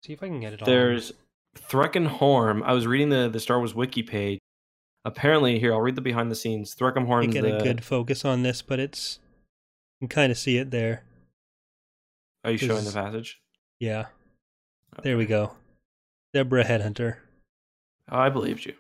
[0.04, 0.66] See if I can get it.
[0.66, 1.12] there's
[1.56, 2.64] Threkin Horm.
[2.64, 4.40] I was reading the the Star Wars wiki page.
[5.04, 6.76] Apparently, here I'll read the behind the scenes.
[6.76, 7.06] Threcken on.
[7.08, 7.58] Horm's get the.
[7.58, 9.20] a good focus on this, but it's
[10.00, 11.04] you can kind of see it there.
[12.44, 13.40] Are you showing the passage?
[13.80, 14.06] Yeah,
[15.04, 15.54] there we go.
[16.36, 17.18] Zebra headhunter.
[18.12, 18.74] Oh, I believed you.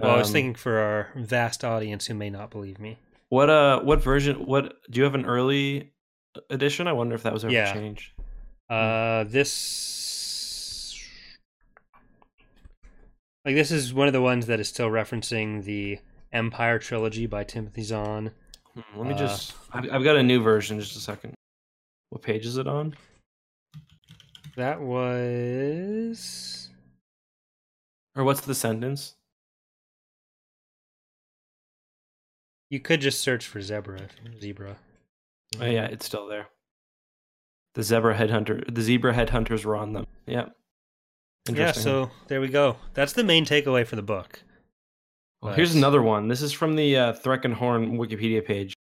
[0.00, 2.98] Well, I was Um, thinking for our vast audience who may not believe me.
[3.28, 4.46] what uh, what version?
[4.46, 5.92] What do you have an early
[6.50, 6.86] edition?
[6.86, 7.72] I wonder if that was ever Yeah.
[7.72, 8.12] changed.
[8.68, 9.52] Uh, this
[13.46, 15.98] like this is one of the ones that is still referencing the
[16.32, 18.32] Empire trilogy by Timothy Zahn.
[18.74, 19.54] Hmm, Let me Uh, just.
[19.72, 20.78] I've, I've got a new version.
[20.80, 21.34] Just a second.
[22.10, 22.94] What page is it on?
[24.56, 26.68] That was
[28.14, 29.14] Or what's the sentence?
[32.68, 34.08] you could just search for zebra.
[34.40, 34.76] Zebra.
[35.60, 36.48] Oh yeah, it's still there.
[37.74, 40.06] The zebra headhunter, the zebra headhunters were on them.
[40.26, 40.46] Yeah.
[41.48, 41.72] Yeah.
[41.72, 42.76] So there we go.
[42.94, 44.42] That's the main takeaway for the book.
[45.42, 46.28] Well, here's another one.
[46.28, 48.74] This is from the uh, Threckenhorn Wikipedia page.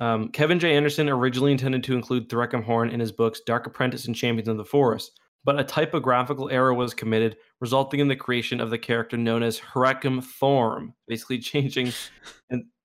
[0.00, 0.76] Um, Kevin J.
[0.76, 4.64] Anderson originally intended to include Threckenhorn in his books Dark Apprentice and Champions of the
[4.64, 5.10] Force,
[5.44, 9.60] but a typographical error was committed, resulting in the creation of the character known as
[9.60, 11.92] Hrakem Thorm, basically changing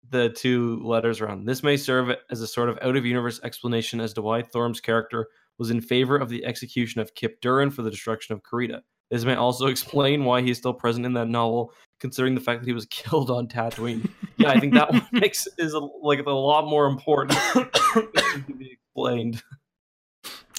[0.09, 1.45] the two letters around.
[1.45, 4.79] This may serve as a sort of out of universe explanation as to why Thorm's
[4.79, 5.27] character
[5.57, 8.81] was in favor of the execution of Kyp Durron for the destruction of Carida.
[9.09, 12.67] This may also explain why he's still present in that novel, considering the fact that
[12.67, 14.09] he was killed on Tatooine.
[14.37, 18.71] yeah, I think that one makes is a, like a lot more important to be
[18.73, 19.41] explained.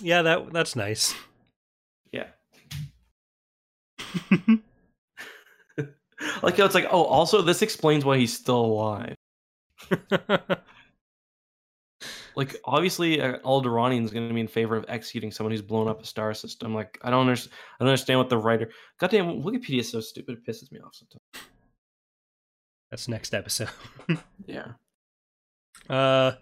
[0.01, 1.15] Yeah, that that's nice.
[2.13, 2.29] Yeah.
[6.43, 9.15] like it's like oh, also this explains why he's still alive.
[12.39, 15.89] Like obviously, uh, Alderaanian is going to be in favor of executing someone who's blown
[15.89, 16.73] up a star system.
[16.73, 17.53] Like I don't understand.
[17.81, 18.71] I don't understand what the writer.
[19.01, 20.39] Goddamn, Wikipedia is so stupid.
[20.39, 21.49] It pisses me off sometimes.
[22.91, 23.69] that's next episode.
[24.47, 24.69] Yeah.
[25.91, 26.33] Uh,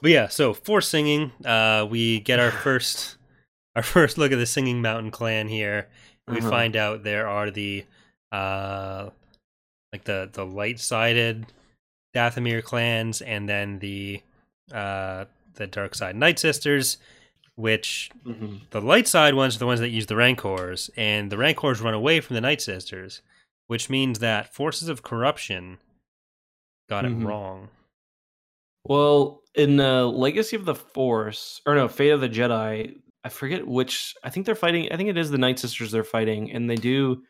[0.00, 3.16] but yeah, so for singing, uh, we get our first
[3.76, 5.88] our first look at the Singing Mountain clan here.
[6.26, 6.50] We Uh-huh.
[6.50, 7.84] find out there are the
[8.32, 9.10] uh,
[9.92, 11.46] like the the light sided
[12.16, 14.22] Dathomir clans and then the
[14.72, 16.98] uh, the Dark Side Night Sisters,
[17.56, 18.68] which Mhm.
[18.70, 21.94] the light side ones are the ones that use the Rancors, and the Rancors run
[21.94, 23.20] away from the Night Sisters,
[23.66, 25.78] which means that forces of corruption
[26.88, 27.22] got Mhm.
[27.22, 27.68] it wrong.
[28.84, 33.66] Well, in uh, Legacy of the Force, or no, Fate of the Jedi, I forget
[33.66, 34.14] which.
[34.24, 34.90] I think they're fighting.
[34.90, 37.22] I think it is the Night Sisters they're fighting, and they do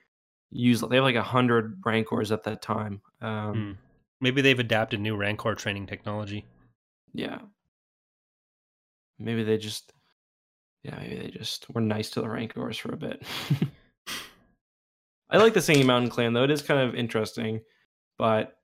[0.50, 0.80] use.
[0.80, 3.02] They have like a hundred Rancors at that time.
[3.20, 3.72] Um, Hmm.
[4.20, 6.46] Maybe they've adapted new Rancor training technology.
[7.14, 7.38] Yeah.
[9.18, 9.92] Maybe they just.
[10.82, 13.22] Yeah, maybe they just were nice to the Rancors for a bit.
[15.30, 17.60] I like the Singing Mountain Clan though; it is kind of interesting,
[18.18, 18.58] but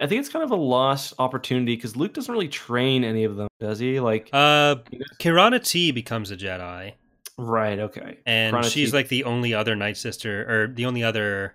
[0.00, 3.36] I think it's kind of a lost opportunity because Luke doesn't really train any of
[3.36, 3.98] them, does he?
[4.00, 6.92] Like, Uh, he does- Kirana Ti becomes a Jedi,
[7.36, 7.78] right?
[7.80, 8.18] Okay.
[8.26, 11.54] and Kirana she's T- like the only other Night Sister, or the only other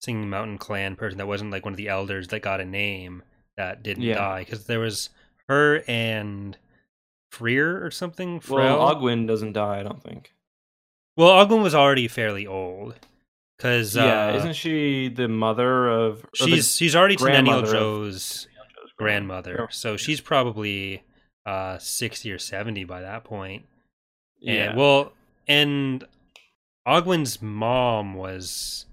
[0.00, 3.22] Singing Mountain Clan person that wasn't like one of the elders that got a name
[3.58, 4.14] that didn't Yeah.
[4.16, 5.10] die, because there was
[5.48, 6.56] her and
[7.30, 8.40] Freer or something.
[8.48, 8.94] Well, Frel?
[8.96, 10.32] Augwynne doesn't die, I don't think.
[11.16, 12.94] Well, Augwynne was already fairly old,
[13.56, 16.24] because yeah, uh, isn't she the mother of?
[16.34, 18.48] she's she's already Teneniel of- Djo's
[18.98, 19.66] grandmother, Yeah.
[19.70, 21.02] so she's probably
[21.46, 23.64] uh sixty or seventy by that point.
[24.40, 24.74] Yeah.
[24.76, 25.12] Well,
[25.48, 26.04] and
[26.86, 28.86] Augwynne's mom was,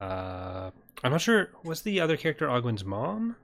[0.00, 0.70] uh,
[1.04, 1.50] I'm not sure.
[1.64, 3.36] Was the other character Augwynne's mom?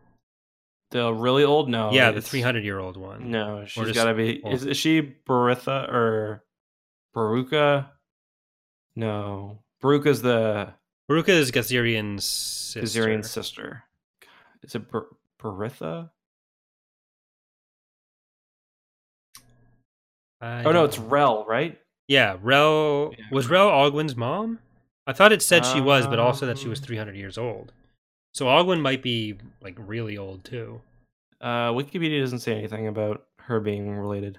[0.92, 1.68] The really old?
[1.68, 1.90] No.
[1.92, 3.30] yeah, the 300 year old one.
[3.30, 4.40] No, she's got to be.
[4.44, 4.54] old.
[4.54, 6.44] Is, is she Baritha or
[7.16, 7.88] Barukka?
[8.94, 10.74] No, Barukka's the
[11.10, 13.00] Barukka is Gethzerion's sister.
[13.02, 13.84] Gethzerion's sister.
[14.62, 15.06] Is it Bar-
[15.40, 16.10] Baritha?
[20.40, 20.98] I Oh no, it's.
[20.98, 21.78] Rel, right?
[22.08, 22.36] yeah.
[22.42, 23.68] Rel Yeah, was Rel.
[23.68, 24.58] Augwynne's mom.
[25.06, 27.72] I thought it said she was, but also that she was Um, 300 years old.
[28.34, 30.80] So Augwynne might be like really old too.
[31.40, 34.38] Uh, Wikipedia doesn't say anything about her being related.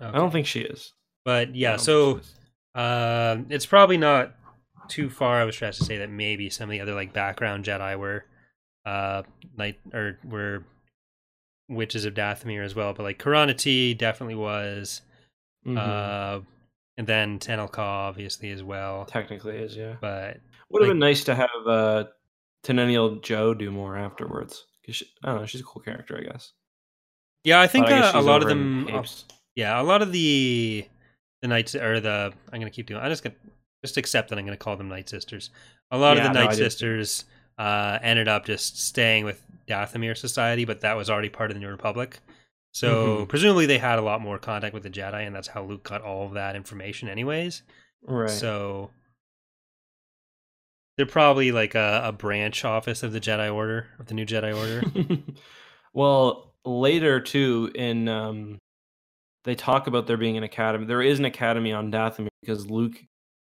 [0.00, 0.92] I don't think she is.
[1.24, 2.20] But yeah, so.
[2.74, 4.34] Um, it's probably not
[4.88, 7.64] too far of a stretch to say that maybe some of the other like background
[7.64, 8.24] Jedi were
[8.84, 9.22] uh
[9.56, 10.62] night or were
[11.70, 15.00] witches of Dathomir as well, but like Kirana Ti definitely was.
[15.66, 15.78] Mhm.
[15.78, 16.40] Uh
[16.98, 19.06] and then Tenel Ka obviously as well.
[19.06, 19.96] technically is yeah.
[20.00, 20.36] But
[20.70, 22.04] Would have like- been nice to have uh,
[22.66, 24.64] Teneniel Djo do more afterwards.
[24.88, 25.46] She, I don't know.
[25.46, 26.52] She's a cool character, I guess.
[27.44, 28.86] yeah, I think I uh, a lot of them
[29.54, 30.86] yeah, a lot of the
[31.42, 33.36] the knights or the I'm gonna keep doing I just gonna
[33.84, 35.50] just accept that I'm gonna call them night sisters.
[35.90, 36.64] A lot Yeah, of the no, night I did too.
[36.64, 37.24] sisters
[37.58, 41.60] uh ended up just staying with Dathomir society, but that was already part of the
[41.60, 42.20] New Republic.
[42.72, 43.28] So Mhm.
[43.28, 46.02] presumably they had a lot more contact with the Jedi, and that's how Luke got
[46.02, 47.62] all of that information, anyways.
[48.02, 48.30] Right.
[48.30, 48.90] So
[50.96, 54.56] they're probably like a, a branch office of the Jedi Order of the New Jedi
[54.56, 55.22] Order.
[55.92, 58.58] well, later too, in um,
[59.44, 60.86] they talk about there being an academy.
[60.86, 62.96] There is an academy on Dathomir because Luke,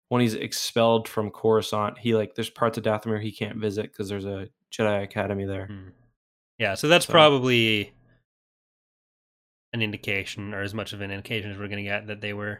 [0.09, 4.09] when he's expelled from Coruscant, he like there's parts of Dathomir he can't visit because
[4.09, 5.67] there's a Jedi academy there.
[5.67, 5.89] Hmm.
[6.57, 7.93] Yeah, so that's So- probably
[9.73, 12.33] an indication, or as much of an indication as we're going to get that they
[12.33, 12.59] were.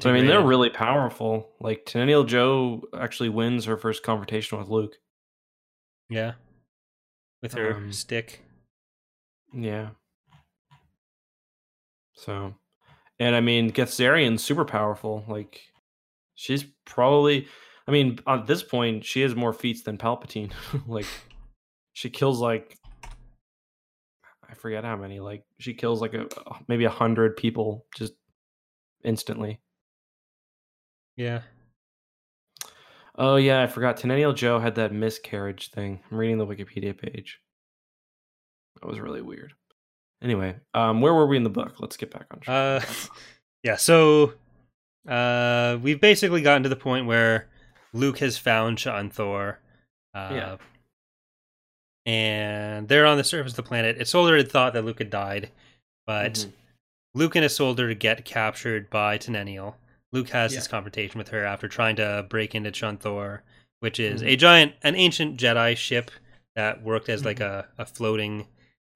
[0.00, 1.48] So I mean, they're really powerful.
[1.60, 4.96] Like Teneniel Djo actually wins her first confrontation with Luke.
[6.10, 6.32] yeah,
[7.42, 8.42] with her Um, stick.
[9.54, 9.90] Yeah.
[12.12, 12.54] So,
[13.18, 15.24] and I mean, Gethzerion's super powerful.
[15.28, 15.60] Like,
[16.34, 17.46] she's probably,
[17.86, 20.52] I mean, at this point, she has more feats than Palpatine.
[20.86, 21.06] like,
[21.94, 22.76] she kills like,
[24.46, 25.20] I forget how many.
[25.20, 26.26] Like, she kills like a
[26.66, 28.12] maybe a hundred people just
[29.04, 29.60] instantly.
[31.18, 31.42] Yeah,
[33.16, 33.96] Oh yeah, I forgot.
[33.96, 36.00] Teneniel Djo had that miscarriage thing.
[36.10, 37.40] I'm reading the Wikipedia page.
[38.80, 39.54] That was really weird.
[40.22, 41.80] Anyway, um, where were we in the book?
[41.80, 42.88] Let's get back on uh, track.
[43.64, 43.74] yeah.
[43.76, 44.34] So,
[45.08, 47.48] uh, we've basically gotten to the point where
[47.92, 49.56] Luke has found Chu'unthor.
[50.14, 50.56] Uh, Yeah.
[52.06, 53.98] And they're on the surface of the planet.
[53.98, 55.50] Isolder had thought that Luke had died,
[56.06, 56.52] but Mhm.
[57.14, 59.76] Luke and Isolder get captured by Teneniel.
[60.12, 60.58] Luke has Yeah.
[60.60, 63.40] this confrontation with her after trying to break into Chu'unthor,
[63.80, 64.26] which is Mhm.
[64.28, 66.10] a giant, an ancient Jedi ship
[66.56, 67.46] that worked as like Mhm.
[67.46, 68.46] a, a floating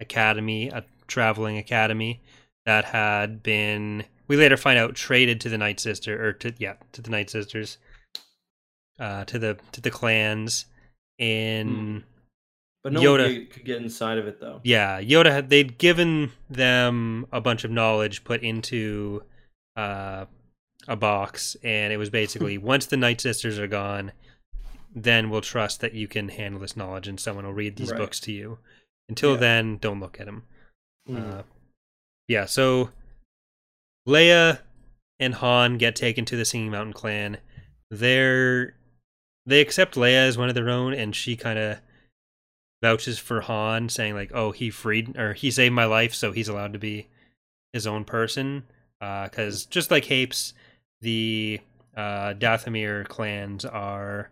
[0.00, 2.20] academy, a traveling academy
[2.64, 4.04] that had been.
[4.28, 7.28] We later find out traded to the Night Sister, or to yeah, to the Night
[7.28, 7.76] Sisters,
[8.98, 10.66] uh, to the to the clans
[11.18, 12.04] in.
[12.82, 14.60] But no Yoda- could get inside of it though.
[14.64, 19.22] Yeah, Yoda had they'd given them a bunch of knowledge put into
[19.76, 20.26] uh,
[20.88, 24.12] a box, and it was basically once the Night Sisters are gone,
[24.94, 27.98] then we'll trust that you can handle this knowledge and someone will read these Right.
[27.98, 28.58] books to you.
[29.08, 29.38] Until Yeah.
[29.40, 30.44] then, don't look at them.
[31.08, 31.38] Mm.
[31.38, 31.42] Uh,
[32.28, 32.90] yeah, so
[34.08, 34.60] Leia
[35.18, 37.38] and Han get taken to the Singing Mountain clan.
[37.90, 38.76] They're
[39.44, 41.78] they accept Leia as one of their own, and she kind of
[42.80, 46.48] vouches for Han, saying like, "Oh, he freed or he saved my life, so he's
[46.48, 47.08] allowed to be
[47.72, 48.64] his own person."
[49.00, 50.52] Because just like Hapes,
[51.02, 51.60] the
[51.96, 54.30] uh, Dathomir clans are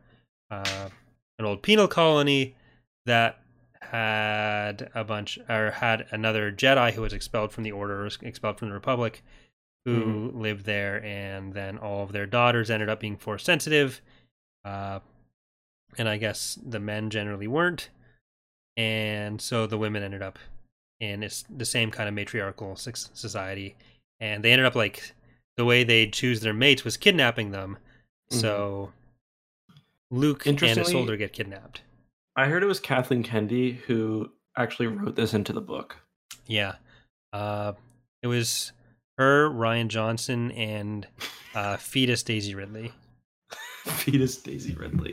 [0.51, 0.89] uh,
[1.39, 2.55] an old penal colony
[3.07, 3.41] that
[3.81, 8.69] had a bunch or had another Jedi who was expelled from the Order, expelled from
[8.69, 9.23] the Republic,
[9.85, 14.01] who lived there, and then all of their daughters ended up being force sensitive,
[14.65, 15.01] uh,
[15.99, 17.89] and I guess the men generally weren't,
[18.77, 20.39] and so the women ended up
[21.01, 23.75] in it's the same kind of matriarchal society,
[24.21, 25.15] and they ended up like
[25.61, 27.77] the way they choose their mates was kidnapping them,
[28.31, 28.93] so.
[30.11, 31.83] Luke and Isolder get kidnapped.
[32.35, 35.97] I heard it was Kathleen Kennedy who actually wrote this into the book.
[36.47, 36.77] Yeah.
[37.35, 37.75] Uh,
[38.23, 38.73] it was
[39.19, 41.07] her, Rian Johnson, and
[41.55, 42.93] uh, fetus Daisy Ridley.
[43.85, 45.13] Fetus Daisy Ridley.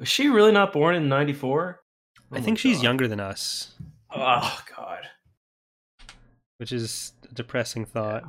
[0.00, 1.80] Was she really not born in '94?
[2.32, 3.76] I think she's younger than us,
[4.10, 5.06] Oh God.
[6.58, 8.24] Which is a depressing thought.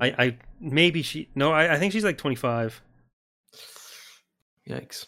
[0.00, 2.80] I, I maybe she no, I, I think she's like twenty five.
[4.68, 5.06] Yikes.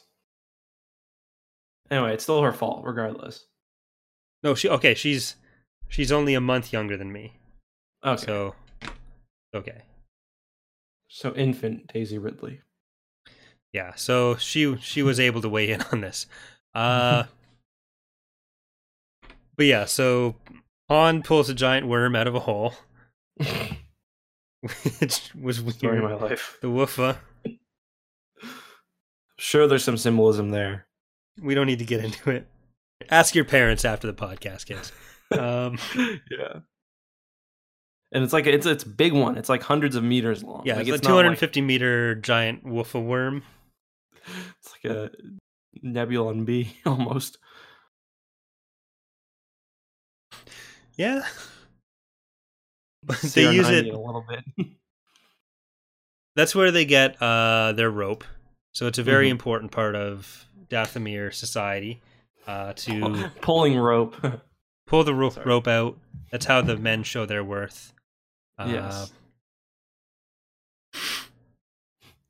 [1.90, 3.46] Anyway, it's still her fault, regardless.
[4.42, 4.94] No, she okay.
[4.94, 5.36] She's
[5.88, 7.34] she's only a month younger than me.
[8.04, 8.24] Okay.
[8.26, 8.54] So
[9.54, 9.82] okay,
[11.08, 12.60] So infant Daisy Ridley.
[13.72, 13.94] yeah.
[13.94, 16.26] So she she was able to weigh in on this.
[16.74, 17.22] Uh,
[19.56, 19.84] but yeah.
[19.84, 20.34] So
[20.88, 22.74] Han pulls a giant worm out of a hole,
[24.98, 26.58] which was Story of my life.
[26.60, 27.16] The whuffa.
[29.38, 30.86] Sure, there's some symbolism there.
[31.42, 32.46] We don't need to get into it.
[33.10, 34.92] Ask your parents after the podcast, kids.
[35.32, 35.78] Um,
[36.30, 36.58] yeah.
[38.12, 39.36] And it's like it's it's a big one.
[39.36, 40.62] It's like hundreds of meters long.
[40.64, 43.42] yeah, like, it's a not like- 250 meter giant whuffa worm.
[44.60, 45.10] It's like a
[45.84, 47.38] Nebulon B almost.
[50.96, 51.22] Yeah.
[53.34, 53.86] They use it.
[53.88, 54.42] a little bit.
[56.36, 58.24] That's where they get uh, their rope.
[58.72, 59.32] So it's a very Mhm.
[59.32, 62.00] important part of Dathomir society
[62.46, 64.16] uh, to Pulling rope.
[64.86, 65.98] pull the ro- rope out.
[66.32, 67.92] That's how the men show their worth.
[68.58, 69.12] Uh, yes.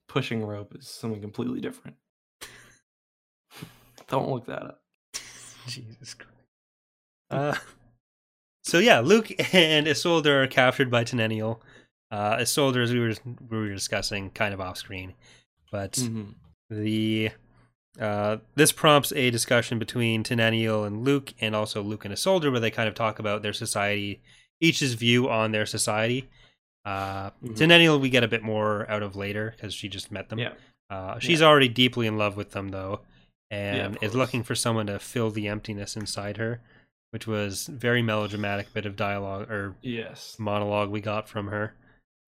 [0.08, 1.96] Pushing rope is something completely different.
[4.08, 4.82] Don't look that up.
[5.66, 6.30] Jesus Christ.
[7.30, 7.54] Uh,
[8.64, 11.60] so yeah, Luke and Isolder are captured by Teneniel.
[12.10, 13.14] Uh, Isolder, as we were
[13.50, 15.14] we were discussing, kind of off screen,
[15.70, 16.34] but Mhm.
[16.70, 17.30] the
[18.00, 22.58] uh, this prompts a discussion between Teneniel and Luke, and also Luke and Isolder, where
[22.60, 24.20] they kind of talk about their society,
[24.60, 26.28] each's view on their society.
[26.84, 27.56] Uh, Mhm.
[27.56, 30.38] Teneniel we get a bit more out of later because she just met them.
[30.40, 30.52] Yeah.
[30.90, 33.00] Uh, she's already deeply in love with them though,
[33.50, 36.60] and of is looking for someone to fill the emptiness inside her,
[37.14, 40.36] which was very melodramatic bit of dialogue or Yes.
[40.36, 41.76] monologue we got from her.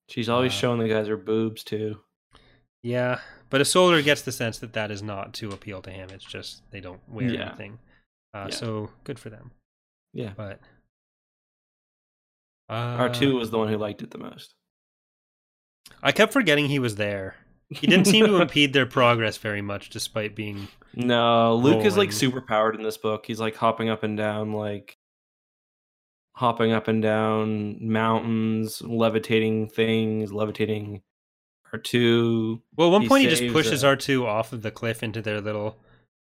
[0.09, 2.05] She's always Uh, showing the guys her boobs too.
[2.85, 6.11] Yeah, but Isolder gets the sense that that is not to appeal to him.
[6.11, 7.49] It's just they don't wear Yeah.
[7.49, 7.81] anything.
[8.33, 8.55] Uh, Yeah.
[8.55, 9.51] So good for them.
[10.13, 10.35] Yeah.
[10.37, 10.61] But
[12.71, 14.55] uh, R two was the one who liked it the most.
[16.01, 17.35] I kept forgetting he was there.
[17.71, 22.13] He didn't seem to impede their progress very much, despite being No, Luke is like
[22.13, 23.27] super powered in this book.
[23.27, 24.97] He's like hopping up and down, like
[26.35, 31.03] hopping up and down mountains, levitating things, levitating
[31.73, 32.63] R two.
[32.77, 35.03] Well, at one He point he just pushes uh, R two off of the cliff
[35.03, 35.77] into their little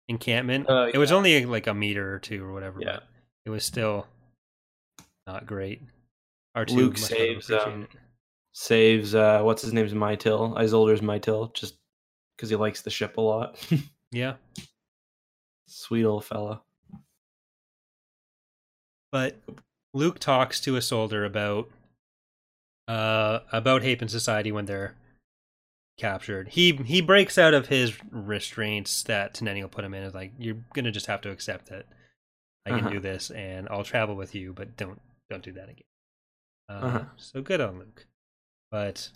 [0.07, 0.69] encampment.
[0.69, 2.79] Uh, It was only like a meter or two or whatever.
[2.81, 2.99] Yeah.
[2.99, 3.03] but
[3.45, 4.07] it was still
[5.27, 5.81] not great.
[6.55, 7.87] R two Luke saves, um,
[8.53, 11.75] Saves uh what's his name's Miy'til, Isolder's Miy'til, just
[12.35, 13.57] because he likes the ship a lot.
[14.11, 14.35] yeah,
[15.67, 16.61] Sweet old fella.
[19.11, 19.37] but
[19.93, 21.69] Luke talks to Isolder about
[22.87, 24.95] uh about Hapan Society when they're
[25.97, 26.49] captured.
[26.49, 30.03] He he breaks out of his restraints that Teneniel put him in.
[30.03, 31.85] Is like you're gonna just have to accept that
[32.65, 32.89] I can Uh-huh.
[32.89, 34.99] do this and I'll travel with you, but don't
[35.29, 35.85] don't do that again.
[36.69, 37.03] Uh, Uh-huh.
[37.17, 38.05] So good on Luke.
[38.73, 39.11] But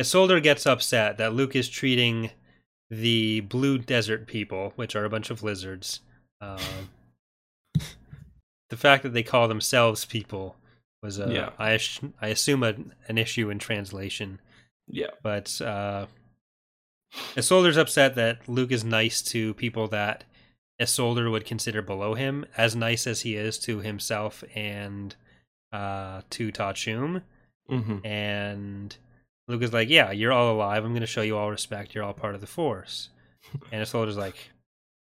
[0.00, 2.30] Isolder gets upset that Luke is treating
[2.90, 5.98] the Blue Desert people, which are a bunch of lizards.
[6.40, 6.90] Um,
[8.68, 10.54] the fact that they call themselves people
[11.02, 11.50] was, a, Yeah.
[11.58, 11.76] I,
[12.22, 12.76] I assume, a,
[13.08, 14.40] an issue in translation.
[14.86, 15.10] Yeah.
[15.24, 16.06] But uh,
[17.34, 20.22] Isolder's upset that Luke is nice to people that
[20.80, 25.16] Isolder would consider below him, as nice as he is to himself and
[25.72, 27.22] uh, to Ta'a Chume.
[27.70, 28.96] Hmm And
[29.48, 30.84] Luke is like, "Yeah, you're all alive.
[30.84, 31.94] I'm going to show you all respect.
[31.94, 33.08] You're all part of the Force."
[33.72, 34.36] And Isolder's like,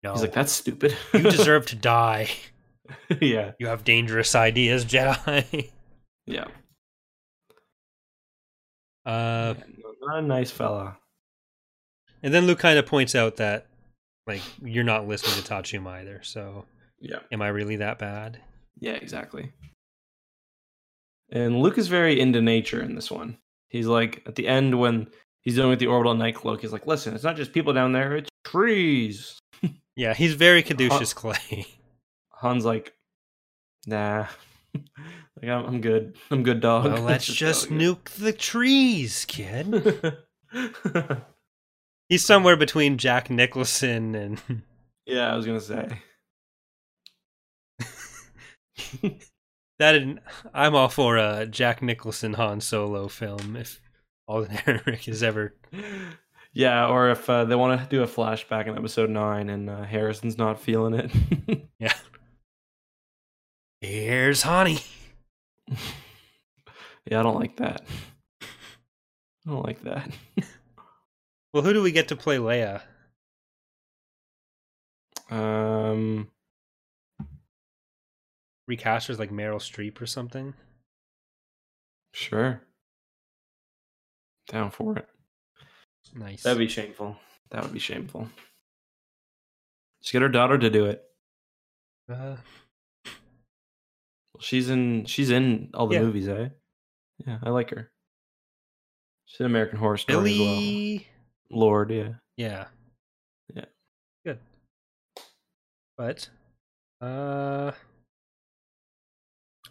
[0.04, 0.96] "No, He's like, that's stupid.
[1.14, 2.30] you deserve to die.
[3.22, 3.52] yeah.
[3.60, 5.70] You have dangerous ideas, Jedi."
[6.28, 6.46] Yeah.
[9.06, 9.56] uh,
[10.02, 10.98] Not a nice fella.
[12.24, 13.66] and then Luke kind of points out that,
[14.28, 16.22] like, you're not listening to Ta'a Chume either.
[16.24, 16.66] So,
[17.00, 17.20] Yeah.
[17.32, 18.40] am I really that bad?
[18.80, 19.52] Yeah, exactly.
[21.32, 23.38] And Luke is very into nature in this one.
[23.70, 25.08] He's like at the end when
[25.42, 27.94] he's dealing with the orbital night cloak, he's like, listen, it's not just people down
[27.94, 29.38] there, it's trees.
[29.94, 31.68] Yeah, he's very caduceus clay.
[32.42, 32.94] Han's like,
[33.86, 34.26] nah.
[34.74, 36.16] like I'm, I'm good.
[36.32, 36.86] I'm good dog.
[36.86, 40.18] Well, let's just nuke the trees, kid.
[42.08, 44.42] He's somewhere between Jack Nicholson and
[45.06, 46.00] yeah, I was gonna say.
[49.82, 49.96] That.
[49.96, 50.20] And
[50.54, 53.82] I'm all for a Jack Nicholson Han Solo film if
[54.28, 55.54] Alden Ehrenreich is ever.
[56.54, 59.84] Yeah, or if uh, they want to do a flashback in episode nine and uh,
[59.84, 61.12] Harrison's not feeling it.
[61.80, 61.94] Yeah.
[63.82, 64.78] Here's Honey.
[65.68, 67.82] yeah, I don't like that.
[68.44, 70.12] I don't like that.
[71.52, 72.84] Well, who do we get to play Leia?
[75.32, 76.30] Um,
[78.72, 80.54] Recast her as like Meryl Streep or something.
[82.14, 82.62] sure.
[84.48, 85.08] Down for it.
[86.16, 86.44] Nice.
[86.44, 87.18] That'd be shameful.
[87.50, 88.30] That would be shameful.
[90.02, 91.04] Just get her daughter to do it.
[92.10, 92.38] Uh,
[94.34, 95.04] Well, She's in.
[95.06, 96.02] She's in all the Yeah.
[96.04, 96.50] movies, eh?
[97.26, 97.92] Yeah, I like her.
[99.26, 101.60] She's an American Horror Story as well.
[101.60, 102.14] Lord, yeah.
[102.38, 102.68] Yeah.
[103.54, 103.66] Yeah.
[104.26, 104.40] Good.
[105.98, 106.30] But
[107.02, 107.72] uh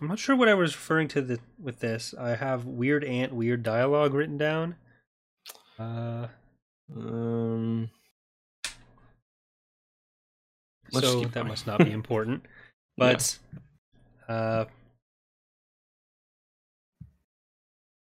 [0.00, 2.14] I'm not sure what I was referring to the, with this.
[2.18, 4.76] I have weird ant weird dialogue written down.
[5.78, 6.28] Uh
[6.94, 7.90] Um,
[10.92, 12.46] Let's so that must not be important.
[12.96, 13.38] But
[14.28, 14.66] uh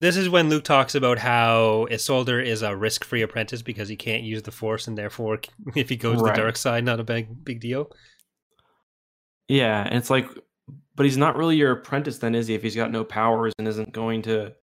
[0.00, 4.22] This is when Luke talks about how Isolder is a risk-free apprentice because he can't
[4.22, 5.40] use the Force, and therefore,
[5.74, 7.90] if he goes to the dark side, not a big big deal.
[9.48, 10.28] yeah, and it's like,
[10.96, 12.54] but he's not really your apprentice then, is he?
[12.54, 14.54] If he's got no powers and isn't going to,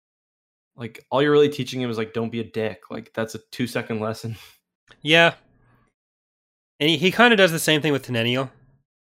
[0.77, 2.91] like, all you're really teaching him is like, don't be a dick.
[2.91, 4.37] Like, that's a two second lesson.
[5.03, 5.35] Yeah.
[6.79, 8.51] And he, he kind of does the same thing with Teneniel,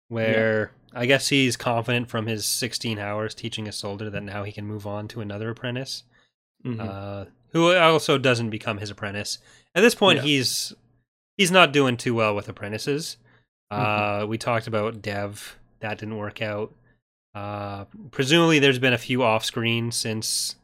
[0.10, 4.66] where I guess he's confident from his 16 hours teaching Isolder that now he can
[4.66, 6.04] move on to another apprentice,
[6.66, 6.80] Mhm.
[6.80, 9.38] uh, who also doesn't become his apprentice.
[9.76, 10.24] At this point, Yeah.
[10.24, 10.74] he's
[11.38, 13.18] he's not doing too well with apprentices.
[13.72, 14.24] Mm-hmm.
[14.24, 16.74] Uh, we talked about Dev, that didn't work out.
[17.34, 20.56] Uh, presumably, there's been a few off screen since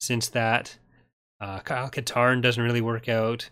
[0.00, 0.76] since that.
[1.40, 3.48] Uh, Kyle Katarn doesn't really work out.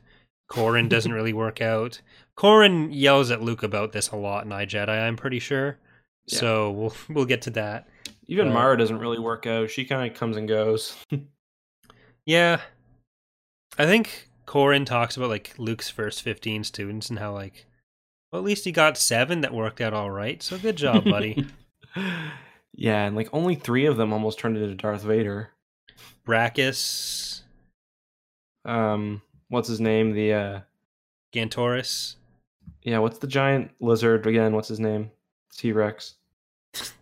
[0.51, 2.01] Corran doesn't really work out.
[2.37, 5.79] Corran yells at Luke about this a lot in iJedi, I'm pretty sure.
[6.27, 6.39] Yeah.
[6.39, 7.89] So we'll we'll get to that.
[8.27, 9.71] Even uh, Mara doesn't really work out.
[9.71, 10.97] She kind of comes and goes.
[12.29, 12.61] Yeah.
[13.79, 17.65] I think Corran talks about like Luke's first 15 students and how like
[18.33, 20.43] well at least he got 7 that worked out all right.
[20.43, 21.47] So good job, buddy.
[22.75, 25.51] yeah, and like only three of them almost turned into Darth Vader.
[26.27, 27.41] Brakiss,
[28.65, 30.13] Um, what's his name?
[30.13, 30.61] The uh,
[31.35, 32.17] Gantoris,
[32.83, 34.53] yeah, what's the giant lizard again?
[34.55, 35.11] What's his name?
[35.57, 36.15] T Rex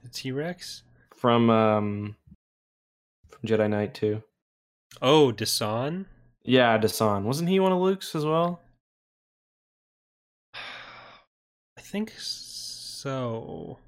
[0.03, 0.83] the T-Rex.
[1.15, 2.17] from um
[3.29, 4.23] from Jedi Knight too.
[5.03, 6.07] Oh, Desann.
[6.45, 7.25] Yeah, Desann.
[7.25, 8.61] Wasn't he one of Luke's as well?
[10.55, 10.59] I
[11.87, 13.79] think so.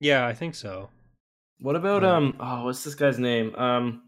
[0.00, 0.90] Yeah, I think so.
[1.60, 2.16] What about Yeah.
[2.16, 2.36] um?
[2.38, 3.54] Oh, what's this guy's name?
[3.56, 4.02] Um,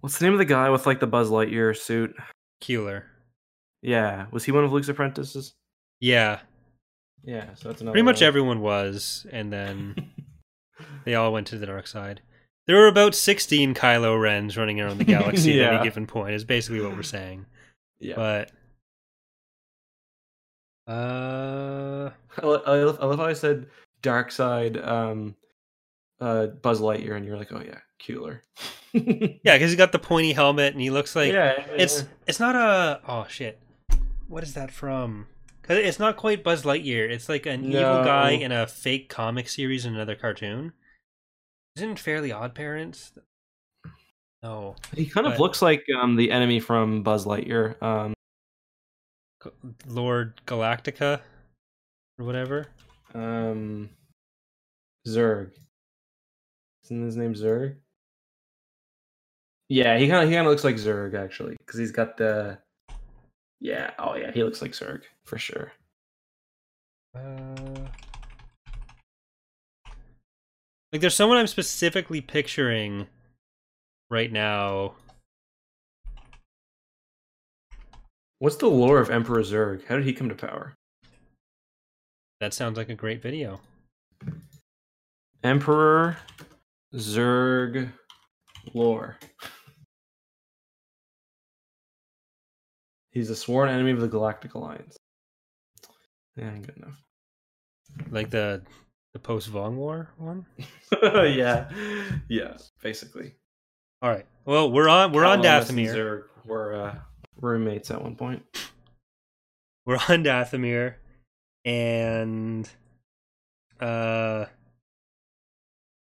[0.00, 2.14] what's the name of the guy with like the Buzz Lightyear suit?
[2.60, 3.04] Kueller.
[3.82, 5.54] Yeah, was he one of Luke's apprentices?
[6.00, 6.40] Yeah,
[7.24, 7.92] Yeah, so that's another.
[7.94, 8.24] pretty much one.
[8.26, 10.10] everyone was, and then
[11.04, 12.20] they all went to the dark side.
[12.66, 16.44] There were about 16 Kylo Rens running around the galaxy at any given point, is
[16.44, 17.46] basically what we're saying.
[18.02, 18.16] Yeah.
[18.16, 18.50] But.
[20.86, 22.10] Uh.
[22.38, 23.66] I, I, love, I love how I said
[24.02, 25.36] dark side um
[26.20, 28.40] uh Buzz Lightyear and you're like, oh yeah, Kueller.
[28.94, 31.32] Yeah, because he's got the pointy helmet and he looks like.
[31.32, 33.58] yeah, It's it's not a oh shit.
[34.28, 35.28] What is that from?
[35.62, 37.08] Cause it's not quite Buzz Lightyear.
[37.08, 40.72] It's like an evil guy in a fake comic series in another cartoon.
[41.76, 43.12] Isn't Fairly Odd Parents?
[44.42, 47.80] No, He kind of looks like um, the enemy from Buzz Lightyear.
[47.80, 48.12] Um,
[49.86, 51.20] Lord Galactica
[52.18, 52.66] or whatever.
[53.14, 53.88] um,
[55.06, 55.50] Zurg.
[56.84, 57.76] Isn't his name Zurg?
[59.68, 62.58] Yeah, he kind of he kind of looks like Zurg actually, because he's got the.
[63.60, 63.92] Yeah.
[63.98, 65.72] Oh yeah, he looks like Zurg for sure.
[67.16, 67.86] Uh,
[70.92, 73.06] like, there's someone I'm specifically picturing
[74.12, 74.92] right now.
[78.38, 79.86] What's the lore of Emperor Zurg?
[79.86, 80.74] How did he come to power?
[82.40, 83.60] That sounds like a great video.
[85.42, 86.18] Emperor
[86.94, 87.90] Zurg
[88.74, 89.16] lore.
[93.12, 94.96] He's a sworn enemy of the Galactic Alliance.
[96.36, 97.00] Yeah, good enough.
[98.10, 98.62] Like the
[99.14, 100.46] the post Vong War one.
[101.02, 101.70] yeah,
[102.28, 103.34] yeah, basically.
[104.02, 104.26] All right.
[104.44, 105.94] Well, we're on we're on Dathomir.
[105.94, 106.94] Zurg were uh,
[107.40, 108.44] roommates at one point.
[109.84, 110.94] We're on Dathomir,
[111.64, 112.68] and
[113.80, 114.44] uh,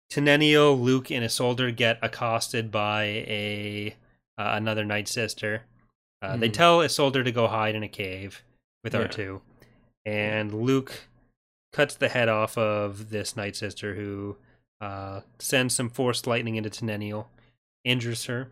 [0.09, 3.95] Teneniel, Luke, and Isolder get accosted by a
[4.37, 5.63] uh, another Night Sister.
[6.21, 6.53] Uh, They Mhm.
[6.53, 8.43] tell Isolder to go hide in a cave
[8.83, 9.03] with Yeah.
[9.07, 9.39] R2,
[10.05, 11.07] and Luke
[11.71, 14.35] cuts the head off of this Night Sister who
[14.81, 17.29] uh, sends some forced lightning into Teneniel,
[17.83, 18.49] injures her.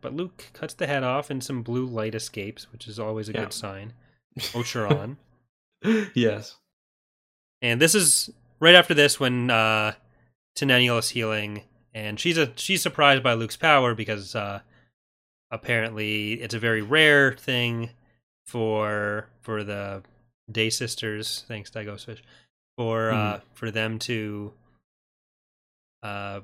[0.00, 3.32] But Luke cuts the head off, and some blue light escapes, which is always a
[3.32, 3.40] Yeah.
[3.44, 3.92] good sign.
[4.54, 5.16] Ocheron.
[6.14, 6.56] yes.
[7.62, 8.30] And this is
[8.60, 9.92] right after this when uh
[10.56, 11.62] Teneniel is healing
[11.94, 14.60] and she's a she's surprised by Luke's power because uh
[15.50, 17.90] apparently it's a very rare thing
[18.46, 20.02] for for the
[20.50, 22.22] Day Sisters, thanks Dagos Fish,
[22.76, 24.52] for uh for them to
[26.02, 26.40] uh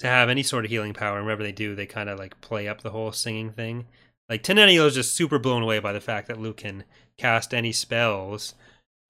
[0.00, 1.16] to have any sort of healing power.
[1.16, 3.86] And whenever they do, they kind of like play up the whole singing thing.
[4.28, 6.84] Like Teneniel is just super blown away by the fact that Luke can
[7.18, 8.54] cast any spells,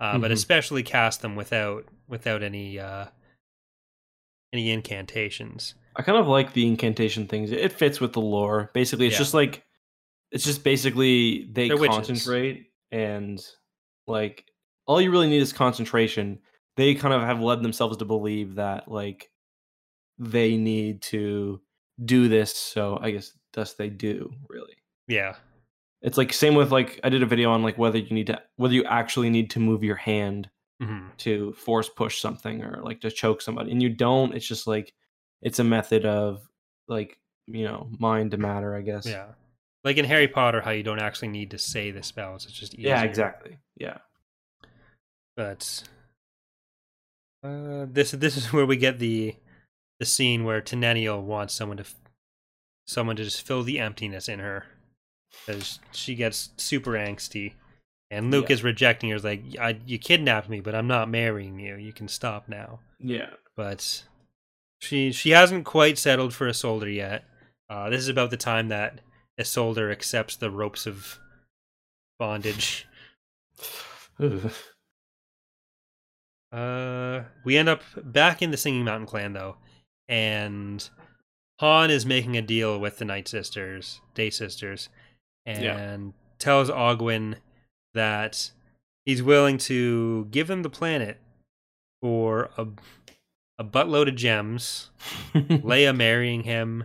[0.00, 0.34] uh, but Mhm.
[0.34, 3.06] especially cast them without without any uh,
[4.52, 5.74] any incantations.
[5.96, 7.50] I kind of like the incantation things.
[7.52, 8.70] It fits with the lore.
[8.74, 9.18] Basically, it's Yeah.
[9.18, 9.64] just like
[10.32, 11.96] it's just basically they They're witches.
[11.96, 13.44] concentrate and
[14.06, 14.44] like
[14.86, 16.40] all you really need is concentration.
[16.76, 19.29] They kind of have led themselves to believe that like
[20.20, 21.60] they need to
[22.04, 24.76] do this, so I guess thus they do, really.
[25.08, 25.34] Yeah,
[26.02, 28.40] It's like same with like I did a video on like whether you need to
[28.56, 30.48] whether you actually need to move your hand
[30.80, 34.66] hmm to force push something or like to choke somebody and you don't it's just
[34.66, 34.94] like
[35.42, 36.48] it's a method of
[36.88, 39.26] like you know mind to matter i guess yeah.
[39.84, 42.74] Like in Harry Potter, how you don't actually need to say the spells; it's just
[42.74, 42.90] easier.
[42.90, 43.98] yeah exactly yeah
[45.36, 45.82] But
[47.42, 49.34] uh, this this is where we get the
[50.00, 51.84] the scene where Teneniel wants someone to
[52.86, 54.64] someone to just fill the emptiness in her
[55.46, 57.52] because she gets super angsty,
[58.10, 58.54] and Luke Yeah.
[58.54, 59.16] is rejecting her.
[59.16, 61.76] He's like, I, "You kidnapped me, but I'm not marrying you.
[61.76, 64.04] You can stop now." yeah But
[64.80, 67.24] she she hasn't quite settled for a Isolder yet.
[67.68, 69.00] Uh, this is about the time that
[69.38, 71.18] a Isolder accepts the ropes of
[72.18, 72.86] bondage.
[76.52, 79.56] Uh, we end up back in the Singing Mountain clan though,
[80.10, 80.90] and
[81.60, 84.88] Han is making a deal with the Night Sisters, Day Sisters,
[85.46, 86.10] and Yeah.
[86.38, 87.36] tells Augwynne
[87.94, 88.50] that
[89.06, 91.18] he's willing to give him the planet
[92.02, 92.66] for a
[93.58, 94.90] a buttload of gems,
[95.34, 96.84] Leia marrying him,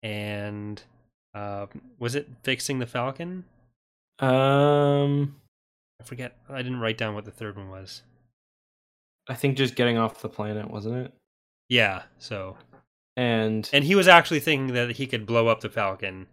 [0.00, 0.80] and
[1.34, 1.66] uh,
[1.98, 3.44] was it fixing the Falcon?
[4.20, 5.34] um
[6.00, 6.36] I forget.
[6.48, 8.02] I didn't write down what the third one was.
[9.28, 11.12] i think just getting off the planet wasn't it
[11.68, 12.56] Yeah, so
[13.16, 16.26] and and he was actually thinking that he could blow up the Falcon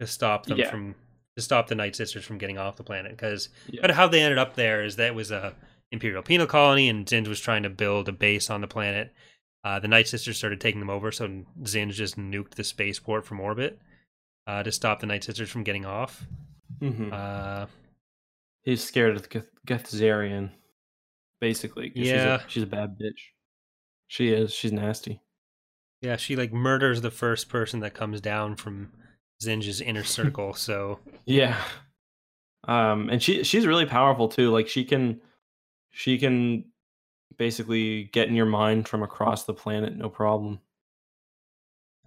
[0.00, 0.70] to stop them Yeah.
[0.70, 0.94] from
[1.36, 3.12] to stop the Night Sisters from getting off the planet.
[3.12, 3.80] Because Yeah.
[3.82, 5.54] but how they ended up there is that it was a
[5.92, 9.12] Imperial penal colony, and Zsinj was trying to build a base on the planet.
[9.62, 11.28] Uh, the Night Sisters started taking them over, so
[11.62, 13.78] Zsinj just nuked the spaceport from orbit
[14.46, 16.26] uh, to stop the Night Sisters from getting off.
[16.80, 17.12] Mhm.
[17.12, 17.66] Uh,
[18.62, 20.50] he's scared of the Geth- Gethzerion
[21.40, 22.38] basically Yeah.
[22.38, 23.20] she's a, she's a bad bitch
[24.14, 25.20] she is she's nasty
[26.00, 28.92] yeah, she like murders the first person that comes down from
[29.42, 30.52] Zsinj's inner circle.
[30.52, 31.56] So Yeah.
[32.68, 34.50] Um and she she's really powerful too.
[34.50, 35.20] Like she can
[35.92, 36.66] she can
[37.38, 40.60] basically get in your mind from across the planet no problem.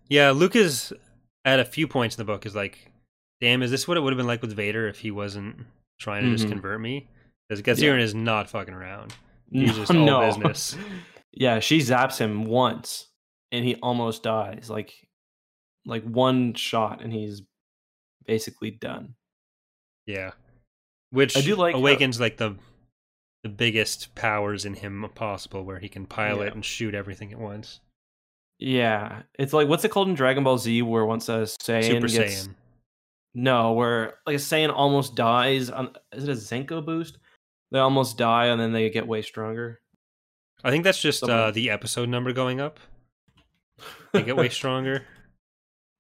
[0.09, 0.93] Yeah, Luke is
[1.43, 2.91] at a few points in the book is like,
[3.41, 5.65] damn, is this what it would have been like with Vader if he wasn't
[5.99, 6.49] trying to just Mhm.
[6.49, 7.07] convert me?
[7.49, 9.13] Because Gethzerion is not fucking around.
[9.51, 10.77] He's No, just all business.
[11.39, 13.07] yeah, she zaps him once
[13.51, 14.69] and he almost dies.
[14.69, 14.93] Like
[15.85, 17.41] like one shot and he's
[18.25, 19.15] basically done.
[20.05, 20.31] Yeah.
[21.11, 22.55] Which I do like how- awakens like the
[23.43, 26.51] the biggest powers in him possible where he can pilot Yeah.
[26.53, 27.79] and shoot everything at once.
[28.59, 32.07] Yeah, it's like what's it called in Dragon Ball Z where once a Saiyan Super
[32.07, 32.55] gets Saiyan.
[33.35, 37.19] no, where like a Saiyan almost dies on is it a Zenkai boost?
[37.71, 39.79] They almost die and then they get way stronger.
[40.63, 42.79] I think that's just uh, the episode number going up.
[44.13, 45.03] They get way stronger.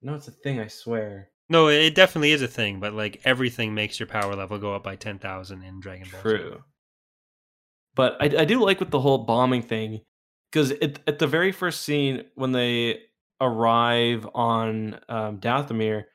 [0.01, 0.59] no, it's a thing.
[0.59, 1.29] I swear.
[1.49, 4.83] No, it definitely is a thing, but like everything makes your power level go up
[4.83, 6.21] by ten thousand in Dragon Ball.
[6.21, 6.63] True.
[7.95, 10.01] But I, I do like with the whole bombing thing
[10.51, 12.99] because at the very first scene when they
[13.41, 16.05] arrive on um, Dathomir,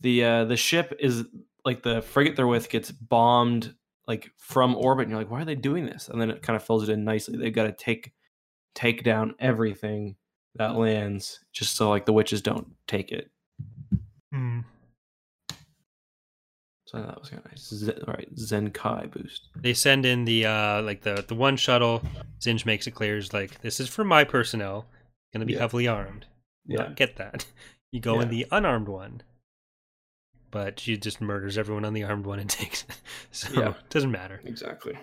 [0.00, 1.24] the uh, the ship is
[1.64, 3.74] like the frigate they're with gets bombed
[4.06, 6.08] like from orbit, and you're like, why are they doing this?
[6.08, 7.36] And then it kind of fills it in nicely.
[7.38, 8.12] They've got to take
[8.74, 10.16] take down everything
[10.56, 13.30] that lands just so like the witches don't take it.
[14.32, 14.60] Hmm.
[16.86, 17.68] So that was kind of nice.
[17.68, 19.48] Zen, all right, Zenkai boost.
[19.56, 22.02] They send in the uh like the the one shuttle.
[22.40, 24.86] Zsinj makes it clear is like this is for my personnel.
[25.32, 25.60] Going to be Yeah.
[25.60, 26.26] heavily armed.
[26.66, 26.78] Yeah.
[26.78, 27.46] Not get that.
[27.90, 29.22] You go in the unarmed one.
[30.54, 32.96] But she just murders everyone on the armed one and takes it.
[33.32, 33.70] So Yeah.
[33.70, 34.40] it doesn't matter.
[34.44, 34.96] Exactly.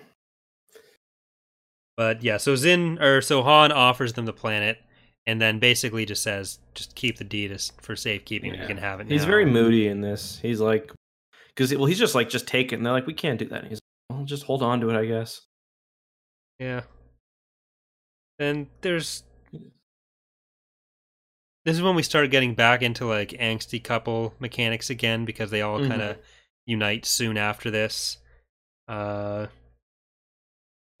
[1.94, 4.78] But yeah, so Zin or so Han offers them the planet
[5.26, 8.54] and then basically just says, just keep the deed for safekeeping.
[8.54, 8.66] You Yeah.
[8.66, 9.08] can have it.
[9.08, 10.38] He's very moody in this.
[10.40, 10.90] He's like,
[11.48, 13.60] because well, he's just like, just take it, and they're like, we can't do that.
[13.60, 15.42] And he's like, well, just hold on to it, I guess.
[16.58, 16.80] Yeah.
[18.38, 19.22] And there's
[21.64, 25.62] this is when we start getting back into like angsty couple mechanics again because they
[25.62, 26.16] all kind of
[26.66, 28.18] unite soon after this.
[28.88, 29.46] Uh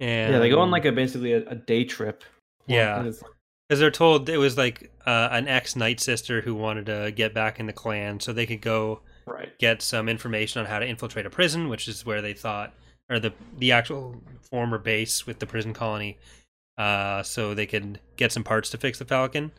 [0.00, 2.24] and yeah, they go on like a basically a, a day trip.
[2.66, 3.02] Yeah.
[3.02, 7.32] Because they're told it was like uh, an ex night sister who wanted to get
[7.32, 9.56] back in the clan so they could go right.
[9.58, 12.74] get some information on how to infiltrate a prison, which is where they thought,
[13.08, 14.20] or the the actual
[14.50, 16.18] former base with the prison colony,
[16.76, 19.52] uh, so they could get some parts to fix the Falcon,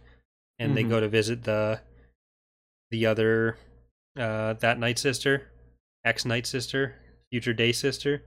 [0.59, 0.89] and they Mhm.
[0.89, 1.80] go to visit the
[2.91, 3.57] the other
[4.17, 5.47] uh, that night sister,
[6.05, 6.95] ex night sister,
[7.31, 8.23] future day sister,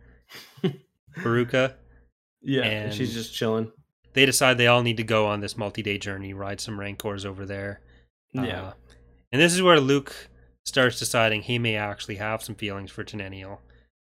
[1.19, 1.75] Barukka.
[2.43, 3.73] Yeah, and she's just chilling.
[4.13, 7.25] They decide they all need to go on this multi day journey, ride some Rancors
[7.25, 7.81] over there.
[8.33, 8.63] Yeah.
[8.63, 8.73] Uh,
[9.33, 10.15] and this is where Luke
[10.65, 13.61] starts deciding he may actually have some feelings for Teneniel.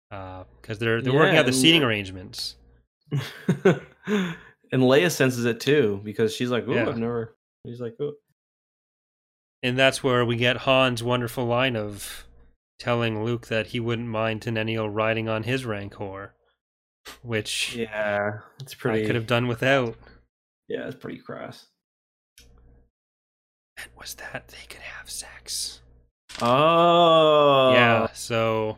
[0.10, 2.56] Because they're they're working out the seating Le- arrangements.
[3.12, 6.88] and Leia senses it too because she's like, "Oh, Yeah.
[6.88, 8.14] I've never." He's like, "Oh,
[9.62, 12.26] And that's where we get Han's wonderful line of
[12.80, 16.34] telling Luke that he wouldn't mind Teneniel riding on his Rancor.
[17.22, 19.96] Which yeah, it's pretty." I could have done without.
[20.68, 21.68] Yeah, it's pretty crass.
[23.78, 25.82] And was that they could have sex.
[26.42, 28.78] Oh, yeah, so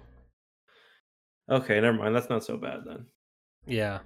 [1.50, 2.16] Okay, never mind.
[2.16, 3.06] That's not so bad then.
[3.66, 4.00] yeah.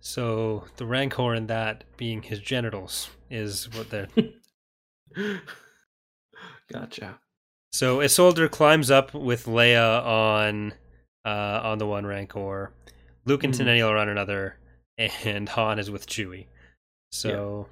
[0.00, 4.08] So the Rancor in that being his genitals is what they're
[6.72, 7.18] Gotcha.
[7.72, 10.74] So Isolder climbs up with Leia on
[11.24, 12.72] uh, on the one Rancor.
[13.24, 13.54] Luke and.
[13.54, 14.56] Teneniel are on another,
[14.96, 16.46] and Han is with Chewie.
[17.12, 17.68] So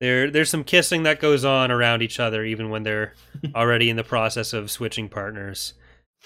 [0.00, 3.14] there there's some kissing that goes on around each other, even when they're
[3.54, 5.74] already in the process of switching partners.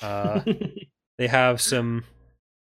[0.02, 0.40] Uh,
[1.18, 2.04] they have some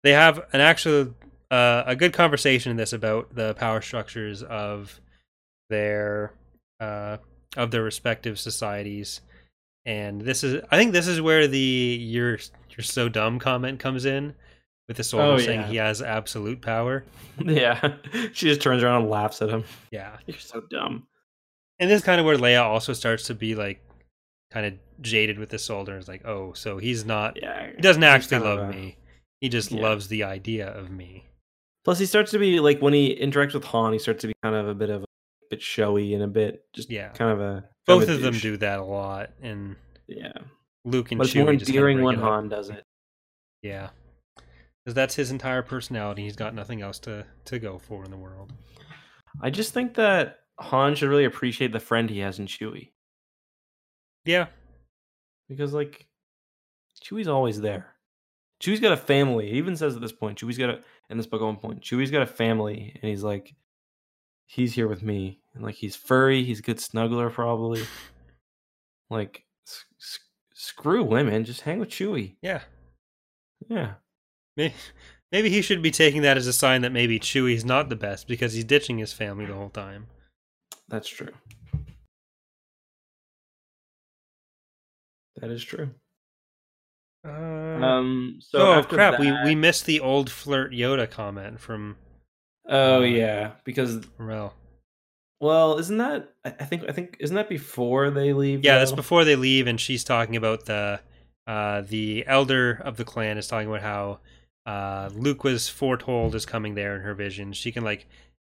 [0.03, 1.15] they have an actual
[1.51, 5.01] uh, a good conversation in this about the power structures of
[5.71, 6.33] their
[6.81, 7.19] uh,
[7.57, 9.21] of their respective societies
[9.85, 11.59] and this is i think this is where the
[12.01, 12.39] you're
[12.71, 14.35] you're so dumb comment comes in
[14.89, 15.67] with the soldier Oh, saying yeah.
[15.69, 17.05] he has absolute power
[17.39, 17.95] yeah,
[18.33, 19.65] she just turns around and laughs at him.
[19.91, 21.07] yeah You're so dumb.
[21.79, 23.81] and this is kind of where leia also starts to be like
[24.53, 27.81] kind of jaded with the soldier and is like oh so he's not Yeah, he
[27.83, 28.97] doesn't actually love me
[29.43, 29.83] he just Yeah.
[29.83, 31.27] loves the idea of me
[31.85, 34.35] Plus, he starts to be like when he interacts with Han, he starts to be
[34.43, 35.07] kind of a bit of a
[35.51, 37.09] bit showy and a bit just Yeah.
[37.11, 39.75] kind of a both kind a of them do that a lot and
[40.07, 40.33] Yeah,
[40.85, 42.19] luke and but it's Chewie more endearing break when.
[42.19, 42.85] Han does it.
[43.63, 43.91] Yeah.
[44.85, 46.23] Because that's his entire personality.
[46.23, 48.53] He's got nothing else to, to go for in the world.
[49.41, 52.91] I just think that Han should really appreciate the friend he has in Chewie
[54.25, 54.47] Yeah.
[55.49, 56.07] because like
[57.03, 57.92] Chewie's always there.
[58.63, 59.51] Chewie's got a family.
[59.51, 60.81] He even says at this point, Chewie's got a
[61.11, 63.55] in this book at one point, Chewie's got a family, and he's like,
[64.47, 67.83] he's here with me, and like he's furry, he's a good snuggler probably.
[69.11, 70.19] Like, s- s-
[70.55, 72.37] screw women, just hang with Chewie.
[72.41, 72.63] Yeah.
[73.69, 73.95] Yeah,
[74.57, 74.75] Maybe,
[75.31, 78.27] maybe he should be taking that as a sign that maybe Chewie's not the best
[78.27, 80.07] because he's ditching his family the whole time.
[80.89, 81.29] that's true.
[85.37, 85.91] That is true.
[87.27, 88.39] Uh, Um.
[88.41, 89.19] So oh after crap!
[89.21, 91.97] We that- we missed the old flirt Yoda comment from
[92.69, 94.55] Oh yeah, because Rel.
[95.41, 96.33] well, isn't that?
[96.45, 98.65] I I think I think isn't that before they leave?
[98.65, 101.01] Yeah, that's before they leave, and she's talking about the
[101.47, 104.21] uh, the elder of the clan is talking about how
[104.65, 107.53] uh, Luke was foretold as coming there in her vision.
[107.53, 108.07] She can like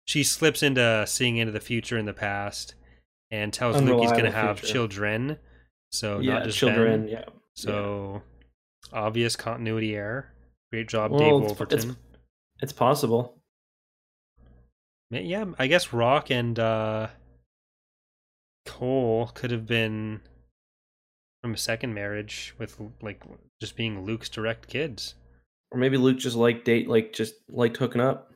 [0.06, 2.76] she slips into seeing into the future and the past,
[3.32, 4.74] and tells Luke he's going to have future.
[4.74, 5.38] children.
[5.92, 7.02] So yeah, not just children.
[7.06, 7.10] Ben.
[7.10, 7.26] Yeah.
[7.56, 8.22] So
[8.94, 10.32] obvious continuity error.
[10.72, 11.80] Great job, Well, Dave Wolverton.
[11.80, 11.96] it's-
[12.62, 13.38] It's possible.
[15.12, 17.08] Yeah, I guess Rock and uh,
[18.66, 20.22] Cole could have been
[21.42, 23.22] from a second marriage with like
[23.62, 25.16] just being Luke's direct kids.
[25.72, 28.32] Or maybe Luke just liked date, like just liked hooking up.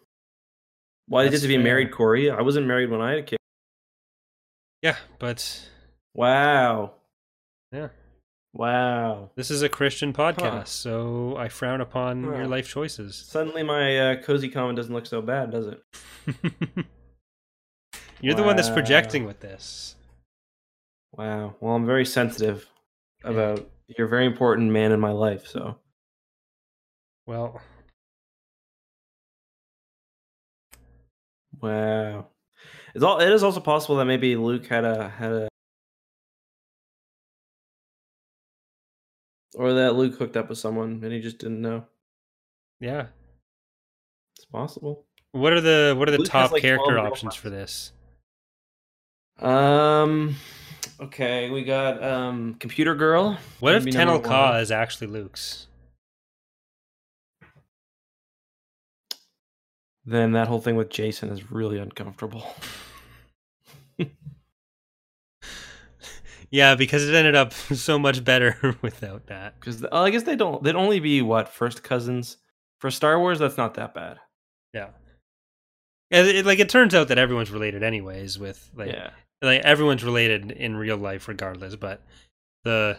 [1.07, 2.29] Why did you have to be married, Corey?
[2.29, 3.39] I wasn't married when I had a kid.
[4.83, 5.67] Yeah, but
[6.13, 6.93] Wow.
[7.71, 7.89] Yeah.
[8.53, 9.29] Wow.
[9.35, 13.15] this is a Christian podcast, so I frown upon your life choices.
[13.15, 15.83] Suddenly my uh, cozy comment doesn't look so bad, does it?
[18.21, 19.95] You're the one that's projecting with this.
[21.13, 21.55] Wow.
[21.59, 22.67] Well, I'm very sensitive
[23.23, 25.77] about you're a very important man in my life, so
[27.25, 27.61] Well,
[31.61, 32.27] wow.
[32.93, 35.48] It's all it is also possible that maybe Luke had a had a
[39.55, 41.85] or that Luke hooked up with someone and he just didn't know.
[42.79, 43.07] yeah.
[44.37, 45.05] It's possible.
[45.31, 47.91] What are the what are the Luke top like, character options for this?
[49.39, 50.35] Um
[50.99, 53.37] okay, we got um computer girl.
[53.59, 55.67] What if Maybe number Tenel Ka is actually Luke's?
[60.05, 62.43] Then that whole thing with Jacen is really uncomfortable.
[66.51, 69.59] Yeah, because it ended up so much better without that.
[69.59, 70.63] Because I guess they don't.
[70.63, 72.37] They'd only be what first cousins
[72.79, 73.39] for Star Wars.
[73.39, 74.17] That's not that bad.
[74.73, 74.89] Yeah.
[76.11, 79.11] And it, like it turns out that everyone's related anyways with like yeah,
[79.43, 82.01] like everyone's related in real life regardless, but
[82.63, 82.97] the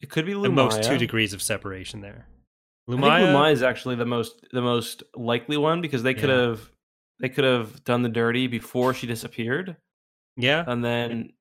[0.00, 0.42] it could be Lumiya.
[0.44, 2.26] the most two degrees of separation there.
[2.88, 6.30] I think Lumiya, Lumiya is actually the most the most likely one because they could
[6.30, 6.42] Yeah.
[6.50, 6.70] have
[7.18, 9.76] they could have done the dirty before she disappeared,
[10.36, 11.32] yeah, and then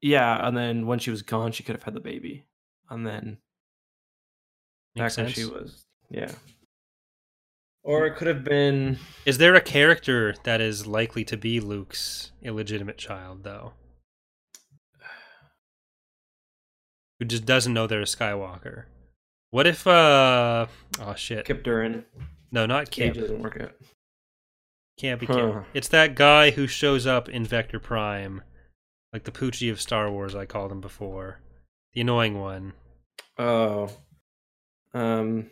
[0.00, 2.46] yeah, and then when she was gone, she could have had the baby,
[2.90, 3.38] and then
[4.94, 6.30] makes back when she was yeah.
[7.84, 12.32] Or it could have been Is there a character that is likely to be Luke's
[12.42, 13.72] illegitimate child though?
[17.18, 18.84] Who just doesn't know they're a Skywalker?
[19.50, 20.66] What if uh
[21.00, 21.46] oh shit.
[21.46, 22.04] Kyp Durron.
[22.52, 22.92] No, not Kyp.
[22.92, 23.72] Cage doesn't work out.
[24.98, 25.34] Can't be Huh.
[25.34, 25.64] Kyp.
[25.74, 28.42] It's that guy who shows up in Vector Prime.
[29.12, 31.40] Like the Poochie of Star Wars, I called him before.
[31.94, 32.74] The annoying one.
[33.38, 33.88] Oh.
[34.94, 35.50] Um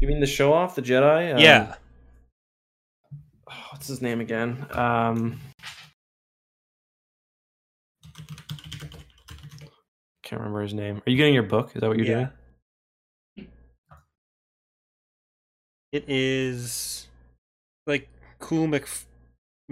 [0.00, 1.34] You mean the show off, the Jedi?
[1.34, 1.76] Um, yeah.
[3.50, 4.66] oh, what's his name again?
[4.72, 5.40] Um
[10.22, 11.00] Can't remember his name.
[11.06, 11.72] Are you getting your book?
[11.74, 12.28] Is that what you're doing?
[13.36, 13.44] yeah.
[15.90, 17.06] It is
[17.86, 18.86] like cool Mc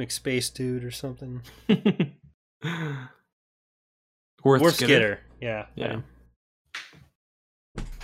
[0.01, 1.43] McSpace dude or something.
[2.67, 2.97] doing?
[4.45, 4.87] Wurth, Wurth Skidder.
[4.87, 5.21] Skidder.
[5.41, 5.67] Yeah.
[5.75, 6.01] Yeah.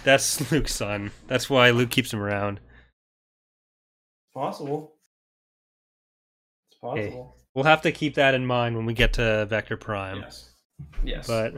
[0.05, 1.11] That's Luke's son.
[1.29, 2.61] That's why Luke keeps him around.
[4.35, 4.95] Possible.
[6.71, 7.07] It's Hey.
[7.07, 7.37] possible.
[7.55, 10.21] We'll have to keep that in mind when we get to Vector Prime.
[10.23, 10.51] Yes.
[11.05, 11.27] Yes.
[11.27, 11.55] But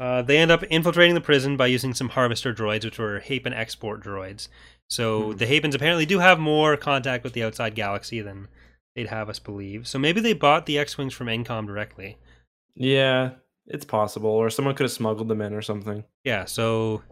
[0.00, 3.54] uh, they end up infiltrating the prison by using some harvester droids, which were Hapan
[3.56, 4.48] export droids.
[4.90, 5.36] So Hmm.
[5.38, 8.48] the Hapans apparently do have more contact with the outside galaxy than
[8.96, 9.86] they'd have us believe.
[9.86, 12.18] So maybe they bought the X-wings from Incom directly.
[12.74, 13.32] yeah,
[13.66, 14.30] it's possible.
[14.30, 16.04] Or someone could have smuggled them in or something.
[16.24, 16.44] Yeah.
[16.46, 17.02] So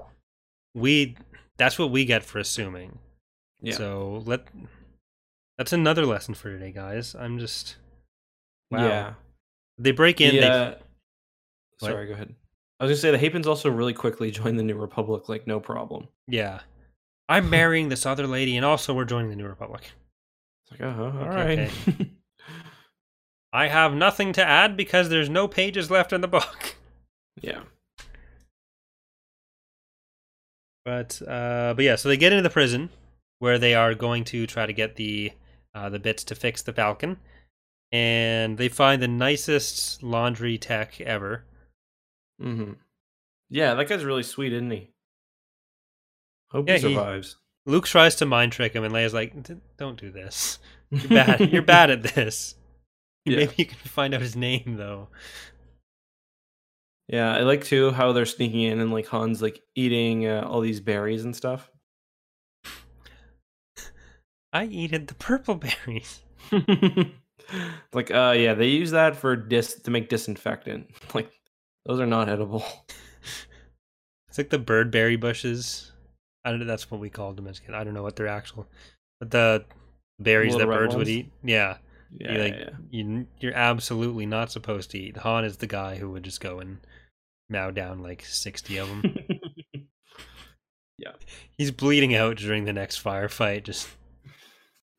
[0.74, 1.16] we
[1.58, 2.98] that's what we get for assuming.
[3.60, 3.74] Yeah.
[3.74, 4.46] So let
[5.58, 7.14] that's another lesson for today, guys.
[7.14, 7.76] I'm just
[8.70, 8.86] wow.
[8.86, 9.14] Yeah.
[9.78, 10.36] They break in.
[10.36, 10.78] The,
[11.80, 12.34] they, sorry, go ahead.
[12.80, 15.60] I was gonna say the Hapans also really quickly joined the New Republic, like no
[15.60, 16.08] problem.
[16.26, 16.60] yeah.
[17.26, 19.92] I'm marrying this other lady, and also we're joining the New Republic.
[20.74, 22.06] It's like, oh, all Okay, right.
[23.52, 26.74] I have nothing to add because there's no pages left in the book.
[27.40, 27.60] yeah.
[30.84, 32.90] But uh, but yeah, so they get into the prison
[33.38, 35.32] where they are going to try to get the
[35.74, 37.16] uh, the bits to fix the Falcon,
[37.90, 41.44] and they find the nicest laundry tech ever.
[42.42, 42.72] Mm-hmm.
[43.48, 44.90] Yeah, that guy's really sweet, isn't he?
[46.50, 47.36] Hope Yeah, he he- survives.
[47.66, 49.34] Luke tries to mind trick him, and Leia's like,
[49.78, 50.58] "Don't do this.
[50.90, 51.52] You're bad.
[51.52, 52.54] You're bad at this.
[53.26, 53.38] Yeah.
[53.38, 55.08] Maybe you can find out his name though."
[57.08, 60.60] Yeah, I like too how they're sneaking in and like Han's like eating uh, all
[60.60, 61.70] these berries and stuff.
[64.52, 66.20] I eated the purple berries.
[67.94, 70.90] like, uh, yeah, they use that for dis to make disinfectant.
[71.14, 71.30] Like,
[71.86, 72.64] those are not edible.
[74.28, 75.92] It's like the bird berry bushes.
[76.44, 76.66] I don't know.
[76.66, 77.60] That's what we call as.
[77.72, 78.66] I don't know what they're actual,
[79.20, 79.64] but the
[80.18, 81.30] berries Little that birds would eat.
[81.42, 81.78] Yeah,
[82.12, 83.26] Yeah, you like yeah, you.
[83.40, 85.16] You're absolutely not supposed to eat.
[85.18, 86.78] Han is the guy who would just go and
[87.48, 89.02] mow down like sixty of them.
[90.98, 91.12] yeah.
[91.56, 93.64] He's bleeding out during the next firefight.
[93.64, 93.88] Just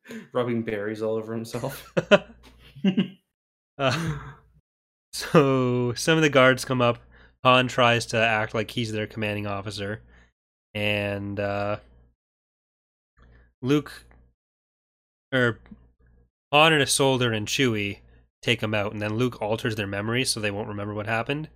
[0.34, 1.94] Rubbing berries all over himself.
[3.78, 4.18] uh,
[5.14, 7.00] so some of the guards come up.
[7.44, 10.02] Han tries to act like he's their commanding officer,
[10.76, 11.78] and uh,
[13.64, 14.04] Luke
[15.34, 15.58] or
[16.52, 18.00] Han and Isolder and Chewie
[18.44, 21.50] take them out, and then Luke alters their memories so they won't remember what happened.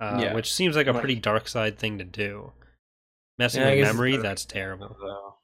[0.00, 0.34] Uh, Yeah.
[0.34, 2.52] which seems like a pretty dark side thing to do.
[3.38, 4.96] Messing Yeah, with memory, that's terrible.
[5.00, 5.36] So,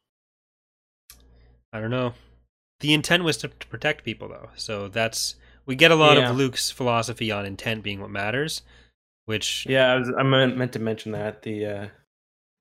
[1.72, 2.14] I don't know.
[2.80, 4.50] The intent was to, to protect people, though.
[4.56, 5.36] So that's
[5.66, 6.30] we get a lot Yeah.
[6.30, 8.62] of Luke's philosophy on intent being what matters,
[9.26, 11.88] which yeah, I, was, I meant, meant to mention that the uh,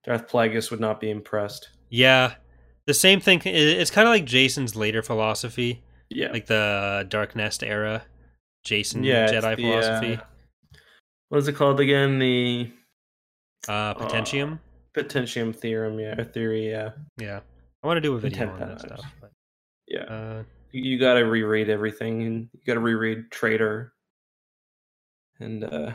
[0.10, 1.69] Darth Plagueis would not be impressed.
[1.91, 2.34] Yeah,
[2.88, 3.41] the same thing.
[3.45, 8.02] It's kind of like Jacen's later philosophy, Yeah, like the Dark Nest era,
[8.65, 10.77] Jacen yeah, Jedi the, philosophy, uh,
[11.30, 12.18] what is it called again?
[12.18, 12.72] The
[13.68, 14.60] uh, Potentium.
[14.95, 17.41] Potentium theorem, yeah, or theory, yeah, yeah,
[17.84, 19.02] I want to do a video on that stuff.
[19.22, 19.31] But,
[19.88, 20.06] yeah.
[20.06, 23.94] uh, you, got to reread everything, and you got to reread Traitor,
[25.40, 25.91] and uh,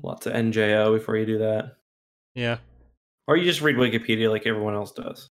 [0.00, 1.74] lots of NJO before you do that,
[2.36, 2.58] yeah,
[3.26, 5.28] or you just read Wikipedia like everyone else does.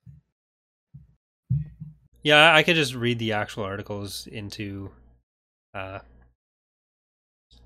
[2.23, 2.55] yeah.
[2.55, 4.91] I could just read the actual articles into.
[5.73, 5.99] Uh,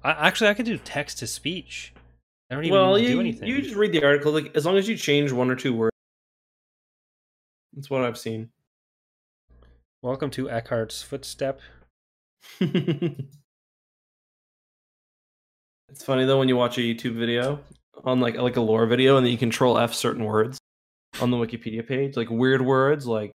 [0.04, 1.94] I, actually, I could do text to speech.
[2.50, 3.48] I don't even well, you, do anything.
[3.48, 5.96] you just read the article, like as long as you change one or two words.
[7.74, 8.50] That's what I've seen.
[10.02, 11.60] Welcome to Eckhart's footstep.
[12.60, 13.24] it's
[16.00, 17.60] funny though when you watch a YouTube video
[18.04, 20.60] on like like a lore video and then you control F certain words
[21.22, 23.32] on the Wikipedia page, like weird words like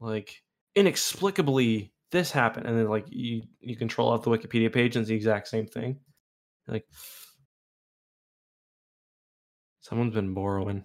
[0.00, 0.34] like
[0.74, 5.08] inexplicably this happened and then like you you control out the Wikipedia page and it's
[5.08, 5.98] the exact same thing.
[6.66, 6.84] Like
[9.80, 10.84] someone's been borrowing.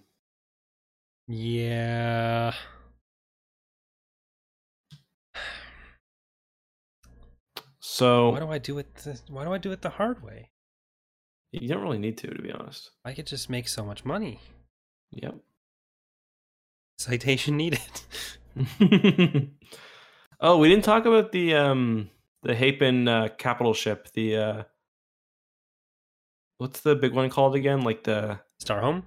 [1.26, 2.52] Yeah.
[7.80, 8.94] So Why do I do it?
[8.96, 10.50] The, why do I do it the hard way?
[11.62, 12.90] You don't really need to to be honest.
[13.04, 14.40] I could just make so much money.
[15.12, 15.36] Yep.
[16.98, 17.80] Citation needed.
[20.40, 22.10] oh, we didn't talk about the um
[22.42, 24.08] the Hapan uh, capital ship.
[24.14, 24.62] The uh
[26.58, 27.82] what's the big one called again?
[27.82, 29.04] Like the, Star Home.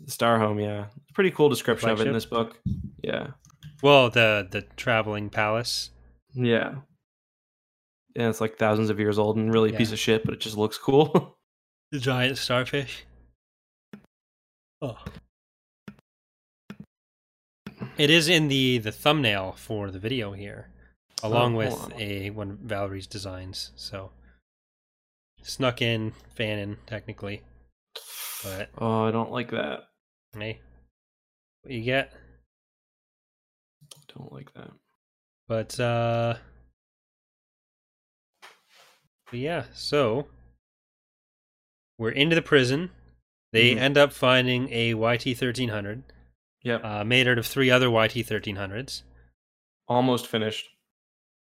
[0.00, 0.58] the Star Home.
[0.60, 2.58] Yeah, pretty cool description of it in this book.
[3.02, 3.28] Yeah,
[3.82, 5.90] Well, the the traveling palace.
[6.34, 6.74] yeah.
[8.16, 9.78] Yeah, it's like thousands of years old and really a Yeah.
[9.78, 11.33] piece of shit, but it just looks cool.
[11.94, 13.04] The giant starfish.
[14.82, 14.98] Oh.
[17.96, 20.70] It is in the the thumbnail for the video here,
[21.22, 21.92] along Oh, with on.
[21.96, 23.70] a one of Valerie's designs.
[23.76, 24.10] So
[25.44, 27.42] snuck in, fanning technically,
[28.42, 29.84] but oh, I don't like that.
[30.36, 30.58] hey,
[31.62, 32.12] what you get.
[34.12, 34.72] Don't like that.
[35.46, 36.34] But uh
[39.30, 40.26] but yeah, so
[41.98, 42.90] we're into the prison.
[43.52, 43.78] They Mhm.
[43.78, 46.02] end up finding a YT thirteen hundred,
[46.62, 49.04] Yep, uh, made out of three other YT thirteen hundreds.
[49.86, 50.70] almost finished.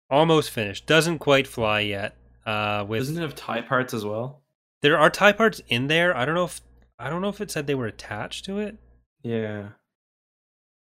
[0.08, 0.86] Almost finished.
[0.86, 2.16] Doesn't quite fly yet.
[2.46, 4.42] Uh with Doesn't it have tie parts as well?
[4.82, 6.16] there are tie parts in there.
[6.16, 6.60] I don't know if
[6.98, 8.76] I don't know if it said they were attached to it.
[9.22, 9.70] Yeah,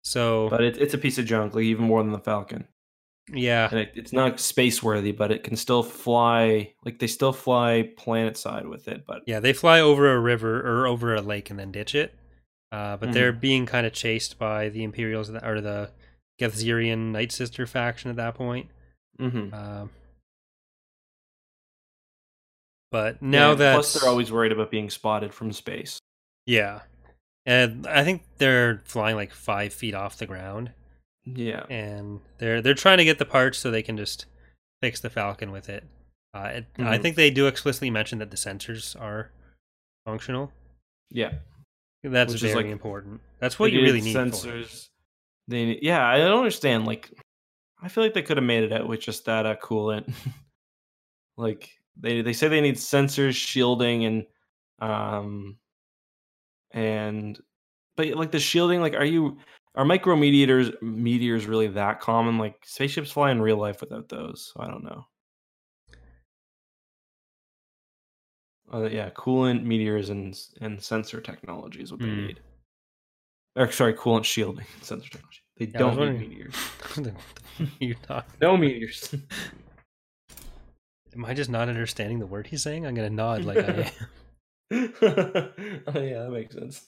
[0.02, 2.66] So but it, it's a piece of junk, like even more than the Falcon.
[3.32, 3.68] Yeah.
[3.70, 6.72] and it, it's not space worthy, but it can still fly.
[6.84, 10.60] Like they still fly planet side with it, but Yeah, they fly over a river
[10.60, 12.14] or over a lake and then ditch it.
[12.72, 13.12] Uh, but Mhm.
[13.14, 15.90] they're being kind of chased by the Imperials or the
[16.40, 18.70] Gethzerion Night Sister faction at that point.
[19.20, 19.52] Mhm.
[19.52, 19.90] Um,
[22.90, 25.98] but now Yeah, that plus they're always worried about being spotted from space.
[26.46, 26.82] yeah,
[27.46, 30.72] and I think they're flying like five feet off the ground,
[31.24, 34.26] Yeah, and they're they're trying to get the parts so they can just
[34.82, 35.84] fix the Falcon with it.
[36.34, 37.02] Uh, it I Mhm.
[37.02, 39.30] think they do explicitly mention that the sensors are
[40.04, 40.52] functional.
[41.10, 41.32] yeah.
[42.02, 43.20] That's Which very like, important.
[43.40, 44.16] That's what you really need.
[44.16, 44.88] Sensors.
[45.48, 46.86] They yeah, I don't understand.
[46.86, 47.12] Like,
[47.82, 50.10] I feel like they could have made it out with just that uh, coolant.
[51.36, 51.68] like
[51.98, 54.26] they they say they need sensors, shielding, and
[54.80, 55.58] Um,
[56.70, 57.38] and
[57.96, 59.36] but like the shielding, like, are you
[59.74, 62.38] are micro meteors meteors really that common?
[62.38, 64.52] Like spaceships fly in real life without those.
[64.52, 65.06] So I don't know.
[68.72, 72.26] Uh, yeah, coolant, meteors, and and sensor technology is what they Hmm.
[72.26, 72.40] need.
[73.56, 75.40] Or sorry, coolant shielding sensor technology.
[75.56, 76.54] They Yeah, don't need meteors.
[78.08, 78.26] Not.
[78.40, 79.12] No meteors.
[81.14, 82.86] Am I just not understanding the word he's saying?
[82.86, 83.90] I'm gonna nod like I
[84.72, 84.92] am.
[85.02, 86.86] oh yeah, that makes sense.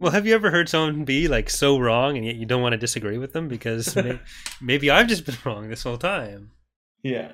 [0.00, 2.72] Well, have you ever heard someone be like so wrong and yet you don't want
[2.72, 4.18] to disagree with them because may-
[4.60, 6.52] maybe I've just been wrong this whole time?
[7.02, 7.32] yeah.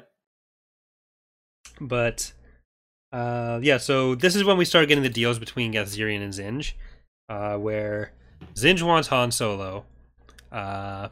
[1.81, 2.33] But
[3.13, 6.73] uh, yeah, so this is when we start getting the deals between Gethzerion and Zsinj,
[7.29, 8.13] uh, where
[8.55, 9.85] Zsinj wants Han Solo,
[10.51, 11.09] uh,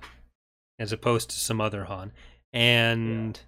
[0.78, 2.12] as opposed to some other Han,
[2.52, 3.38] and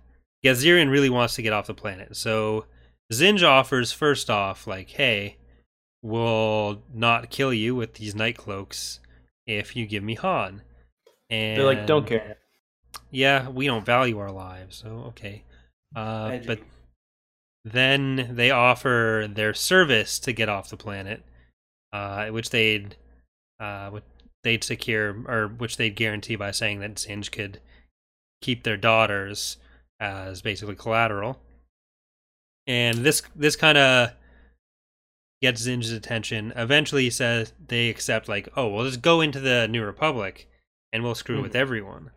[0.44, 2.16] Gethzerion really wants to get off the planet.
[2.16, 2.66] So
[3.12, 5.38] Zsinj offers first off, like, hey,
[6.06, 9.00] we'll not kill you with these night cloaks
[9.46, 10.62] if you give me Han.
[11.28, 12.36] And They're like, don't care.
[13.10, 15.42] yeah, we don't value our lives, so okay.
[15.94, 16.60] Uh, but
[17.64, 21.22] then they offer their service to get off the planet,
[21.92, 22.96] uh, which they'd
[23.58, 24.04] uh, which
[24.44, 27.60] they'd secure or which they'd guarantee by saying that Zsinj could
[28.42, 29.56] keep their daughters
[29.98, 31.40] as basically collateral.
[32.68, 34.10] And this this kind of
[35.42, 36.52] gets Zsinj's attention.
[36.56, 40.48] Eventually, he says they accept like, oh, well, just go into the New Republic,
[40.92, 41.56] and we'll screw with Mhm.
[41.60, 42.10] everyone.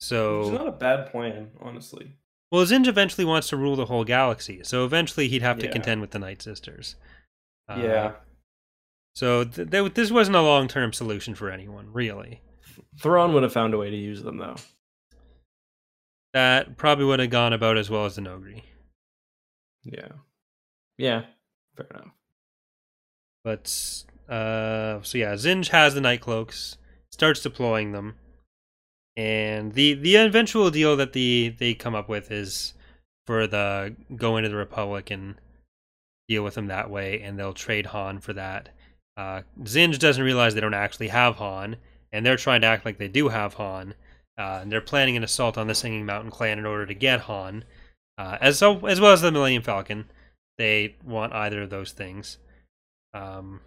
[0.00, 2.12] So it's not a bad plan, honestly.
[2.52, 5.72] well, Zsinj eventually wants to rule the whole galaxy, so eventually he'd have to Yeah.
[5.72, 6.96] contend with the Night Sisters.
[7.68, 8.14] Uh, yeah.
[9.14, 12.40] So th- th- this wasn't a long term solution for anyone, really.
[13.00, 14.56] Thrawn would have found a way to use them though.
[16.34, 18.62] That probably would have gone about as well as the Noghri.
[19.82, 20.12] Yeah.
[20.96, 21.26] Yeah.
[21.76, 22.14] Fair enough.
[23.48, 26.76] But uh, so yeah, Zsinj has the Night Cloaks,
[27.10, 28.16] starts deploying them,
[29.16, 32.74] and the the eventual deal that the they come up with is
[33.26, 35.36] for the go into the Republic and
[36.28, 38.68] deal with them that way, and they'll trade Han for that.
[39.16, 41.76] Uh, Zsinj doesn't realize they don't actually have Han,
[42.12, 43.94] and they're trying to act like they do have Han.
[44.36, 47.20] Uh, and they're planning an assault on the Singing Mountain clan in order to get
[47.20, 47.64] Han,
[48.18, 50.04] uh, as so as well as the Millennium Falcon.
[50.58, 52.36] They want either of those things.
[53.18, 53.60] Um,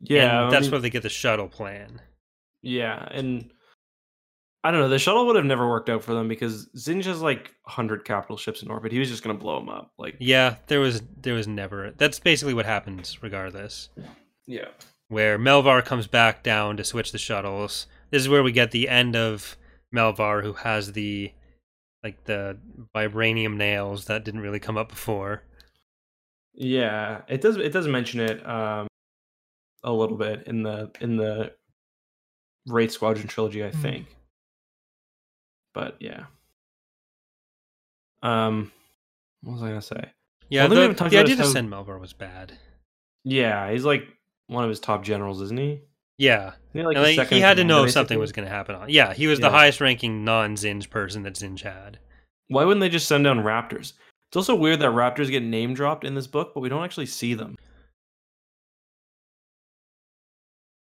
[0.00, 0.48] Yeah.
[0.50, 2.00] that's mean- where they get the shuttle plan.
[2.62, 3.50] Yeah, and
[4.64, 4.88] I don't know.
[4.88, 8.36] The shuttle would have never worked out for them because Zsinj has like hundred capital
[8.36, 8.92] ships in orbit.
[8.92, 9.92] He was just gonna blow them up.
[9.98, 11.90] Like, Yeah, there was there was never.
[11.92, 13.88] That's basically what happens, regardless.
[14.46, 14.68] yeah,
[15.08, 17.86] Where Melvar comes back down to switch the shuttles.
[18.10, 19.56] This is where we get the end of
[19.94, 21.32] Melvar, who has the
[22.04, 22.58] like the
[22.94, 25.42] vibranium nails that didn't really come up before.
[26.54, 27.22] Yeah.
[27.28, 27.56] It does.
[27.56, 28.86] It does mention it um
[29.84, 31.52] a little bit in the in the
[32.66, 33.82] Wraith Squadron trilogy, I Hmm.
[33.82, 34.06] think.
[35.74, 36.26] But yeah.
[38.22, 38.70] Um,
[39.42, 40.12] what was I gonna say?
[40.48, 42.52] Yeah, One thing we the, the idea to send Melvar was bad.
[43.24, 44.06] Yeah, he's like
[44.48, 45.80] one of his top generals, isn't he?
[46.18, 48.74] Yeah, he, like, like, he had to know if something was going to happen.
[48.76, 48.88] On.
[48.88, 51.98] Yeah, he was the highest ranking non Zsinj person that Zsinj had.
[52.48, 53.94] Why wouldn't they just send down raptors?
[54.32, 57.04] It's also weird that raptors get name dropped in this book, but we don't actually
[57.04, 57.54] see them.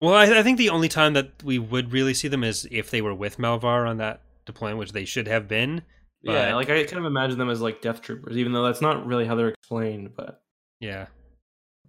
[0.01, 2.91] Well, I, I think the only time that we would really see them is if
[2.91, 5.83] they were with Melvar on that deployment, which they should have been.
[6.23, 9.05] yeah, like I kind of imagine them as like death troopers, even though that's not
[9.07, 10.13] really how they're explained.
[10.17, 10.41] But
[10.81, 11.09] Yeah.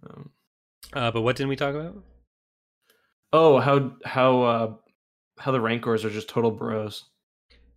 [0.06, 0.30] um,
[0.92, 1.96] Uh, but what didn't we talk about?
[3.32, 4.74] oh, how how uh
[5.38, 7.06] how the rancors are just total bros.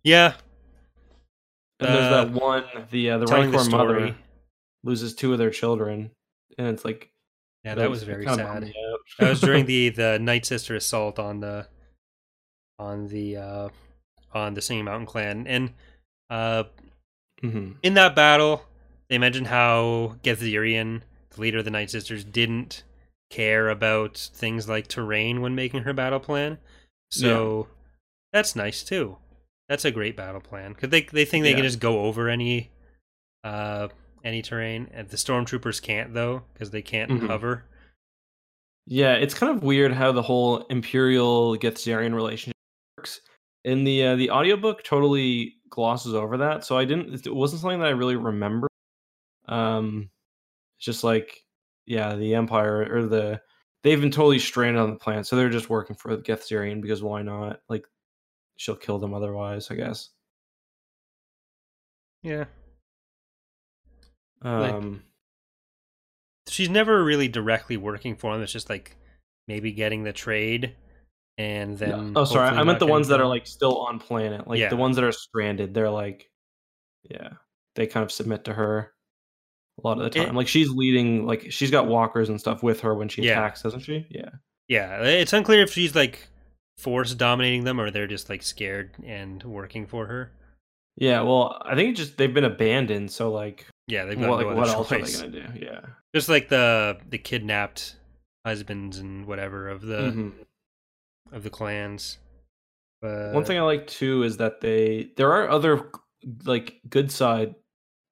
[0.04, 0.34] Yeah,
[1.84, 4.14] And there's Uh, that one the uh, the telling rancor mother
[4.84, 6.10] loses two of their children,
[6.58, 7.10] and it's like
[7.64, 8.62] Yeah, that was very sad.
[8.62, 8.74] me.
[9.18, 11.68] That was during the the Night Sister assault on the
[12.78, 13.68] on the uh
[14.32, 15.70] on the Singing Mountain Clan, and
[16.30, 16.64] uh
[17.42, 17.72] mm-hmm.
[17.82, 18.64] in that battle,
[19.08, 22.82] they mentioned how Gethzerion, the leader of the Night Sisters, didn't
[23.30, 26.58] care about things like terrain when making her battle plan.
[27.10, 27.68] So
[28.32, 29.18] that's nice too.
[29.68, 32.70] That's a great battle plan because they they think they can just go over any
[33.44, 33.88] uh
[34.24, 37.26] any terrain, and the stormtroopers can't though because they can't Mhm.
[37.28, 37.64] hover.
[38.86, 42.56] Yeah, it's kind of weird how the whole Imperial Gethzerion relationship
[42.98, 43.20] works.
[43.64, 47.78] In the uh, the audiobook totally glosses over that, so I didn't it wasn't something
[47.80, 48.68] that I really remember.
[49.46, 50.10] Um
[50.78, 51.44] it's just like
[51.86, 53.40] yeah, the Empire or the
[53.82, 57.02] they've been totally stranded on the planet, so they're just working for the Gethzerion because
[57.02, 57.60] why not?
[57.68, 57.86] Like
[58.56, 60.10] she'll kill them otherwise, I guess.
[62.22, 62.44] Yeah,
[64.44, 65.02] Like- Um,
[66.48, 68.42] she's never really directly working for them.
[68.42, 68.96] It's just like
[69.48, 70.76] maybe getting the trade,
[71.38, 72.12] and then.
[72.16, 72.48] oh, sorry.
[72.56, 74.68] I meant the ones that are like still on planet, like Yeah.
[74.68, 75.74] the ones that are stranded.
[75.74, 76.30] They're like,
[77.10, 77.34] yeah,
[77.74, 78.92] they kind of submit to her
[79.82, 80.36] a lot of the It- time.
[80.36, 83.32] like she's leading, like she's got walkers and stuff with her when she Yeah.
[83.32, 84.06] attacks, doesn't she?
[84.10, 84.30] Yeah.
[84.68, 86.28] Yeah, it's unclear if she's like
[86.82, 90.32] force dominating them or they're just like scared and working for her.
[90.96, 91.22] Yeah.
[91.22, 94.46] Well, I think it just they've been abandoned, so like, Yeah, they've got what, no
[94.46, 94.98] like, other what else are
[95.28, 95.64] they gonna do?
[95.64, 95.80] Yeah.
[96.14, 97.96] Just like the the kidnapped
[98.44, 100.32] husbands and whatever of the Mhm.
[101.30, 102.18] of the clans.
[103.00, 105.90] But One thing I like too is that they there are other
[106.44, 107.54] like good side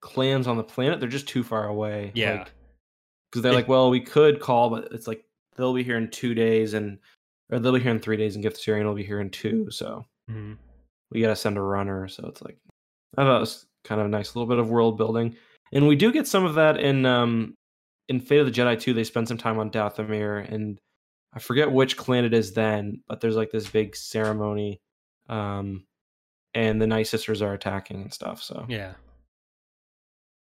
[0.01, 0.99] clans on the planet.
[1.01, 2.13] They're just too far away.
[2.15, 2.47] Yeah.
[3.31, 5.25] because they're It- like, well, we could call, but it's like
[5.57, 6.99] they'll be here in two days, and
[7.51, 9.71] or they'll be here in three days, and Gethzerion will be here in two.
[9.71, 10.57] So Mhm.
[11.11, 12.09] we gotta send a runner.
[12.09, 12.59] So it's like
[13.17, 15.37] I thought it was kind of a nice little bit of world building,
[15.73, 17.55] and we do get some of that in um
[18.09, 18.93] in Fate of the Jedi too.
[18.95, 20.79] They spend some time on Dathomir, and
[21.33, 24.81] I forget which clan it is then, but there's like this big ceremony,
[25.29, 25.85] um,
[26.55, 28.43] and the Night Sisters are attacking and stuff.
[28.43, 28.95] So yeah,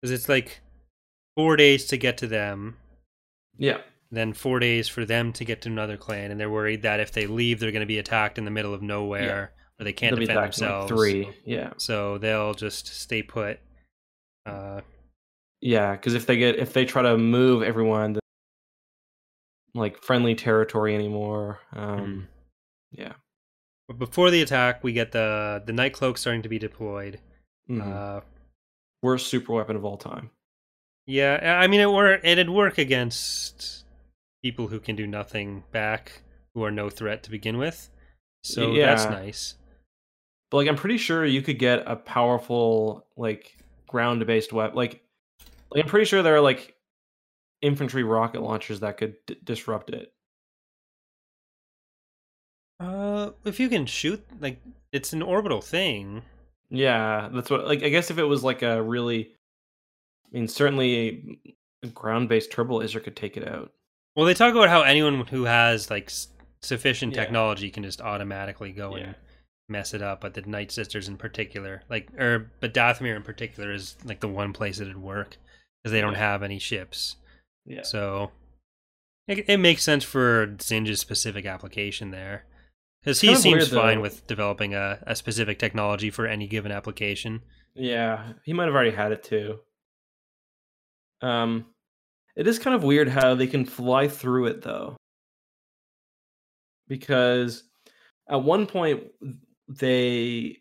[0.02, 0.62] because it's like
[1.36, 2.78] four days to get to them,
[3.58, 3.82] yeah,
[4.16, 7.12] then four days for them to get to another clan, and they're worried that if
[7.12, 10.16] they leave, they're going to be attacked in the middle of nowhere, or they can't
[10.16, 10.90] they'll defend in, like, themselves.
[10.92, 11.30] three.
[11.46, 13.60] Yeah, so they'll just stay put.
[14.46, 14.82] Uh,
[15.62, 18.20] Yeah, because if they get if they try to move everyone, then,
[19.74, 21.60] like friendly territory anymore.
[21.74, 22.28] Um,
[22.92, 23.14] yeah,
[23.88, 27.20] but before the attack, we get the the night cloak starting to be deployed.
[27.70, 27.82] Mhm.
[27.82, 28.22] Uh,
[29.02, 30.30] worst super weapon of all time.
[31.08, 32.22] yeah, I mean it work.
[32.24, 33.83] It'd work against
[34.44, 36.22] people who can do nothing back,
[36.54, 37.90] who are no threat to begin with.
[38.44, 38.88] So yeah.
[38.88, 39.56] that's nice.
[40.52, 43.58] But like, I'm pretty sure you could get a powerful like
[43.88, 44.76] ground based weapon.
[44.76, 45.02] Like,
[45.72, 46.76] like I'm pretty sure there are like
[47.62, 50.14] infantry rocket launchers that could d- disrupt it.
[52.80, 54.62] Uh, if you can shoot, like
[54.92, 56.22] it's an orbital thing.
[56.70, 57.66] Yeah, that's what.
[57.66, 59.32] Like, I guess if it was like a really,
[60.28, 61.40] I mean, certainly
[61.82, 63.72] a ground based turbo laser could take it out.
[64.16, 66.12] Well, they talk about how anyone who has like
[66.62, 67.24] sufficient Yeah.
[67.24, 69.04] technology can just automatically go Yeah.
[69.04, 69.16] and
[69.70, 70.22] mess it up.
[70.22, 74.28] But the Night Sisters in particular, like, or but Dathomir in particular is like the
[74.28, 75.38] one place it'd work
[75.82, 76.20] because they don't Yeah.
[76.20, 77.16] have any ships.
[77.66, 77.82] Yeah.
[77.84, 78.32] So
[79.28, 82.46] it, it makes sense for Zsinj's specific application there.
[83.02, 87.42] Because he seems weird, fine with developing a, a specific technology for any given application.
[87.76, 89.60] Yeah, he might have already had it too.
[91.22, 91.66] Um,
[92.36, 94.96] it is kind of weird how they can fly through it though,
[96.88, 97.64] because
[98.30, 99.04] at one point
[99.68, 100.58] they,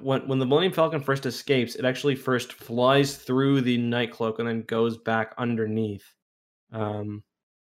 [0.00, 4.38] when when the Millennium Falcon first escapes, it actually first flies through the night cloak
[4.38, 6.04] and then goes back underneath.
[6.72, 7.22] Um,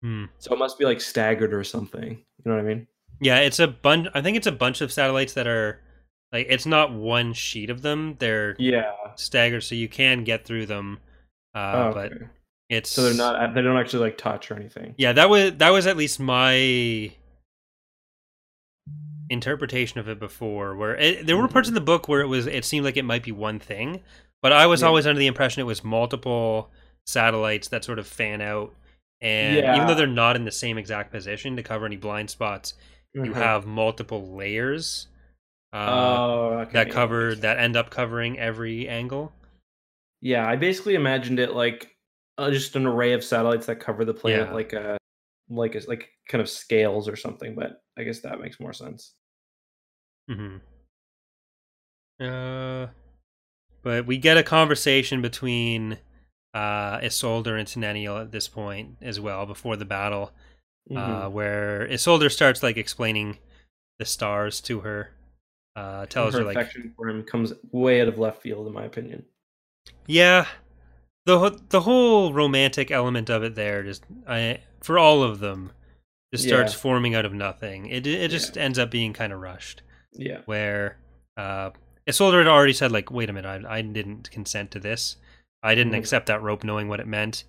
[0.02, 0.26] Hmm.
[0.40, 2.10] so it must be like staggered or something.
[2.14, 2.88] You know what I mean?
[3.20, 4.08] Yeah, it's a bunch.
[4.16, 5.80] I think it's a bunch of satellites that are
[6.34, 8.16] like it's not one sheet of them.
[8.18, 8.94] They're Yeah.
[9.16, 11.00] staggered, so you can get through them.
[11.54, 12.26] Uh, Oh, But okay.
[12.72, 13.54] It's so they're not.
[13.54, 14.96] They don't actually like touch or anything.
[14.98, 17.12] Yeah, that was that was at least my
[19.30, 20.76] interpretation of it before.
[20.76, 23.06] Where it, there were parts of the book where it was it seemed like it
[23.06, 24.02] might be one thing,
[24.42, 24.88] but I was Yeah.
[24.88, 26.72] always under the impression it was multiple
[27.06, 28.74] satellites that sort of fan out.
[29.22, 32.74] And even though they're not in the same exact position to cover any blind spots,
[33.14, 33.36] you Mhm.
[33.36, 35.08] have multiple layers
[35.74, 39.32] uh, oh, okay, that cover that end up covering every angle.
[40.22, 41.96] Yeah, I basically imagined it like
[42.38, 44.54] uh, just an array of satellites that cover the planet, Yeah.
[44.54, 44.98] like a
[45.50, 47.56] like a, like kind of scales or something.
[47.56, 49.14] But I guess that makes more sense.
[50.30, 50.58] hmm
[52.20, 52.88] Uh,
[53.82, 55.98] but we get a conversation between
[56.54, 60.32] uh, Isolder and Teneniel at this point as well before the battle,
[60.92, 61.32] uh, Mhm.
[61.32, 63.38] where Isolder starts like explaining
[64.00, 65.16] the stars to her.
[65.76, 68.74] Uh, tells her, her like, affection for him comes way out of left field, in
[68.74, 69.26] my opinion.
[70.06, 70.46] yeah,
[71.26, 75.72] the the whole romantic element of it there just I, for all of them
[76.34, 76.80] just starts Yeah.
[76.80, 77.88] forming out of nothing.
[77.88, 79.82] It it just ends up being kind of rushed.
[80.14, 80.98] Yeah, where
[81.38, 81.72] uh
[82.10, 85.18] Isolder had already said like wait a minute I, I didn't consent to this
[85.64, 86.00] I didn't Mhm.
[86.00, 87.44] accept that rope knowing what it meant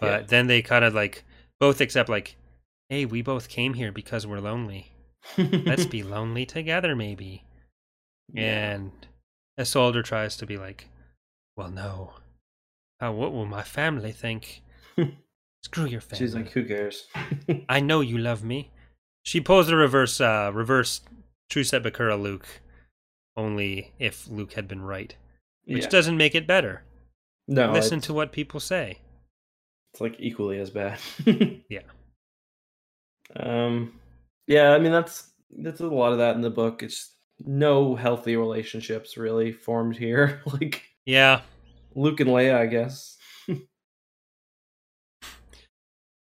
[0.00, 0.26] but Yeah.
[0.26, 1.24] then they kind of like
[1.58, 2.36] both accept like
[2.90, 4.92] hey we both came here because we're lonely
[5.38, 7.44] let's be lonely together maybe
[8.32, 8.72] Yeah.
[8.74, 8.92] and
[9.58, 10.88] Isolder tries to be like
[11.56, 12.12] well no
[13.02, 14.62] uh, what will my family think
[15.62, 17.06] screw your family She's like, who cares?
[17.68, 18.70] I know you love me.
[19.22, 21.00] She pulls the reverse, uh, reverse
[21.50, 22.46] True Set Bakura Luke,
[23.36, 25.14] only if Luke had been right,
[25.64, 25.88] which yeah.
[25.88, 26.82] doesn't make it better.
[27.48, 28.98] No, listen to what people say.
[29.92, 30.98] it's like equally as bad.
[31.68, 31.82] Yeah.
[33.34, 33.98] Um.
[34.46, 36.82] Yeah, I mean that's that's a lot of that in the book.
[36.84, 40.42] It's no healthy relationships really formed here.
[40.60, 41.40] like Yeah.
[41.96, 43.16] Luke and Leia, I guess.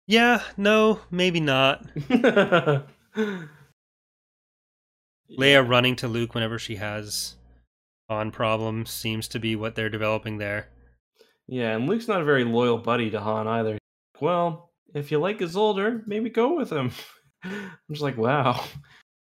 [0.07, 1.87] Yeah, no, maybe not.
[5.39, 7.37] Leia running to Luke whenever she has
[8.11, 10.69] on problems seems to be what they're developing there.
[11.47, 13.79] Yeah, and Luke's not a very loyal buddy to Han either.
[14.21, 16.91] Well, if you like Isolder, maybe go with him.
[17.45, 18.63] I'm just like, wow.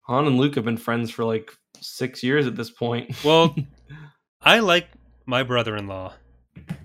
[0.01, 3.23] Han and Luke have been friends for like six years at this point.
[3.23, 3.55] Well,
[4.41, 4.89] I like
[5.25, 6.13] my brother-in-law.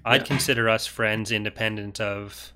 [0.05, 0.27] I'd Yeah.
[0.27, 2.53] consider us friends independent of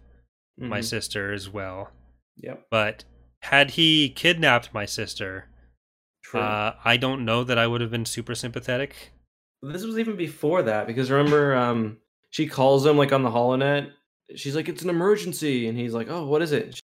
[0.59, 0.85] my Mhm.
[0.85, 1.93] sister as well.
[2.36, 2.66] Yep.
[2.70, 3.05] But
[3.43, 5.48] had he kidnapped my sister,
[6.23, 6.40] True.
[6.40, 9.11] uh, I don't know that I would have been super sympathetic.
[9.62, 11.98] this was even before that because remember, um,
[12.31, 13.90] she calls him like on the holonet.
[14.36, 16.78] She's like, "It's an emergency," and he's like, "Oh, what is it?"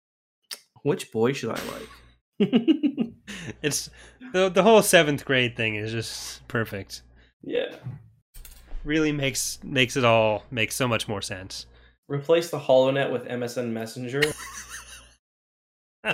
[0.84, 1.90] Which boy should I like?
[3.62, 3.90] It's
[4.34, 7.02] the the whole seventh grade thing is just perfect.
[7.44, 7.76] yeah.
[8.84, 11.66] Really makes makes it all make so much more sense.
[12.08, 14.22] Replace the holonet with MSN Messenger.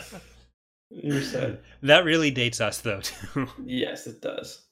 [0.90, 1.62] You're set.
[1.84, 3.48] That really dates us though too.
[3.64, 4.66] Yes, it does.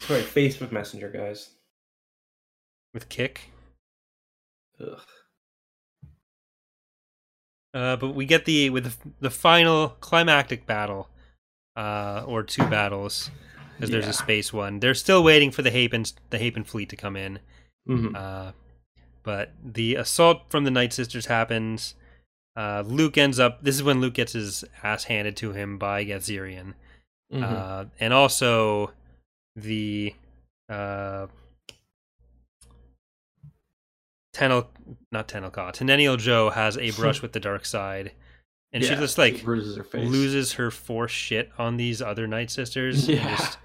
[0.00, 1.50] Sorry, Facebook Messenger, guys.
[2.92, 3.50] With Kick.
[4.80, 5.00] Ugh.
[7.72, 11.08] Uh, but we get the with the, the final climactic battle,
[11.74, 13.30] uh, or two battles,
[13.84, 14.10] because there's Yeah.
[14.10, 14.80] a space one.
[14.80, 17.38] They're still waiting for the Hapan the Hapan fleet to come in.
[17.88, 18.14] Mhm.
[18.16, 18.52] Uh,
[19.22, 21.94] but the assault from the Night Sisters happens.
[22.56, 23.62] Uh, Luke ends up.
[23.62, 26.74] This is when Luke gets his ass handed to him by Gethzerion.
[27.32, 27.42] Mhm.
[27.42, 28.92] Uh, and also
[29.56, 30.14] the
[30.68, 31.26] uh,
[34.34, 34.66] Tenel,
[35.12, 38.12] not Tenelka, Teneniel Djo has a brush with the dark side,
[38.72, 40.08] and she just like bruises her face.
[40.10, 43.08] loses her force shit on these other Night Sisters.
[43.08, 43.36] Yeah.
[43.36, 43.58] just-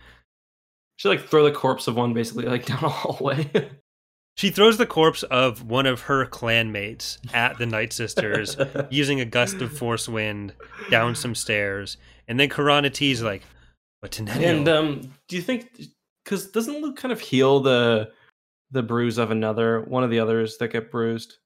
[1.00, 3.50] She like throw the corpse of one basically like down a hallway.
[4.36, 8.58] she throws the corpse of one of her clanmates at the Night Sisters
[8.90, 10.52] using a gust of force wind
[10.92, 11.96] down some stairs,
[12.28, 13.44] and then Kirana Ti's like,
[14.02, 15.72] "But Teneniel." and um, do you think?
[16.26, 18.12] Because doesn't Luke kind of heal the
[18.72, 21.38] the bruise of another one of the others that get bruised?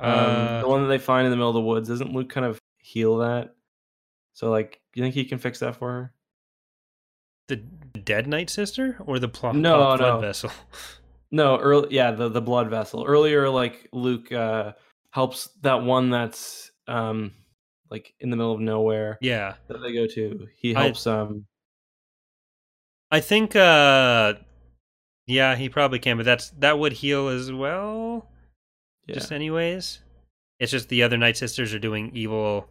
[0.00, 1.88] Um, Uh, the one that they find in the middle of the woods.
[1.88, 3.54] Doesn't Luke kind of heal that?
[4.32, 6.12] So like, do you think he can fix that for her?
[7.50, 7.56] The
[8.00, 10.18] dead Night Sister or the pl- No, blood no.
[10.20, 10.50] vessel?
[11.30, 13.04] No, early yeah, the the blood vessel.
[13.06, 14.72] Earlier, like Luke uh
[15.12, 17.32] helps that one that's um
[17.90, 20.48] like in the middle of nowhere yeah, that they go to.
[20.56, 21.46] He I- helps um
[23.10, 23.54] I think.
[23.56, 24.34] uh
[25.26, 28.28] Yeah, he probably can, but that's that would heal as well.
[29.06, 29.14] yeah.
[29.14, 30.00] Just anyways,
[30.58, 32.68] it's just the other Night Sisters are doing evil,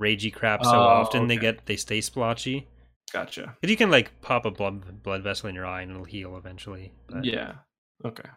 [0.00, 2.66] ragey crap so Oh, often they get they stay splotchy.
[3.12, 3.56] Gotcha.
[3.60, 6.36] Because you can like pop a blood blood vessel in your eye and it'll heal
[6.36, 6.92] eventually.
[7.08, 7.52] But Yeah.
[8.04, 8.28] Okay.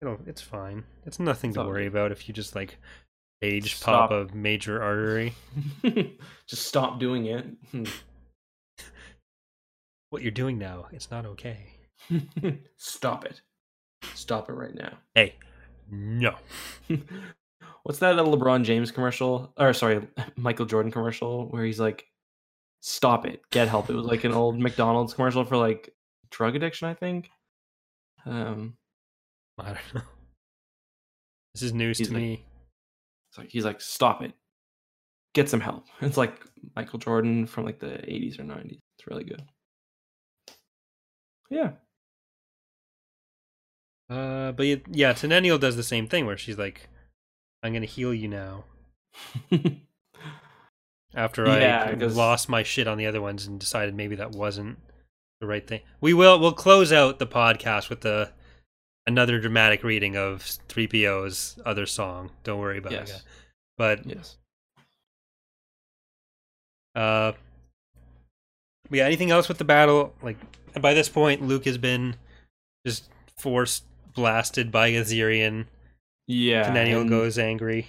[0.00, 0.84] it'll, it's fine.
[1.06, 1.92] It's nothing It's to worry good.
[1.92, 2.78] about if you just like
[3.42, 4.10] age Stop.
[4.10, 5.34] pop a major artery.
[6.46, 7.44] Just stop doing it.
[10.10, 11.58] What you're doing now, it's not okay.
[12.76, 13.40] stop it.
[14.14, 14.92] Stop it right now.
[15.14, 15.36] Hey,
[15.90, 16.34] no.
[17.84, 19.54] What's that LeBron James commercial?
[19.58, 22.04] Or sorry, Michael Jordan commercial where he's like,
[22.82, 25.94] "Stop it, get help." It was like an old McDonald's commercial for like
[26.30, 27.30] drug addiction, I think.
[28.26, 28.76] Um,
[29.58, 30.02] I don't know.
[31.54, 32.44] This is news to like- me.
[33.30, 34.32] it's like he's like, "Stop it,
[35.34, 36.40] get some help." It's like
[36.76, 38.78] Michael Jordan from like the '80s or '90s.
[38.98, 39.42] It's really good.
[41.50, 41.72] Yeah.
[44.08, 46.88] Uh, but yeah, Teneniel does the same thing where she's like,
[47.62, 48.64] "I'm gonna heal you now."
[51.14, 54.30] After Yeah, I 'cause- lost my shit on the other ones and decided maybe that
[54.32, 54.78] wasn't
[55.40, 55.80] the right thing.
[56.00, 58.32] We will we'll close out the podcast with the
[59.06, 62.30] another dramatic reading of 3PO's other song.
[62.44, 63.10] Don't worry about yes.
[63.16, 63.22] it.
[63.76, 64.36] But Yes.
[66.94, 67.32] Uh,
[68.90, 70.14] yeah, anything else with the battle?
[70.22, 70.36] Like
[70.80, 72.16] by this point, Luke has been
[72.86, 73.82] just force
[74.14, 75.66] blasted by Azirian.
[76.26, 76.64] Yeah.
[76.64, 77.88] Teneniel and- goes angry.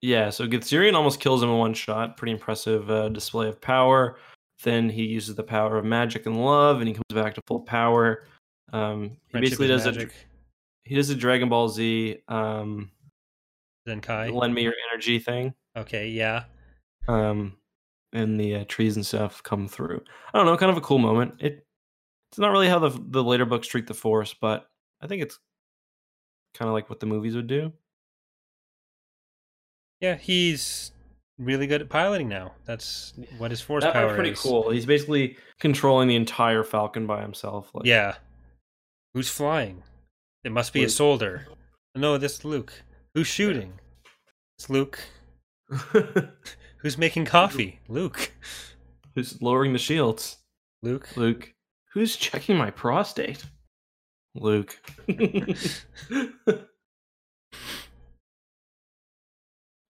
[0.00, 2.16] Yeah, so Gethzerion almost kills him in one shot.
[2.16, 4.18] Pretty impressive uh, display of power.
[4.62, 7.60] Then he uses the power of magic and love, and he comes back to full
[7.60, 8.24] power.
[8.72, 10.10] Um, he basically does magic.
[10.10, 12.90] a he does a Dragon Ball Z um,
[14.02, 16.44] Kai lend me your energy thing, Okay, yeah.
[17.08, 17.56] um,
[18.12, 20.02] and the uh, trees and stuff come through.
[20.32, 21.34] I don't know, kind of a cool moment.
[21.40, 21.64] It
[22.30, 24.68] It's not really how the the later books treat the Force, but
[25.00, 25.38] I think it's
[26.54, 27.72] kind of like what the movies would do.
[30.00, 30.92] Yeah, he's
[31.38, 32.52] really good at piloting now.
[32.64, 34.40] That's what his force That power pretty is.
[34.40, 34.70] cool.
[34.70, 37.70] He's basically controlling the entire Falcon by himself.
[37.74, 38.16] Like, Yeah.
[39.14, 39.82] Who's flying?
[40.44, 41.46] It must be a soldier.
[41.94, 42.72] No, this is Luke.
[43.14, 43.80] Who's shooting?
[44.58, 45.00] It's Luke.
[46.82, 47.80] Who's making coffee?
[47.88, 48.32] Luke.
[49.14, 50.36] Who's lowering the shields?
[50.82, 51.08] Luke.
[51.16, 51.52] Luke.
[51.92, 53.44] Who's checking my prostate?
[54.36, 54.78] Luke.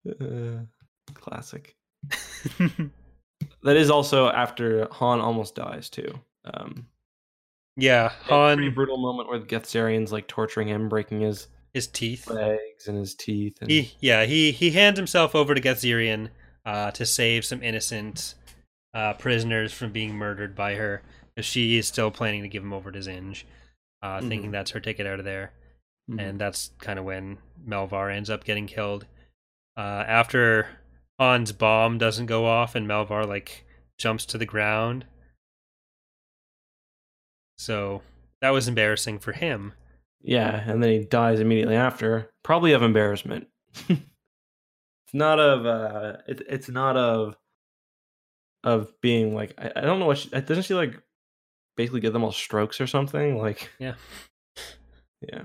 [0.07, 0.65] Uh,
[1.15, 1.77] classic.
[3.62, 6.12] That is also after Han almost dies too.
[6.45, 6.87] Um,
[7.77, 12.29] yeah, Han, brutal moment where the Gethzerion's like torturing him, breaking his his teeth.
[12.29, 13.57] legs and his teeth.
[13.61, 16.31] And He yeah he he hands himself over to Gethzerian
[16.65, 18.35] uh, to save some innocent
[18.95, 21.03] uh, prisoners from being murdered by her,
[21.41, 23.45] she is still planning to give him over to Zsinj,
[24.03, 24.53] uh, thinking Mhm.
[24.53, 25.53] that's her ticket out of there.
[26.11, 26.20] Mhm.
[26.20, 29.05] and that's kind of when Melvar ends up getting killed.
[29.79, 30.67] Uh, after
[31.21, 33.65] Han's bomb doesn't go off and Melvar like
[33.97, 35.05] jumps to the ground,
[37.59, 38.03] so
[38.41, 39.75] that was embarrassing for him.
[40.21, 43.47] yeah, and then he dies immediately after, probably of embarrassment.
[43.89, 47.37] it's not of uh, it, it's not of
[48.65, 51.01] of being like I, I don't know what she, doesn't she like
[51.77, 53.95] basically give them all strokes or something like Yeah.
[55.21, 55.43] yeah.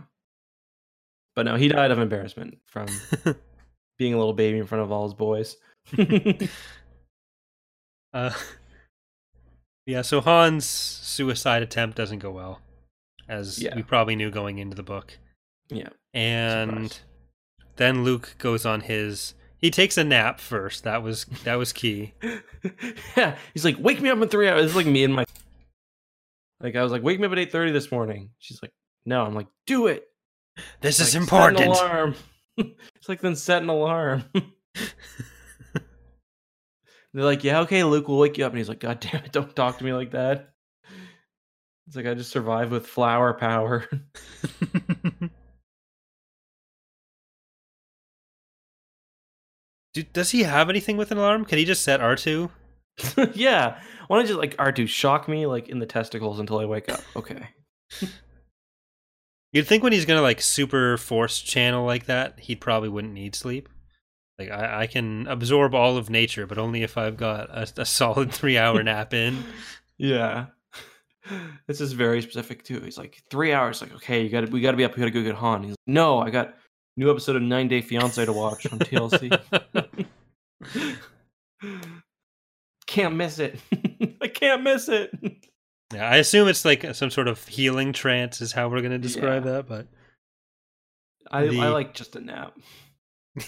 [1.36, 2.88] But no, he died of embarrassment from
[3.98, 5.58] being a little baby in front of all his boys.
[8.14, 8.32] Uh,
[9.86, 12.62] yeah, so Han's suicide attempt doesn't go well,
[13.28, 13.76] as Yeah.
[13.76, 15.18] we probably knew going into the book.
[15.70, 15.90] yeah.
[16.14, 17.02] And Surprise.
[17.78, 19.34] then Luke goes on his.
[19.58, 20.84] He takes a nap first.
[20.84, 22.14] That was that was key.
[23.18, 25.26] yeah, he's like, "Wake me up in three hours." It's like me and my
[26.60, 28.70] like I was like, "Wake me up at eight thirty this morning." She's like,
[29.08, 30.08] "No." I'm like, "Do it."
[30.82, 31.66] This Like, is "Set an important.
[31.66, 32.16] alarm.
[32.58, 34.24] it's like then set an alarm.
[37.14, 39.32] They're like, "Yeah, okay, Luke, we'll wake you up." And he's like, "God damn it,
[39.32, 40.54] don't talk to me like that."
[41.88, 43.88] It's like I just survived with flower power.
[49.94, 51.46] Do, does he have anything with an alarm?
[51.46, 52.50] Can he just set R two?
[53.34, 56.90] yeah, why don't you like R2 shock me like in the testicles until I wake
[56.90, 57.02] up?
[57.16, 57.48] Okay.
[59.54, 63.36] You'd think when he's gonna like super force channel like that, he probably wouldn't need
[63.36, 63.70] sleep.
[64.40, 67.86] Like I, I can absorb all of nature, but only if I've got a, a
[67.86, 69.44] solid three hour nap in.
[69.98, 70.48] Yeah.
[71.68, 72.82] This is very specific too.
[72.82, 73.82] He's like three hours.
[73.82, 74.94] Like, okay, you got to we got to be up.
[74.94, 75.64] We got to go get Han.
[75.64, 76.56] He's like, no, I got
[76.98, 79.40] new episode of Nine Day Fiance to watch from TLC.
[82.88, 83.58] can't miss it.
[84.22, 85.12] I can't miss it.
[85.94, 89.44] Yeah, I assume it's like some sort of healing trance is how we're gonna describe
[89.44, 89.88] that, but
[91.32, 92.58] I The- I like just a nap.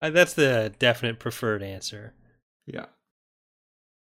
[0.00, 2.14] Uh, that's the definite preferred answer.
[2.66, 2.86] Yeah.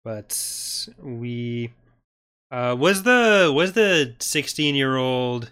[0.03, 1.71] But we
[2.49, 5.51] uh was the was the 16 year old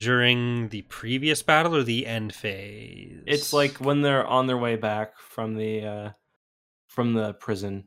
[0.00, 3.22] during the previous battle or the end phase?
[3.26, 6.10] It's like when they're on their way back from the uh
[6.88, 7.84] from the prison.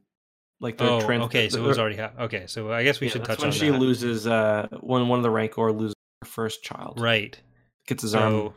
[0.66, 2.46] Like they're oh, trans- okay, so it was already ha- okay.
[2.48, 3.80] So I guess we yeah, should touch when on she that.
[3.80, 7.00] loses uh when one of the Rancor loses her first child.
[7.00, 7.40] right.
[7.88, 8.54] Gets his arm So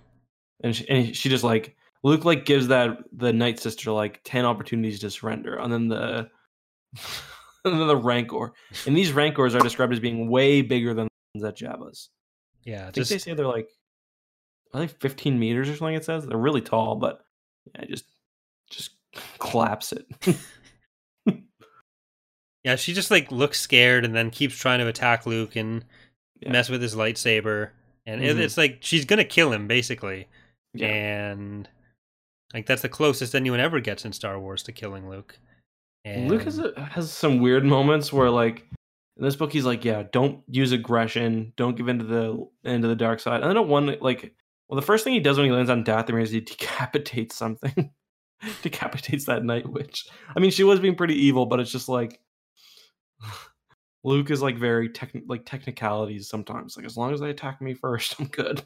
[0.62, 4.44] and she, and she just like Luke like gives that the Night Sister like ten
[4.46, 6.30] opportunities to surrender, and then the
[7.64, 8.52] and then the Rancor,
[8.86, 12.08] and these Rancors are described as being way bigger than the ones at Jabba's.
[12.64, 13.68] yeah, I think just they say they're like
[14.72, 15.94] are they fifteen meters or something?
[15.94, 17.20] It says they're really tall, but
[17.74, 18.06] yeah, just
[18.70, 18.92] just
[19.38, 20.06] collapse it.
[22.64, 25.84] yeah, she just like looks scared and then keeps trying to attack Luke and
[26.40, 26.52] Yeah.
[26.52, 27.70] mess with his lightsaber,
[28.06, 28.38] and Mhm.
[28.38, 30.26] it's like she's gonna kill him basically.
[30.74, 30.88] Yeah.
[30.88, 31.68] and
[32.54, 35.38] like that's the closest anyone ever gets in Star Wars to killing Luke.
[36.04, 38.66] And Luke has a, has some weird moments where like
[39.16, 42.94] in this book he's like, yeah, don't use aggression, don't give into the into the
[42.96, 43.40] dark side.
[43.40, 44.34] And then at one like
[44.68, 47.90] well the first thing he does when he lands on Dathomir is he decapitates something.
[48.62, 50.06] decapitates that night witch.
[50.36, 52.20] I mean she was being pretty evil, but it's just like
[54.04, 56.76] Luke is like very tech like technicalities sometimes.
[56.76, 58.62] Like as long as they attack me first, I'm good.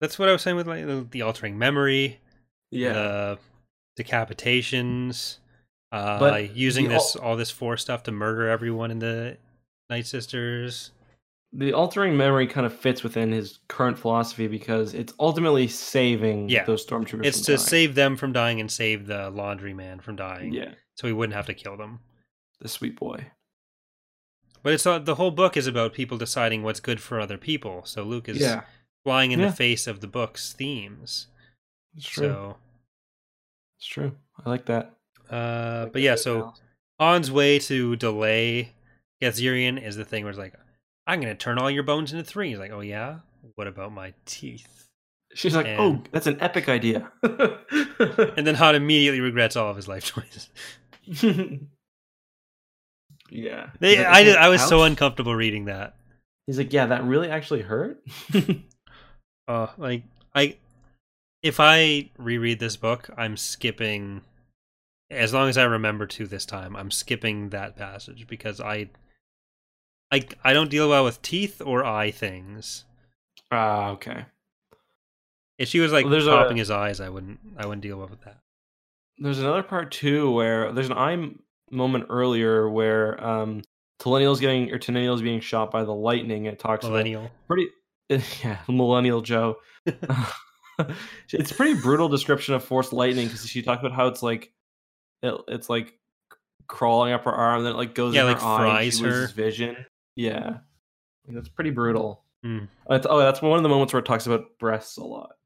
[0.00, 2.20] that's what I was saying with like the, the altering memory,
[2.70, 2.92] yeah.
[2.92, 3.38] the
[3.98, 5.38] decapitations,
[5.92, 9.36] uh, But using this al- all this force stuff to murder everyone in the
[9.90, 10.90] Night Sisters.
[11.54, 16.64] The altering memory kind of fits within his current philosophy because it's ultimately saving Yeah.
[16.64, 17.26] those stormtroopers.
[17.26, 17.66] It's from to dying.
[17.66, 20.52] save them from dying and save the laundryman from dying.
[20.54, 22.00] yeah So he wouldn't have to kill them.
[22.60, 23.26] the sweet boy.
[24.62, 27.84] But it's not, the whole book is about people deciding what's good for other people.
[27.84, 28.62] So Luke is Yeah,
[29.04, 29.48] flying in Yeah.
[29.48, 31.26] the face of the book's themes.
[31.96, 32.28] it's true.
[32.28, 32.56] So,
[33.78, 34.16] It's true.
[34.44, 34.94] I like that.
[35.28, 36.54] uh, but yeah, so
[37.00, 38.72] Han's way to delay
[39.20, 40.54] Gethzerion is the thing where it's like,
[41.06, 42.50] I'm going to turn all your bones into three.
[42.50, 43.18] He's like, oh yeah?
[43.56, 44.68] What about my teeth?
[45.34, 47.10] she's like, and- "Oh, that's an epic idea."
[48.36, 50.50] And then Han immediately regrets all of his life choices.
[53.30, 55.96] yeah, They, I, "Okay, I was so uncomfortable reading that.
[56.46, 58.02] He's like, "Yeah, that really actually hurt."
[59.48, 60.04] Uh, like
[60.34, 60.56] I,
[61.42, 64.22] if I reread this book, I'm skipping.
[65.10, 68.88] As long as I remember to this time, I'm skipping that passage because I,
[70.12, 72.84] I, I don't deal well with teeth or eye things.
[73.50, 74.26] Ah, okay.
[75.58, 77.40] If she was like Well, there's a- popping his eyes, I wouldn't.
[77.56, 78.38] I wouldn't deal well with that.
[79.18, 81.30] There's another part too where there's an eye
[81.70, 83.62] moment earlier where um
[84.04, 86.46] getting or Teneniel's being shot by the lightning.
[86.46, 87.30] It talks about Millennial.
[87.46, 87.68] pretty
[88.42, 89.56] yeah millennial Joe.
[91.32, 94.52] it's a pretty brutal description of forced lightning because she talks about how it's like
[95.22, 95.94] it, it's like
[96.66, 98.98] crawling up her arm, then it like goes Yeah, in like her eye, and fries
[98.98, 99.26] she her.
[99.28, 99.76] vision.
[100.16, 100.58] Yeah,
[101.28, 102.24] that's pretty brutal.
[102.42, 102.64] Hmm.
[102.90, 105.36] It's, oh, that's one of the moments where it talks about breasts a lot.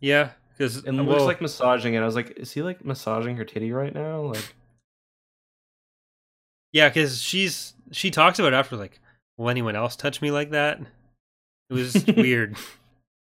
[0.00, 2.00] Yeah, because And looks like massaging it.
[2.00, 4.22] I was like, is he like massaging her titty right now?
[4.22, 4.54] Like,
[6.72, 9.00] yeah, because she's she talks about it after like,
[9.36, 10.80] will anyone else touch me like that?
[11.70, 12.56] It was weird.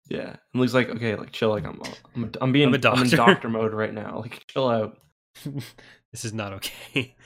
[0.08, 0.36] yeah.
[0.52, 1.50] And Luke's like, okay, like chill.
[1.50, 1.80] Like I'm,
[2.14, 4.20] I'm, a, I'm being, I'm a I'm, in doctor mode right now.
[4.20, 4.98] Like, chill out.
[6.12, 7.16] this is not okay.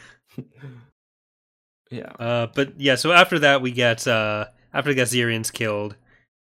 [1.92, 2.10] Yeah.
[2.18, 5.96] Uh, but yeah, so after that we get uh after Gethzerion's killed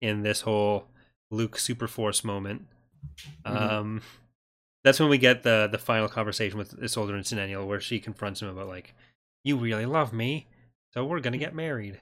[0.01, 0.87] in this whole
[1.31, 2.67] Luke Super Force moment.
[3.47, 3.57] Mhm.
[3.71, 4.03] Um
[4.83, 8.43] that's when we get the the final conversation with Isolder and Teneniel where she confronts
[8.43, 8.95] him about like,
[9.45, 10.47] You really love me,
[10.93, 12.01] so we're gonna get married.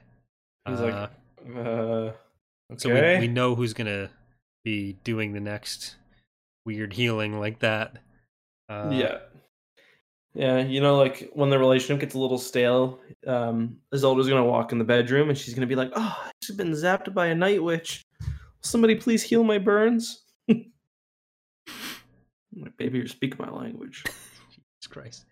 [0.67, 2.11] He's Uh, like, uh,
[2.77, 4.09] so we, we know who's gonna
[4.63, 5.97] be doing the next
[6.65, 7.97] weird healing like that.
[8.69, 9.17] Uh, yeah.
[10.35, 14.71] Yeah, you know, like when the relationship gets a little stale, um, Isolder's gonna walk
[14.71, 17.35] in the bedroom and she's gonna be like, "Oh, I've just been zapped by a
[17.35, 18.03] night witch.
[18.19, 18.27] Will
[18.61, 20.23] somebody please heal my burns?"
[22.55, 24.03] Like, baby, you're speaking my language.
[24.51, 25.25] Jesus Christ.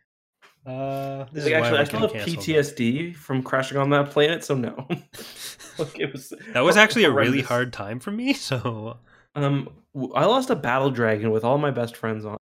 [0.66, 2.12] Uh, this Like, is actually, I still have.
[2.12, 4.88] PTSD from crashing on that planet, so no.
[5.78, 8.34] like, it was That was actually a really hard time for me.
[8.34, 8.98] So,
[9.36, 9.70] Um,
[10.16, 12.38] I lost a battle dragon with all my best friends on.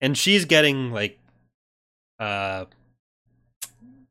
[0.00, 1.18] and she's getting like,
[2.22, 2.64] uh,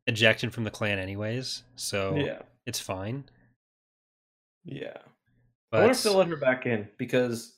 [0.07, 1.63] ejection from the clan anyways.
[1.75, 3.25] So Yeah, it's fine.
[4.65, 4.97] yeah.
[4.97, 5.01] I
[5.71, 7.57] But wonder if they'll let her back in because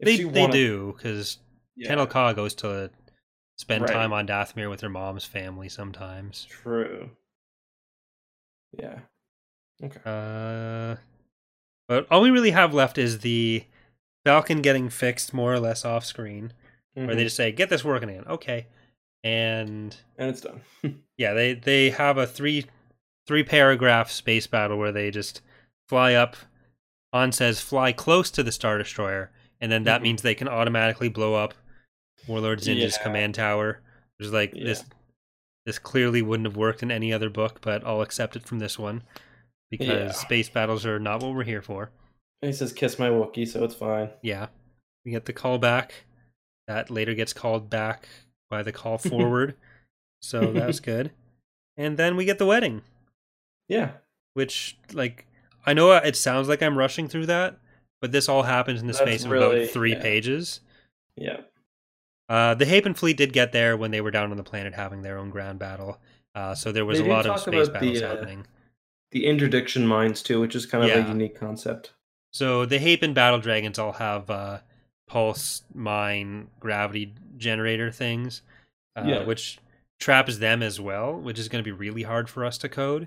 [0.00, 1.38] if they they wanted- do because
[1.76, 2.90] Yeah, Tenel Ka goes to
[3.56, 3.92] spend Right.
[3.92, 6.44] time on Dathomir with her mom's family sometimes.
[6.44, 7.10] True.
[8.78, 9.00] Yeah.
[9.82, 10.00] Okay.
[10.04, 10.96] Uh,
[11.88, 13.64] but all we really have left is the
[14.24, 16.52] Falcon getting fixed more or less off screen,
[16.94, 17.26] where they Mhm.
[17.26, 18.66] just say, "Get this working again." Okay,
[19.24, 20.60] and and it's done.
[21.18, 22.66] yeah, they they have a three
[23.26, 25.40] three paragraph space battle where they just
[25.88, 26.36] fly up.
[27.12, 29.30] Han says, "Fly close to the Star Destroyer,"
[29.60, 30.04] and then that Mhm.
[30.04, 31.54] means they can automatically blow up
[32.28, 33.02] Warlord Zinja's Yeah.
[33.02, 33.80] command tower.
[34.20, 34.84] Is like this.
[35.66, 38.78] This clearly wouldn't have worked in any other book, but I'll accept it from this
[38.78, 39.02] one
[39.70, 40.12] because Yeah.
[40.12, 41.90] space battles are not what we're here for.
[42.42, 44.10] And he says, "Kiss my Wookie," so it's fine.
[44.22, 44.48] Yeah.
[45.04, 46.04] We get the call back.
[46.66, 48.08] That later gets called back
[48.54, 49.56] by the call forward.
[50.22, 51.10] so that's good.
[51.76, 52.82] And then we get the wedding,
[53.68, 53.90] Yeah.
[54.34, 55.26] which like
[55.66, 57.58] I know it sounds like I'm rushing through that,
[58.00, 60.00] but this all happens in the That's space of really- about 3 yeah.
[60.02, 60.60] pages.
[61.16, 61.40] Yeah.
[62.28, 65.02] Uh the Hapan fleet did get there when they were down on the planet having
[65.02, 65.98] their own ground battle.
[66.36, 68.46] Uh, so there was They a lot of space about the, battles uh, happening.
[69.12, 71.04] The interdiction mines too, which is kind of Yeah.
[71.06, 71.92] a unique concept.
[72.32, 74.58] So the Hapan battle dragons all have uh,
[75.14, 78.42] pulse mine gravity generator things,
[78.96, 79.22] uh, Yeah.
[79.24, 79.60] which
[80.00, 83.06] traps them as well, which is going to be really hard for us to code.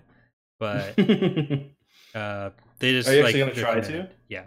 [0.57, 0.97] But
[2.15, 4.09] uh, they just Are you like actually gonna try to?
[4.29, 4.45] Yeah,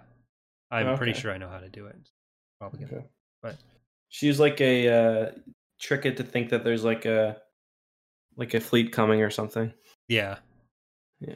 [0.70, 1.96] I'm pretty sure I know how to do it.
[2.58, 3.06] Probably gonna, Okay.
[3.42, 3.56] but
[4.08, 5.30] she's like a uh,
[5.78, 7.42] trick it to think that there's like a
[8.36, 9.70] like a fleet coming or something.
[10.08, 10.38] yeah.
[11.20, 11.34] Yeah.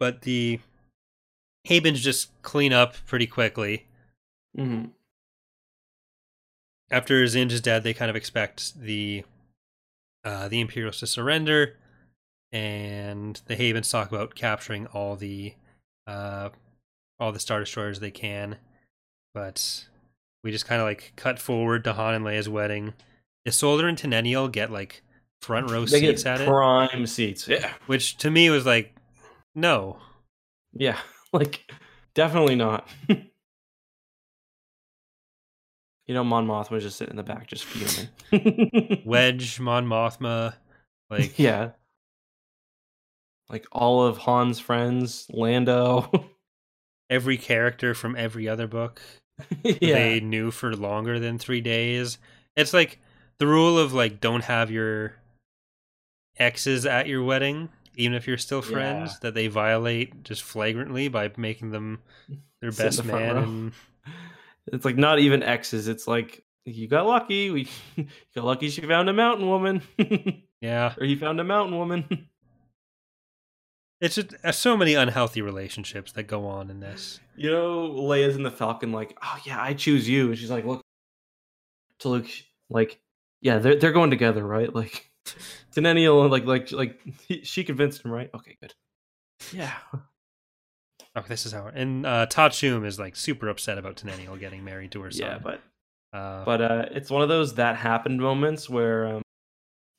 [0.00, 0.58] But the
[1.70, 3.86] Hapans just clean up pretty quickly.
[4.56, 4.86] hmm
[6.90, 9.24] after Zsinj is dead, they kind of expect the
[10.24, 11.76] uh, the Imperials to surrender.
[12.52, 15.54] and the Hapans talk about capturing all the
[16.08, 16.48] uh,
[17.20, 18.56] all the star destroyers they can,
[19.34, 19.86] but
[20.42, 22.94] we just kind of like cut forward to Han and Leia's wedding.
[23.46, 25.02] Isolder and Teneniel get like
[25.42, 27.46] front row They seats at it, prime seats.
[27.46, 27.72] Yeah.
[27.86, 28.94] which to me was like,
[29.54, 29.98] no,
[30.74, 30.98] Yeah.
[31.32, 31.70] Like,
[32.12, 32.88] definitely not.
[33.08, 33.24] you
[36.08, 39.02] know, Mon Mothma was just sitting in the back, just fuming.
[39.04, 40.54] Wedge, Mon Mothma,
[41.08, 41.70] like yeah.
[43.48, 46.10] Like all of Han's friends, Lando.
[47.10, 49.00] every character from every other book
[49.62, 49.94] yeah.
[49.94, 52.18] they knew for longer than three days.
[52.56, 52.98] It's like
[53.38, 55.14] the rule of like don't have your
[56.38, 59.18] exes at your wedding, even if you're still friends, Yeah.
[59.22, 61.98] that they violate just flagrantly by making them
[62.60, 63.36] their Sit best the man.
[63.36, 63.72] And
[64.72, 65.88] It's like not even exes.
[65.88, 67.50] It's like you got lucky.
[67.50, 68.68] We you got lucky.
[68.68, 69.82] She found a mountain woman,
[70.60, 72.28] yeah, or he found a mountain woman.
[74.00, 77.20] it's just uh, so many unhealthy relationships that go on in this.
[77.36, 80.64] You know, Leia's in the Falcon, like, oh yeah, I choose you, and she's like,
[80.64, 80.82] look
[82.00, 82.28] to Luke,
[82.68, 83.00] like,
[83.40, 84.72] yeah, they're they're going together, right?
[84.72, 85.09] Like,
[85.72, 88.30] Teneniel, like, like, like, he, she convinced him, right?
[88.34, 88.74] Okay, good.
[89.52, 89.72] Yeah,
[91.16, 91.66] Okay, this is how.
[91.66, 95.26] And uh, Ta'a Chume is like super upset about Teneniel getting married to her son.
[95.26, 95.60] yeah, but
[96.16, 99.22] uh, but uh, it's one of those that happened moments where um,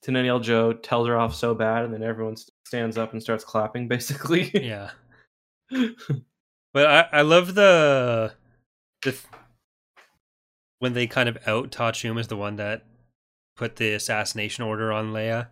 [0.04, 2.36] Teneniel Djo tells her off so bad, and then everyone
[2.66, 4.52] stands up and starts clapping, basically.
[4.54, 4.92] yeah.
[6.74, 8.34] But I, I love the
[9.02, 9.24] the th-
[10.80, 12.84] when they kind of out Ta'a Chume as the one that
[13.62, 15.46] put the assassination order on Leia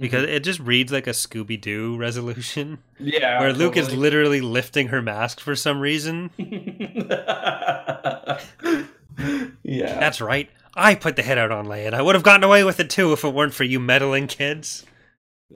[0.00, 0.34] because mm-hmm.
[0.34, 5.00] it just reads like a Scooby Doo resolution yeah, where Luke is literally lifting her
[5.00, 6.30] mask for some reason.
[6.36, 8.40] yeah,
[9.62, 10.50] That's right.
[10.74, 12.90] I put the hit out on Leia, and I would have gotten away with it
[12.90, 14.84] too if it weren't for you meddling kids.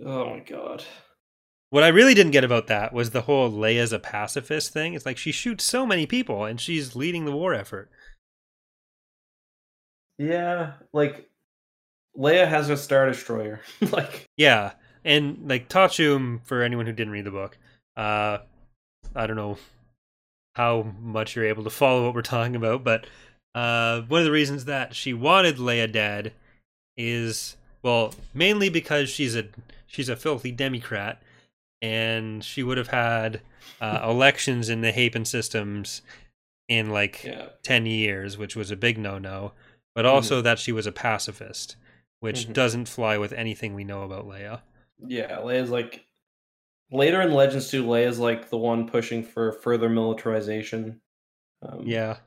[0.07, 0.85] oh my god.
[1.71, 4.95] What I really didn't get about that was the whole Leia's a pacifist thing.
[4.95, 7.91] It's like she shoots so many people and she's leading the war effort.
[10.17, 11.29] Yeah, like
[12.19, 13.61] Leia has a star destroyer.
[13.93, 14.73] like Yeah,
[15.05, 17.57] and like Ta'a Chume, for anyone who didn't read the book,
[17.97, 18.39] uh,
[19.15, 19.59] I don't know
[20.55, 23.07] how much you're able to follow what we're talking about, but
[23.55, 26.33] uh, one of the reasons that she wanted Leia dead
[26.97, 29.45] is well, mainly because she's a
[29.87, 31.23] she's a filthy Democrat,
[31.81, 33.41] and she would have had
[33.81, 36.03] uh, elections in the Hapan systems
[36.69, 39.53] in like yeah, 10 years, which was a big no no,
[39.95, 41.77] but also that she was a pacifist,
[42.21, 42.53] which Mhm.
[42.53, 44.63] doesn't fly with anything we know about Leia.
[45.07, 45.37] yeah.
[45.39, 46.05] Leia's like
[46.91, 51.01] later in Legends 2, Leia's like the one pushing for further militarization.
[51.63, 52.19] Um, Yeah.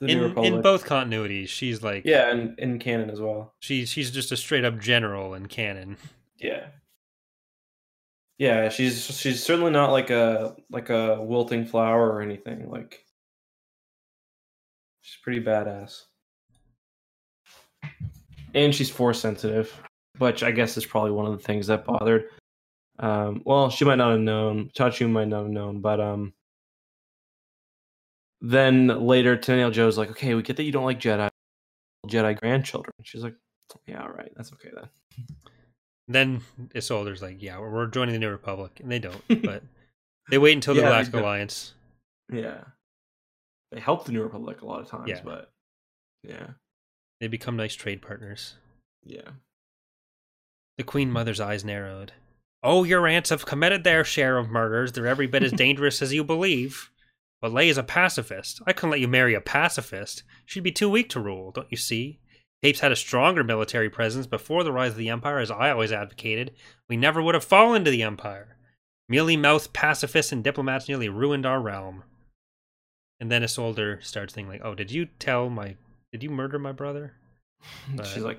[0.00, 3.54] the In, in both continuities, she's like, Yeah, and in canon as well.
[3.60, 5.96] she's, she's just a straight up general in canon.
[6.36, 6.70] Yeah.
[8.36, 12.68] Yeah, she's she's certainly not like a like a wilting flower or anything.
[12.68, 13.06] Like
[15.02, 16.02] she's pretty badass.
[18.54, 19.82] And she's force sensitive,
[20.18, 22.28] which I guess is probably one of the things that bothered.
[22.98, 24.70] Um, well, she might not have known.
[24.76, 26.32] Chachu might not have known, but um,
[28.40, 31.28] then later, Teneniel Djo's like, "Okay, we get that you don't like Jedi,
[32.06, 33.34] Jedi grandchildren." She's like,
[33.86, 34.88] "Yeah, all right, that's okay then."
[36.06, 36.42] Then
[36.74, 38.78] Isolder's like, yeah, we're, we're joining the New Republic.
[38.80, 39.62] And they don't, but
[40.30, 41.14] they wait until the Yeah, Galactic.
[41.14, 41.72] Alliance.
[42.30, 42.60] Yeah.
[43.72, 45.20] They help the New Republic a lot of times, Yeah.
[45.24, 45.50] but
[46.22, 46.48] yeah.
[47.24, 48.56] They become nice trade partners.
[49.02, 49.30] Yeah.
[50.76, 52.12] The Queen Mother's eyes narrowed.
[52.62, 54.92] Oh, your aunts have committed their share of murders.
[54.92, 56.90] They're every bit as dangerous as you believe.
[57.40, 58.60] But Lay Leia's a pacifist.
[58.66, 60.22] I couldn't let you marry a pacifist.
[60.44, 62.20] She'd be too weak to rule, don't you see?
[62.62, 65.92] Hapes had a stronger military presence before the rise of the Empire, as I always
[65.92, 66.50] advocated.
[66.90, 68.58] We never would have fallen to the Empire.
[69.08, 72.04] Mealy mouthed pacifists and diplomats nearly ruined our realm.
[73.18, 75.76] And then Isolder starts thinking like, "Oh, did you tell my?
[76.14, 77.12] Did you murder my brother?"
[77.96, 78.38] But- She's like,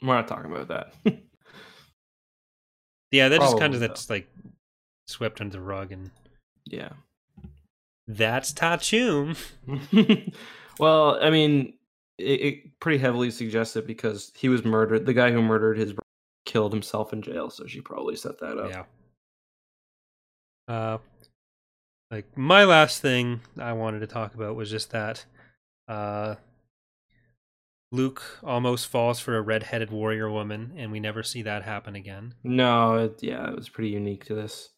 [0.00, 0.94] we're not talking about that.
[3.12, 3.86] Yeah, that just kind of though.
[3.86, 4.28] that's like
[5.06, 6.10] swept under the rug, and
[6.64, 6.90] yeah.
[8.08, 9.36] that's Ta'a Chume.
[10.78, 11.74] well, I mean,
[12.18, 15.06] it, it pretty heavily suggests it because he was murdered.
[15.06, 16.02] The guy who murdered his brother
[16.46, 18.70] killed himself in jail, so she probably set that up.
[20.68, 20.74] Yeah.
[20.74, 20.98] Uh,
[22.10, 25.24] like my last thing I wanted to talk about was just that,
[25.88, 26.34] uh,
[27.92, 32.34] Luke almost falls for a red-headed warrior woman, and we never see that happen again.
[32.42, 34.70] No, it, yeah, it was pretty unique to this.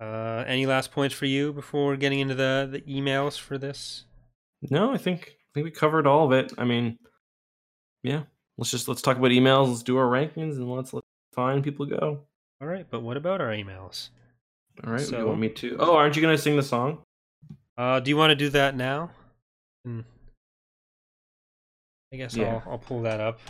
[0.00, 4.04] Uh, any last points for you before getting into the the emails for this?
[4.70, 6.52] No, I think I think we covered all of it.
[6.58, 6.98] I mean,
[8.02, 8.22] yeah.
[8.58, 9.68] Let's just let's talk about emails.
[9.68, 12.20] Let's do our rankings, and let's let fine people go.
[12.60, 14.10] All right, but what about our emails?
[14.84, 15.00] All right.
[15.00, 15.76] So- you want me to?
[15.78, 16.98] Oh, aren't you gonna sing the song?
[17.78, 19.10] Uh, do you want to do that now?
[19.84, 20.00] Hmm.
[22.14, 22.60] I guess Yeah.
[22.66, 23.40] I'll I'll pull that up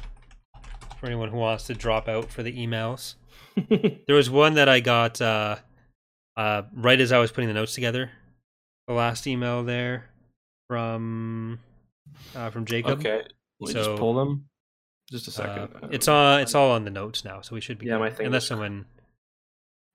[0.99, 3.15] for anyone who wants to drop out for the emails.
[4.07, 5.57] There was one that I got uh,
[6.37, 8.11] uh, right as I was putting the notes together.
[8.89, 10.11] The last email there
[10.69, 11.61] from
[12.35, 12.99] uh, from Jacob.
[13.01, 13.23] okay.
[13.61, 14.47] Me So, just pull them.
[15.11, 15.95] Just a Uh, second.
[15.95, 16.41] it's on.
[16.41, 17.87] It's all on the notes now, so we should be.
[17.87, 18.87] Yeah, my thing Unless someone.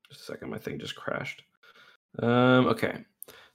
[0.10, 0.50] Just a second.
[0.52, 1.44] My thing just crashed.
[2.20, 2.68] Um.
[2.68, 3.04] Okay.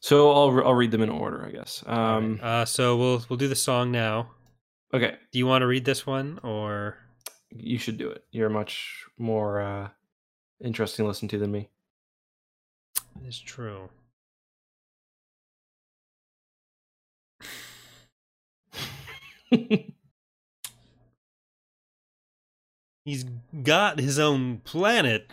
[0.00, 1.82] So I'll I'll read them in order, I guess.
[1.86, 2.38] Um.
[2.42, 4.28] uh, so we'll we'll do the song now.
[4.94, 5.16] Okay.
[5.32, 6.96] Do you want to read this one or?
[7.50, 8.24] You should do it.
[8.30, 9.88] You're much more uh,
[10.62, 11.68] interesting to listen to than me.
[13.24, 13.88] It's true.
[23.04, 23.24] He's
[23.62, 25.28] got his own planet,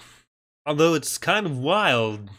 [0.65, 2.29] although it's kind of wild.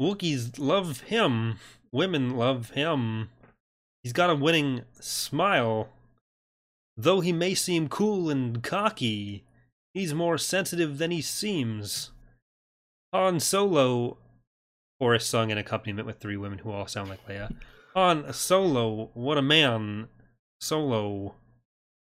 [0.00, 1.58] Wookiees love him.
[1.90, 3.30] Women love him.
[4.02, 5.88] He's got a winning smile.
[7.02, 9.42] Though he may seem cool and cocky,
[9.92, 12.12] he's more sensitive than he seems.
[13.12, 14.18] Han Solo,
[15.00, 17.52] Forrest sung in accompaniment with three women who all sound like Leia.
[17.96, 20.06] Han Solo, what a man.
[20.60, 21.34] Solo.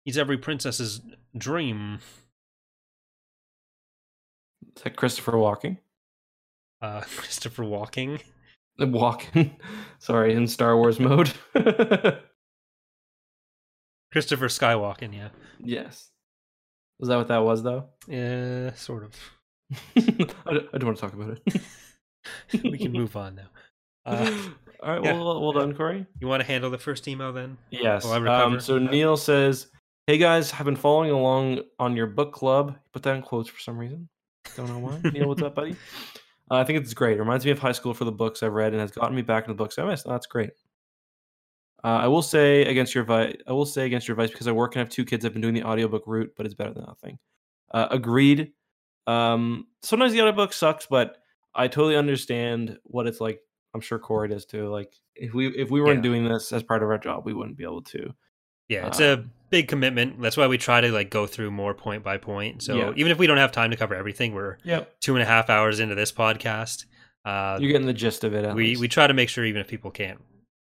[0.04, 1.00] He's every princess's
[1.38, 2.00] dream.
[4.76, 5.78] Is that Christopher Walking?
[6.80, 8.18] Uh, Christopher Walking.
[8.80, 9.54] Walking.
[10.00, 11.30] Sorry, in Star Wars mode.
[14.12, 15.28] Christopher Skywalking, yeah.
[15.58, 16.10] yes.
[17.00, 17.86] Was that what that was, though?
[18.07, 19.15] Yeah, sort of.
[19.97, 20.00] I,
[20.52, 22.62] don't, I don't want to talk about it.
[22.62, 23.47] we can move on now.
[24.05, 24.36] Uh,
[24.82, 25.12] All right, yeah.
[25.12, 26.05] well, well done, Corey.
[26.20, 27.57] you want to handle the first email then?
[27.70, 28.02] Yes.
[28.02, 28.55] Will I recover?
[28.55, 29.68] Um, so Neil says,
[30.08, 32.74] "Hey guys, I've been following along on your book club.
[32.92, 34.08] Put that in quotes for some reason.
[34.57, 35.00] Don't know why.
[35.12, 35.76] Neil, what's up, buddy?
[36.50, 37.16] Uh, I think it's great.
[37.16, 39.23] It reminds me of high school for the books I've read and has gotten me
[39.23, 40.05] back into the books I missed.
[40.08, 40.50] Oh, that's great.
[41.84, 43.34] Uh, I will say against your advice.
[43.46, 45.24] I will say against your advice because I work and have two kids.
[45.24, 47.18] I've been doing the audiobook route, but it's better than nothing.
[47.72, 48.52] Uh, agreed.
[49.06, 51.18] Um, sometimes the audiobook sucks, but
[51.54, 53.40] I totally understand what it's like.
[53.74, 54.68] I'm sure Corey does too.
[54.68, 56.02] Like if we if we weren't Yeah.
[56.10, 58.14] doing this as part of our job, we wouldn't be able to.
[58.68, 60.20] Yeah, it's a Um, big commitment.
[60.22, 62.62] That's why we try to like go through more point by point.
[62.62, 62.92] So Yeah.
[62.96, 65.00] even if we don't have time to cover everything, we're Yep.
[65.00, 66.84] two and a half hours into this podcast.
[67.24, 68.54] Uh, You're getting the gist of it.
[68.54, 68.80] We least.
[68.80, 70.20] we try to make sure even if people can't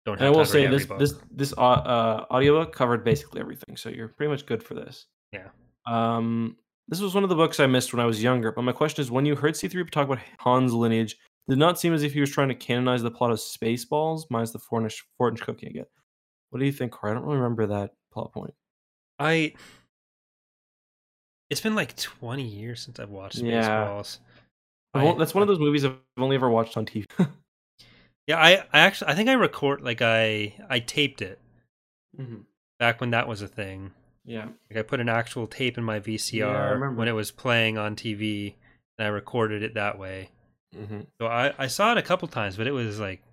[0.06, 1.00] don't and I will say this book.
[1.00, 5.06] this this au- uh, audiobook covered basically everything, so you're pretty much good for this.
[5.34, 5.48] Yeah.
[5.86, 8.52] Um, this was one of the books I missed when I was younger.
[8.52, 11.16] But my question is, when you heard C3 talk about Han's lineage,
[11.48, 14.52] did not seem as if he was trying to canonize the plot of Spaceballs, minus
[14.52, 15.86] the four inch four inch cookie again.
[16.50, 17.12] What do you think, Corey?
[17.12, 18.54] I don't really remember that plot point.
[19.20, 19.54] I
[21.50, 24.20] it's been like 20 years since I've watched Spaceballs.
[24.94, 27.06] I've I- that's one of those movies I've only ever watched on TV.
[28.30, 31.40] Yeah, I, I actually I think I record like I I taped it
[32.18, 32.44] Mhm.
[32.78, 33.92] back when that was a thing.
[34.24, 34.50] Yeah.
[34.70, 36.92] Like I put an actual tape in my VCR remember.
[37.00, 38.54] when it was playing on TV
[38.98, 40.30] and I recorded it that way.
[40.76, 43.24] hmm So I I saw it a couple times, but it was like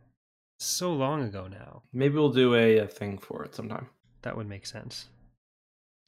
[0.59, 1.83] so long ago now.
[1.93, 3.89] Maybe we'll do a, a thing for it sometime.
[4.23, 5.11] That would make sense.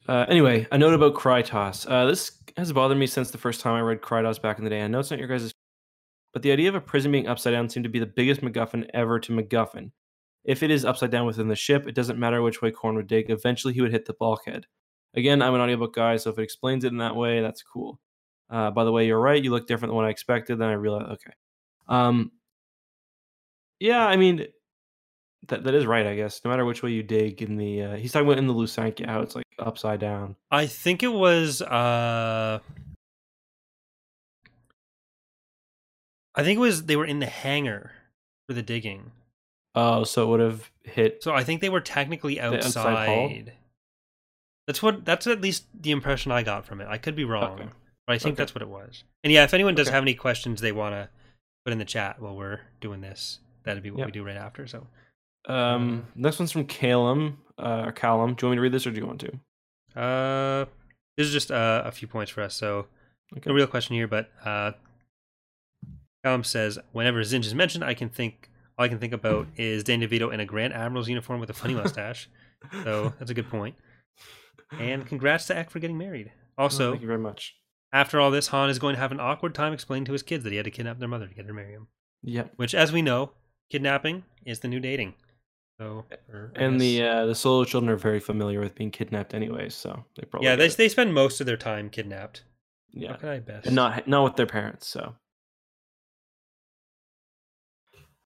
[0.08, 1.84] Uh, anyway, a note about Krytos.
[1.90, 4.70] Uh, this has bothered me since the first time I read Krytos back in the
[4.70, 4.82] day.
[4.82, 5.52] I know it's not your guys'
[6.38, 8.88] but the idea of a prison being upside down seemed to be the biggest MacGuffin
[8.94, 9.90] ever to MacGuffin.
[10.44, 13.08] If it is upside down within the ship, it doesn't matter which way Corran would
[13.08, 13.28] dig.
[13.28, 14.66] Eventually, he would hit the bulkhead.
[15.14, 17.98] Again, I'm an audiobook guy, so if it explains it in that way, that's cool.
[18.48, 19.42] Uh, by the way, you're right.
[19.42, 20.60] You look different than what I expected.
[20.60, 21.32] Then I realized, okay.
[21.88, 22.30] Um,
[23.80, 24.46] yeah, I mean,
[25.48, 26.06] that that is right.
[26.06, 28.46] I guess no matter which way you dig in the, uh, he's talking about in
[28.46, 30.36] the Lusankya, how it's like upside down.
[30.52, 32.60] I think it was uh
[36.38, 37.90] I think it was they were in the hangar
[38.46, 39.10] for the digging.
[39.74, 41.22] Oh, so it would have hit.
[41.22, 43.52] So I think they were technically outside outside.
[44.66, 46.88] That's what that's at least the impression I got from it.
[46.88, 47.60] I could be wrong.
[47.60, 47.68] Okay.
[48.06, 48.42] But I think Okay.
[48.42, 49.04] that's what it was.
[49.24, 49.94] And yeah, if anyone does Okay.
[49.94, 51.08] have any questions they want to
[51.64, 54.06] put in the chat while we're doing this, that'd be what Yep.
[54.06, 54.66] we do right after.
[54.66, 54.86] So
[55.46, 57.38] Um, next one's from Calum.
[57.58, 58.34] Uh, or Callum.
[58.34, 59.32] Do you want me to read this, or do you want to?
[60.00, 60.66] uh
[61.16, 62.54] this is just uh, a few points for us.
[62.54, 62.86] So
[63.36, 63.48] Okay.
[63.50, 64.72] no real question here, but uh
[66.28, 69.82] Callum says, whenever Zinj is mentioned, I can think all I can think about is
[69.82, 72.28] Dan DeVito in a Grand Admiral's uniform with a funny mustache.
[72.84, 73.76] so that's a good point.
[74.78, 76.30] And congrats to Eck for getting married.
[76.58, 77.54] Oh, Also, thank you very much.
[77.94, 80.44] after all this, Han is going to have an awkward time explaining to his kids
[80.44, 81.88] that he had to kidnap their mother to get her to marry him.
[82.24, 82.52] Yep.
[82.56, 83.30] Which, as we know,
[83.70, 85.14] kidnapping is the new dating.
[85.80, 89.74] So, or And the uh, the solo children are very familiar with being kidnapped, anyways.
[89.74, 90.76] So they probably yeah, they it.
[90.76, 92.42] they spend most of their time kidnapped.
[92.92, 93.66] yeah, How could I best?
[93.66, 94.88] and not not with their parents.
[94.88, 95.14] So,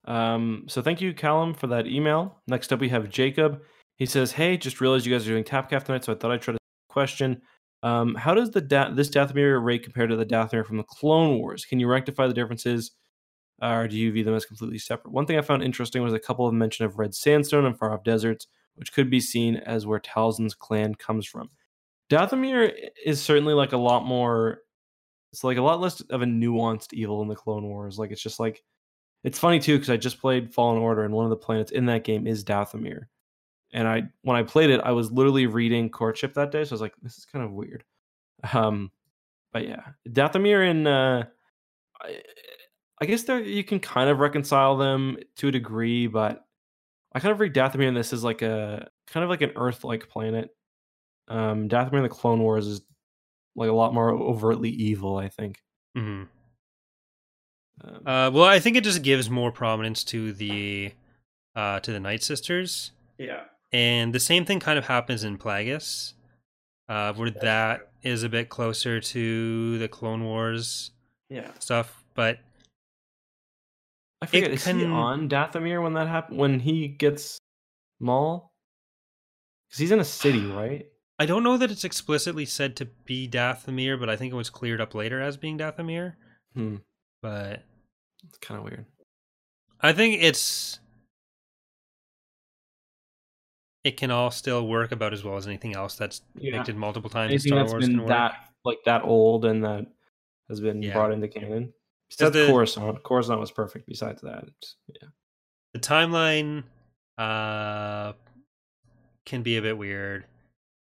[0.04, 2.40] um, so thank you, Callum, for that email.
[2.46, 3.62] Next up, we have Jacob.
[3.96, 6.42] He says, "Hey, just realized you guys are doing Tapcaf tonight, so I thought I'd
[6.42, 6.58] try to
[6.92, 7.42] question.
[7.82, 11.38] Um, how does the da- this Dathomir rate compare to the Dathomir from the Clone
[11.38, 11.64] Wars?
[11.64, 12.92] Can you rectify the differences,
[13.60, 15.12] or do you view them as completely separate?
[15.12, 17.92] One thing I found interesting was a couple of mention of red sandstone and far
[17.92, 21.50] off deserts, which could be seen as where Talzin's clan comes from.
[22.08, 22.72] Dathomir
[23.04, 24.60] is certainly like a lot more.
[25.32, 27.98] It's like a lot less of a nuanced evil in the Clone Wars.
[27.98, 28.62] Like it's just like
[29.24, 31.86] it's funny too because I just played Fallen Order and one of the planets in
[31.86, 33.06] that game is Dathomir.
[33.72, 36.74] And I when I played it, I was literally reading Courtship that day, so I
[36.74, 37.84] was like, this is kind of weird.
[38.52, 38.90] Um,
[39.52, 41.24] but yeah, Dathomir and uh,
[42.02, 42.22] I,
[43.00, 46.44] I guess there you can kind of reconcile them to a degree, but
[47.12, 50.08] I kind of read Dathomir and this is like a kind of like an Earth-like
[50.08, 50.50] planet.
[51.28, 52.80] Um, Dathomir in the Clone Wars is
[53.54, 55.62] like a lot more overtly evil, I think.
[55.96, 56.26] Mhm.
[57.80, 60.92] Um, Uh, well, I think it just gives more prominence to the
[61.54, 66.12] uh, to the Night Sisters, yeah, and the same thing kind of happens in Plagueis,
[66.88, 70.90] uh, where that is a bit closer to the Clone Wars
[71.28, 71.50] yeah.
[71.58, 72.04] stuff.
[72.14, 72.38] But
[74.20, 74.50] I forget.
[74.50, 76.38] It Is he on Dathomir when that happened?
[76.38, 77.38] When he gets
[78.00, 78.52] Maul?
[79.68, 80.86] Because he's in a city, right?
[81.18, 84.50] I don't know that it's explicitly said to be Dathomir, but I think it was
[84.50, 86.14] cleared up later as being Dathomir.
[86.54, 86.76] Hmm.
[87.22, 87.62] But
[88.28, 88.84] It's kind of weird.
[89.80, 90.78] I think it's
[93.84, 96.52] it can all still work about as well as anything else that's Yeah.
[96.52, 99.86] depicted multiple times Anything in Star that's Wars been that like that old and that
[100.48, 100.92] has been Yeah.
[100.92, 101.74] brought into canon.
[102.08, 103.88] Besides the- Coruscant, Coruscant was perfect.
[103.88, 105.08] Besides that, it's, yeah.
[105.72, 106.64] the timeline
[107.18, 108.12] uh
[109.26, 110.26] can be a bit weird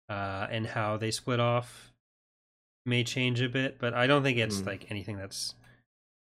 [0.10, 1.92] uh and how they split off
[2.86, 4.68] may change a bit but i don't think it's Hmm.
[4.68, 5.56] like anything that's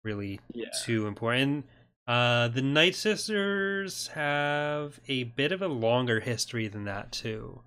[0.02, 0.68] really Yeah.
[0.84, 1.66] too important
[2.06, 7.60] uh the night sisters have a bit of a longer history than that too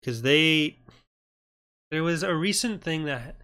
[0.00, 0.76] because they
[1.90, 3.36] there was a recent thing that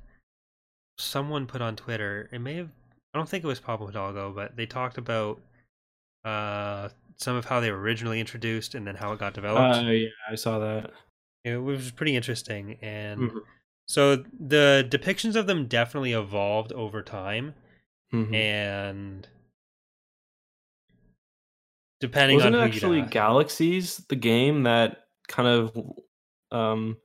[0.98, 2.70] someone put on twitter it may have
[3.14, 5.40] i don't think it was pablo hidalgo but they talked about
[6.24, 9.90] uh some of how they were originally introduced and then how it got developed Uh,
[9.90, 10.90] yeah, I saw that.
[11.44, 13.40] it was pretty interesting and Mhm.
[13.86, 17.54] so the depictions of them definitely evolved over time
[18.12, 18.34] Mhm.
[18.34, 19.28] and
[22.00, 23.02] depending Wasn't on it actually.
[23.02, 25.76] Galaxies, the game that kind of
[26.52, 26.96] um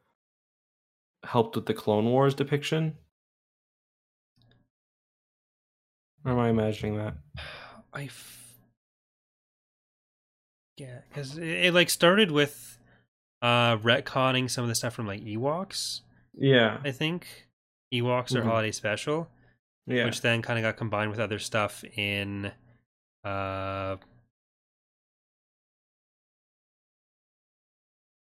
[1.24, 2.98] helped with the Clone Wars depiction?
[6.26, 7.16] Or am I imagining that?
[7.94, 8.38] I f-
[10.78, 12.78] yeah, because it, it like started with
[13.42, 16.02] uh retconning some of the stuff from like Ewoks.
[16.34, 16.80] Yeah.
[16.84, 17.48] I think
[17.94, 18.46] Ewoks or Mhm.
[18.46, 19.28] Holiday Special,
[19.88, 20.06] Yeah.
[20.06, 22.52] which then kind of got combined with other stuff in
[23.24, 23.98] uh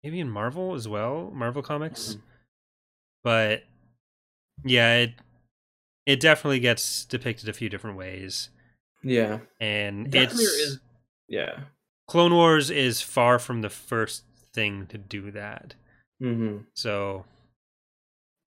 [0.03, 2.15] maybe in Marvel as well, Marvel comics.
[2.15, 2.21] Mhm.
[3.23, 3.63] But
[4.63, 5.13] yeah, it
[6.05, 8.49] it definitely gets depicted a few different ways,
[9.03, 9.39] yeah.
[9.59, 10.79] and Dathomir it's is
[11.27, 11.61] yeah.
[12.07, 14.23] Clone Wars is far from the first
[14.53, 15.75] thing to do that.
[16.21, 16.63] Mm-hmm.
[16.75, 17.25] So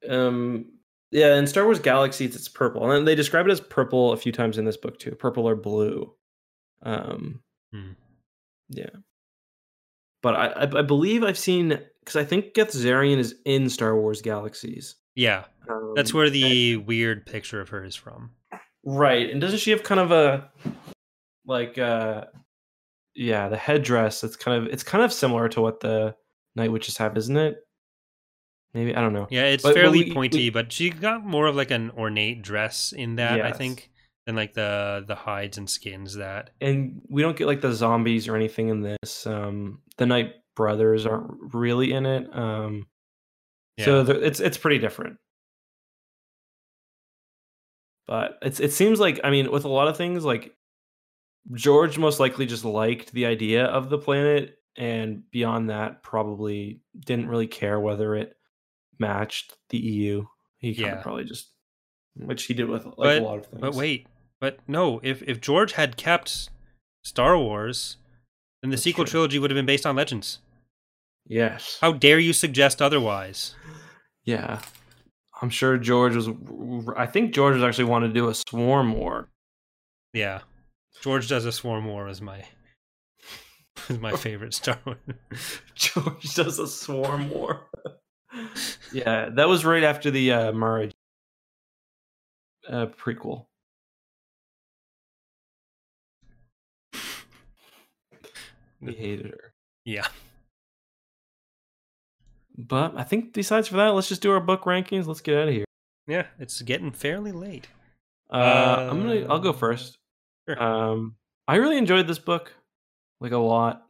[0.08, 0.75] Um
[1.10, 2.90] yeah, in Star Wars Galaxies it's purple.
[2.90, 5.12] And they describe it as purple a few times in this book too.
[5.12, 6.12] Purple or blue.
[6.82, 7.40] Um
[7.72, 7.92] Hmm.
[8.68, 8.90] yeah.
[10.22, 14.96] But I, I believe I've seen because I think Gethzerion is in Star Wars Galaxies.
[15.14, 15.44] yeah,
[15.94, 18.30] that's Um, where the weird picture of her is from.
[18.84, 19.30] Right.
[19.30, 20.50] And doesn't she have kind of a
[21.44, 22.24] like uh
[23.14, 26.14] yeah, the headdress that's kind of it's kind of similar to what the
[26.54, 27.65] Night Witches have, isn't it?
[28.76, 29.26] Maybe I don't know.
[29.30, 31.90] Yeah, it's But- but fairly we- pointy, we- but she got more of like an
[31.92, 33.90] ornate dress in that, I think,
[34.26, 36.50] than like the the hides and skins that.
[36.60, 39.26] And we don't get like the zombies or anything in this.
[39.26, 42.28] Um the Night Brothers aren't really in it.
[42.36, 42.86] Um
[43.80, 44.02] so Yeah.
[44.02, 45.16] there- it's it's pretty different.
[48.06, 50.54] But it's it seems like I mean with a lot of things like
[51.54, 57.28] George most likely just liked the idea of the planet and beyond that probably didn't
[57.28, 58.35] really care whether it
[58.98, 60.26] matched the EU.
[60.58, 60.96] He kind Yeah.
[60.96, 61.50] of probably just
[62.18, 62.26] hmm.
[62.26, 63.60] which he did with like But- a lot of things.
[63.60, 64.06] But wait,
[64.40, 66.50] but no, if if George had kept
[67.02, 67.96] Star Wars,
[68.62, 69.10] then the That's sequel true.
[69.12, 70.40] trilogy would have been based on Legends.
[71.26, 71.78] Yes.
[71.80, 73.54] How dare you suggest otherwise?
[74.24, 74.60] Yeah.
[75.42, 76.28] I'm sure George was
[76.96, 79.28] I think George was actually wanted to do a swarm war.
[80.14, 80.40] Yeah,
[81.02, 82.44] George does a swarm war is my
[83.90, 84.98] is my favorite Star Wars.
[85.74, 87.66] George does a swarm war.
[88.92, 90.90] yeah, that was right after the uh, Mara
[92.68, 93.46] uh, prequel.
[98.80, 99.52] We hated her.
[99.84, 100.06] Yeah.
[102.56, 105.06] But I think besides for that, let's just do our book rankings.
[105.06, 105.64] Let's get out of here.
[106.06, 107.68] Yeah, it's getting fairly late.
[108.30, 109.26] Uh, I'm gonna.
[109.28, 109.98] I'll go first.
[110.48, 110.62] Sure.
[110.62, 111.16] Um,
[111.48, 112.52] I really enjoyed this book,
[113.20, 113.86] like a lot.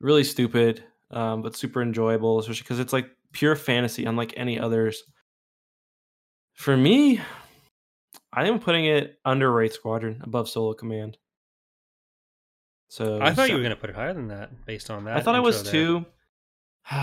[0.00, 5.02] Really stupid, um, but super enjoyable, especially because it's like pure fantasy, unlike any others.
[6.54, 7.20] For me,
[8.32, 11.18] I am putting it under Wraith Squadron, above Solo Command.
[12.88, 15.16] So I thought you were going to put it higher than that based on that.
[15.16, 15.72] I thought I was there.
[15.72, 16.06] too.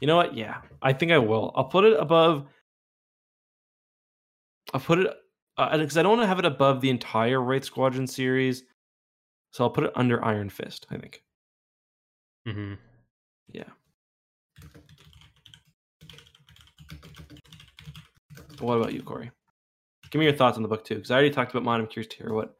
[0.00, 0.36] you know what?
[0.36, 1.52] Yeah, I think I will.
[1.54, 2.46] I'll put it above.
[4.74, 5.10] I'll put it
[5.56, 8.62] because I don't want to have it above the entire Wraith Squadron series,
[9.50, 10.86] so I'll put it under Iron Fist.
[10.90, 11.22] I think.
[12.46, 12.78] Mhm.
[13.52, 13.64] Yeah.
[18.60, 19.30] What about you, Corey?
[20.10, 21.80] Give me your thoughts on the book too, because I already talked about mine.
[21.80, 22.56] I'm curious to hear what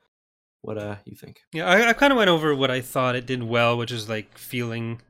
[0.62, 1.40] what uh you think.
[1.52, 4.08] Yeah, I, I kind of went over what I thought it did well, which is
[4.08, 5.00] like feeling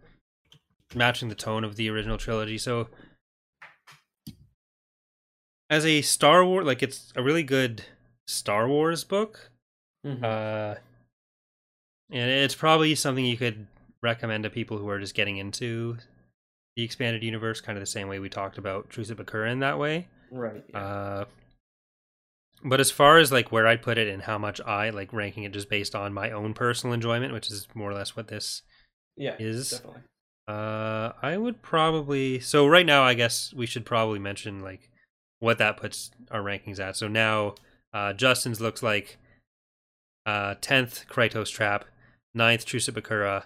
[0.95, 2.59] matching the tone of the original trilogy.
[2.59, 2.89] So
[5.69, 7.85] as a Star Wars, like it's a really good
[8.27, 9.51] Star Wars book.
[10.05, 10.77] Uh,
[12.11, 13.67] and it's probably something you could
[14.03, 15.97] recommend to people who are just getting into
[16.77, 19.61] the expanded universe, kind of the same way we talked about Truce at Bakura in
[19.61, 20.07] that way.
[20.31, 20.65] right.
[20.75, 21.25] Uh,
[22.65, 25.45] but as far as like where I'd put it and how much I like ranking
[25.45, 28.63] it just based on my own personal enjoyment, which is more or less what this
[29.17, 29.37] yeah.
[29.39, 30.03] is- definitely.
[30.49, 34.91] uh I would probably so right now I guess we should probably mention like
[35.39, 36.97] what that puts our rankings at.
[36.97, 37.55] So now
[37.93, 39.19] uh Justin's looks like
[40.27, 41.85] uh 10th Krytos Trap,
[42.37, 43.45] 9th Truce at Bakura,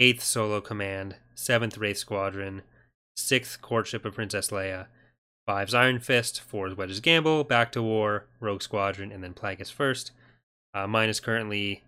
[0.00, 2.62] 8th Solo Command, 7th Wraith Squadron,
[3.16, 4.86] 6th Courtship of Princess Leia,
[5.48, 10.12] 5's Iron Fist, 4's Wedge's Gamble, Back to War, Rogue Squadron, and then Plagueis first.
[10.72, 11.82] Uh, mine is currently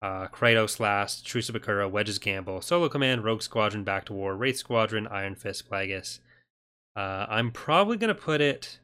[0.00, 4.36] uh, Krytos last, Truce of Bakura, Wedge's Gamble, Solo Command, Rogue Squadron, Back to War,
[4.36, 6.20] Wraith Squadron, Iron Fist, Plagueis.
[6.96, 8.78] Uh, I'm probably going to put it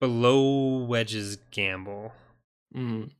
[0.00, 2.12] below Wedge's Gamble.
[2.74, 3.10] Mm.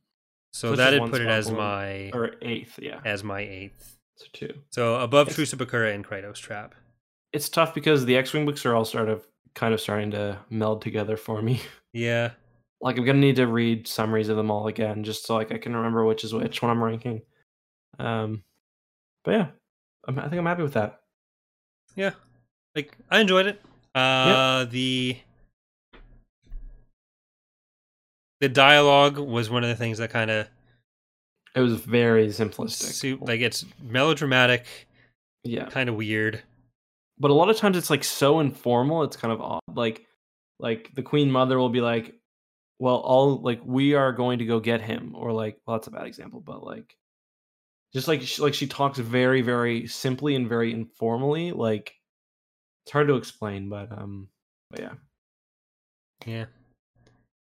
[0.53, 2.99] So, that'd put it as my Or eighth, yeah.
[3.05, 3.97] as my eighth.
[4.17, 4.53] So two.
[4.71, 6.75] So above It's- Truce of Bakura and Krytos Trap.
[7.33, 10.81] It's tough because the X-wing books are all sort of kind of starting to meld
[10.81, 11.61] together for me.
[11.93, 12.31] Yeah.
[12.81, 15.57] like I'm gonna need to read summaries of them all again, just so like I
[15.57, 17.21] can remember which is which when I'm ranking.
[17.99, 18.43] Um,
[19.25, 19.47] but yeah,
[20.07, 21.01] I'm, I think I'm happy with that.
[21.95, 22.11] Yeah.
[22.75, 23.61] Like I enjoyed it.
[23.93, 25.17] Uh the
[28.41, 30.47] the dialogue was one of the things that kind of
[31.55, 33.25] It was very simplistic.
[33.25, 34.65] like it's melodramatic,
[35.43, 36.43] yeah, kind of weird.
[37.19, 39.03] but a lot of times it's like so informal.
[39.03, 39.61] It's kind of odd.
[39.73, 40.05] Like,
[40.59, 42.15] like the Queen Mother will be like,
[42.79, 45.91] "Well, all like we are going to go get him," or like, well, that's a
[45.91, 46.95] bad example, but like,
[47.93, 51.51] just like she, like she talks very very simply and very informally.
[51.51, 51.93] Like,
[52.85, 54.29] it's hard to explain, but um,
[54.71, 54.93] but yeah.
[56.25, 56.45] Yeah.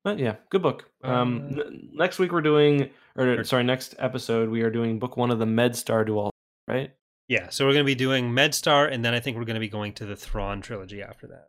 [0.04, 0.90] But yeah, good book.
[1.04, 5.16] Um, Uh, n- next week we're doing, or sorry, next episode we are doing book
[5.16, 6.30] one of the MedStar duel,
[6.66, 6.92] right?
[7.28, 9.60] Yeah, so we're going to be doing MedStar and then I think we're going to
[9.60, 11.48] be going to the Thrawn trilogy after that.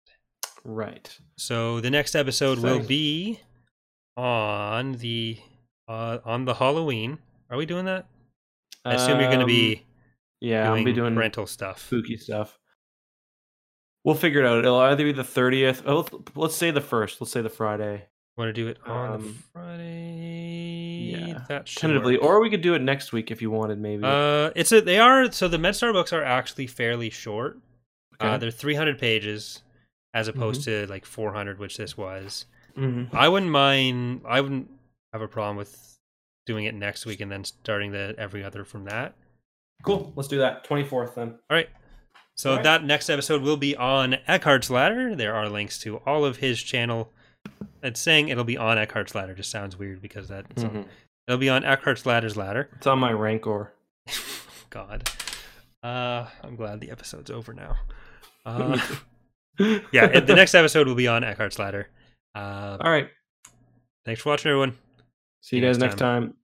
[0.63, 1.17] Right.
[1.37, 3.39] So the next episode will be
[4.15, 5.37] on the
[5.89, 7.17] uh on the Halloween.
[7.49, 8.05] Are we doing that?
[8.85, 9.83] I assume you're going to Um, be
[10.41, 11.85] yeah, I'll doing, be doing rental stuff.
[11.87, 12.57] spooky stuff.
[14.05, 14.59] We'll figure it out.
[14.59, 15.83] It'll either be the thirtieth.
[15.85, 17.19] Oh, let's say the first.
[17.21, 18.05] Let's say the Friday,
[18.37, 21.13] Want to do it on the Um, Friday?
[21.15, 22.23] yeah, that tentatively, work.
[22.25, 23.79] or we could do it next week if you wanted.
[23.79, 24.03] Maybe.
[24.03, 27.57] Uh, it's a they are so the MedStar books are actually fairly short.
[28.19, 28.37] Uh, Okay.
[28.37, 29.61] they're 300 pages
[30.13, 32.45] as opposed to like 400, which this was.
[32.77, 33.13] Mhm.
[33.13, 34.21] I wouldn't mind.
[34.27, 34.69] I wouldn't
[35.11, 35.97] have a problem with
[36.47, 39.13] doing it next week and then starting the every other from that.
[39.83, 40.11] Cool.
[40.15, 40.63] Let's do that.
[40.63, 41.29] Twenty fourth then.
[41.49, 41.69] All right.
[42.35, 42.63] So All right.
[42.63, 45.15] that next episode will be on Eckhart's Ladder.
[45.15, 47.13] There are links to all of his channel.
[47.81, 50.85] It's saying it'll be on Eckhart's Ladder just sounds weird because that Mhm.
[51.27, 52.69] it'll be on Eckhart's Ladder's ladder.
[52.77, 53.73] It's on my rancor.
[54.69, 55.09] God.
[55.83, 57.75] Uh, I'm glad the episode's over now.
[58.45, 58.77] Uh,
[59.91, 61.89] yeah, it- the next episode will be on Eckhart's Ladder.
[62.35, 63.09] Uh, All right.
[64.05, 64.77] thanks for watching, everyone.
[65.41, 66.35] See you guys next time.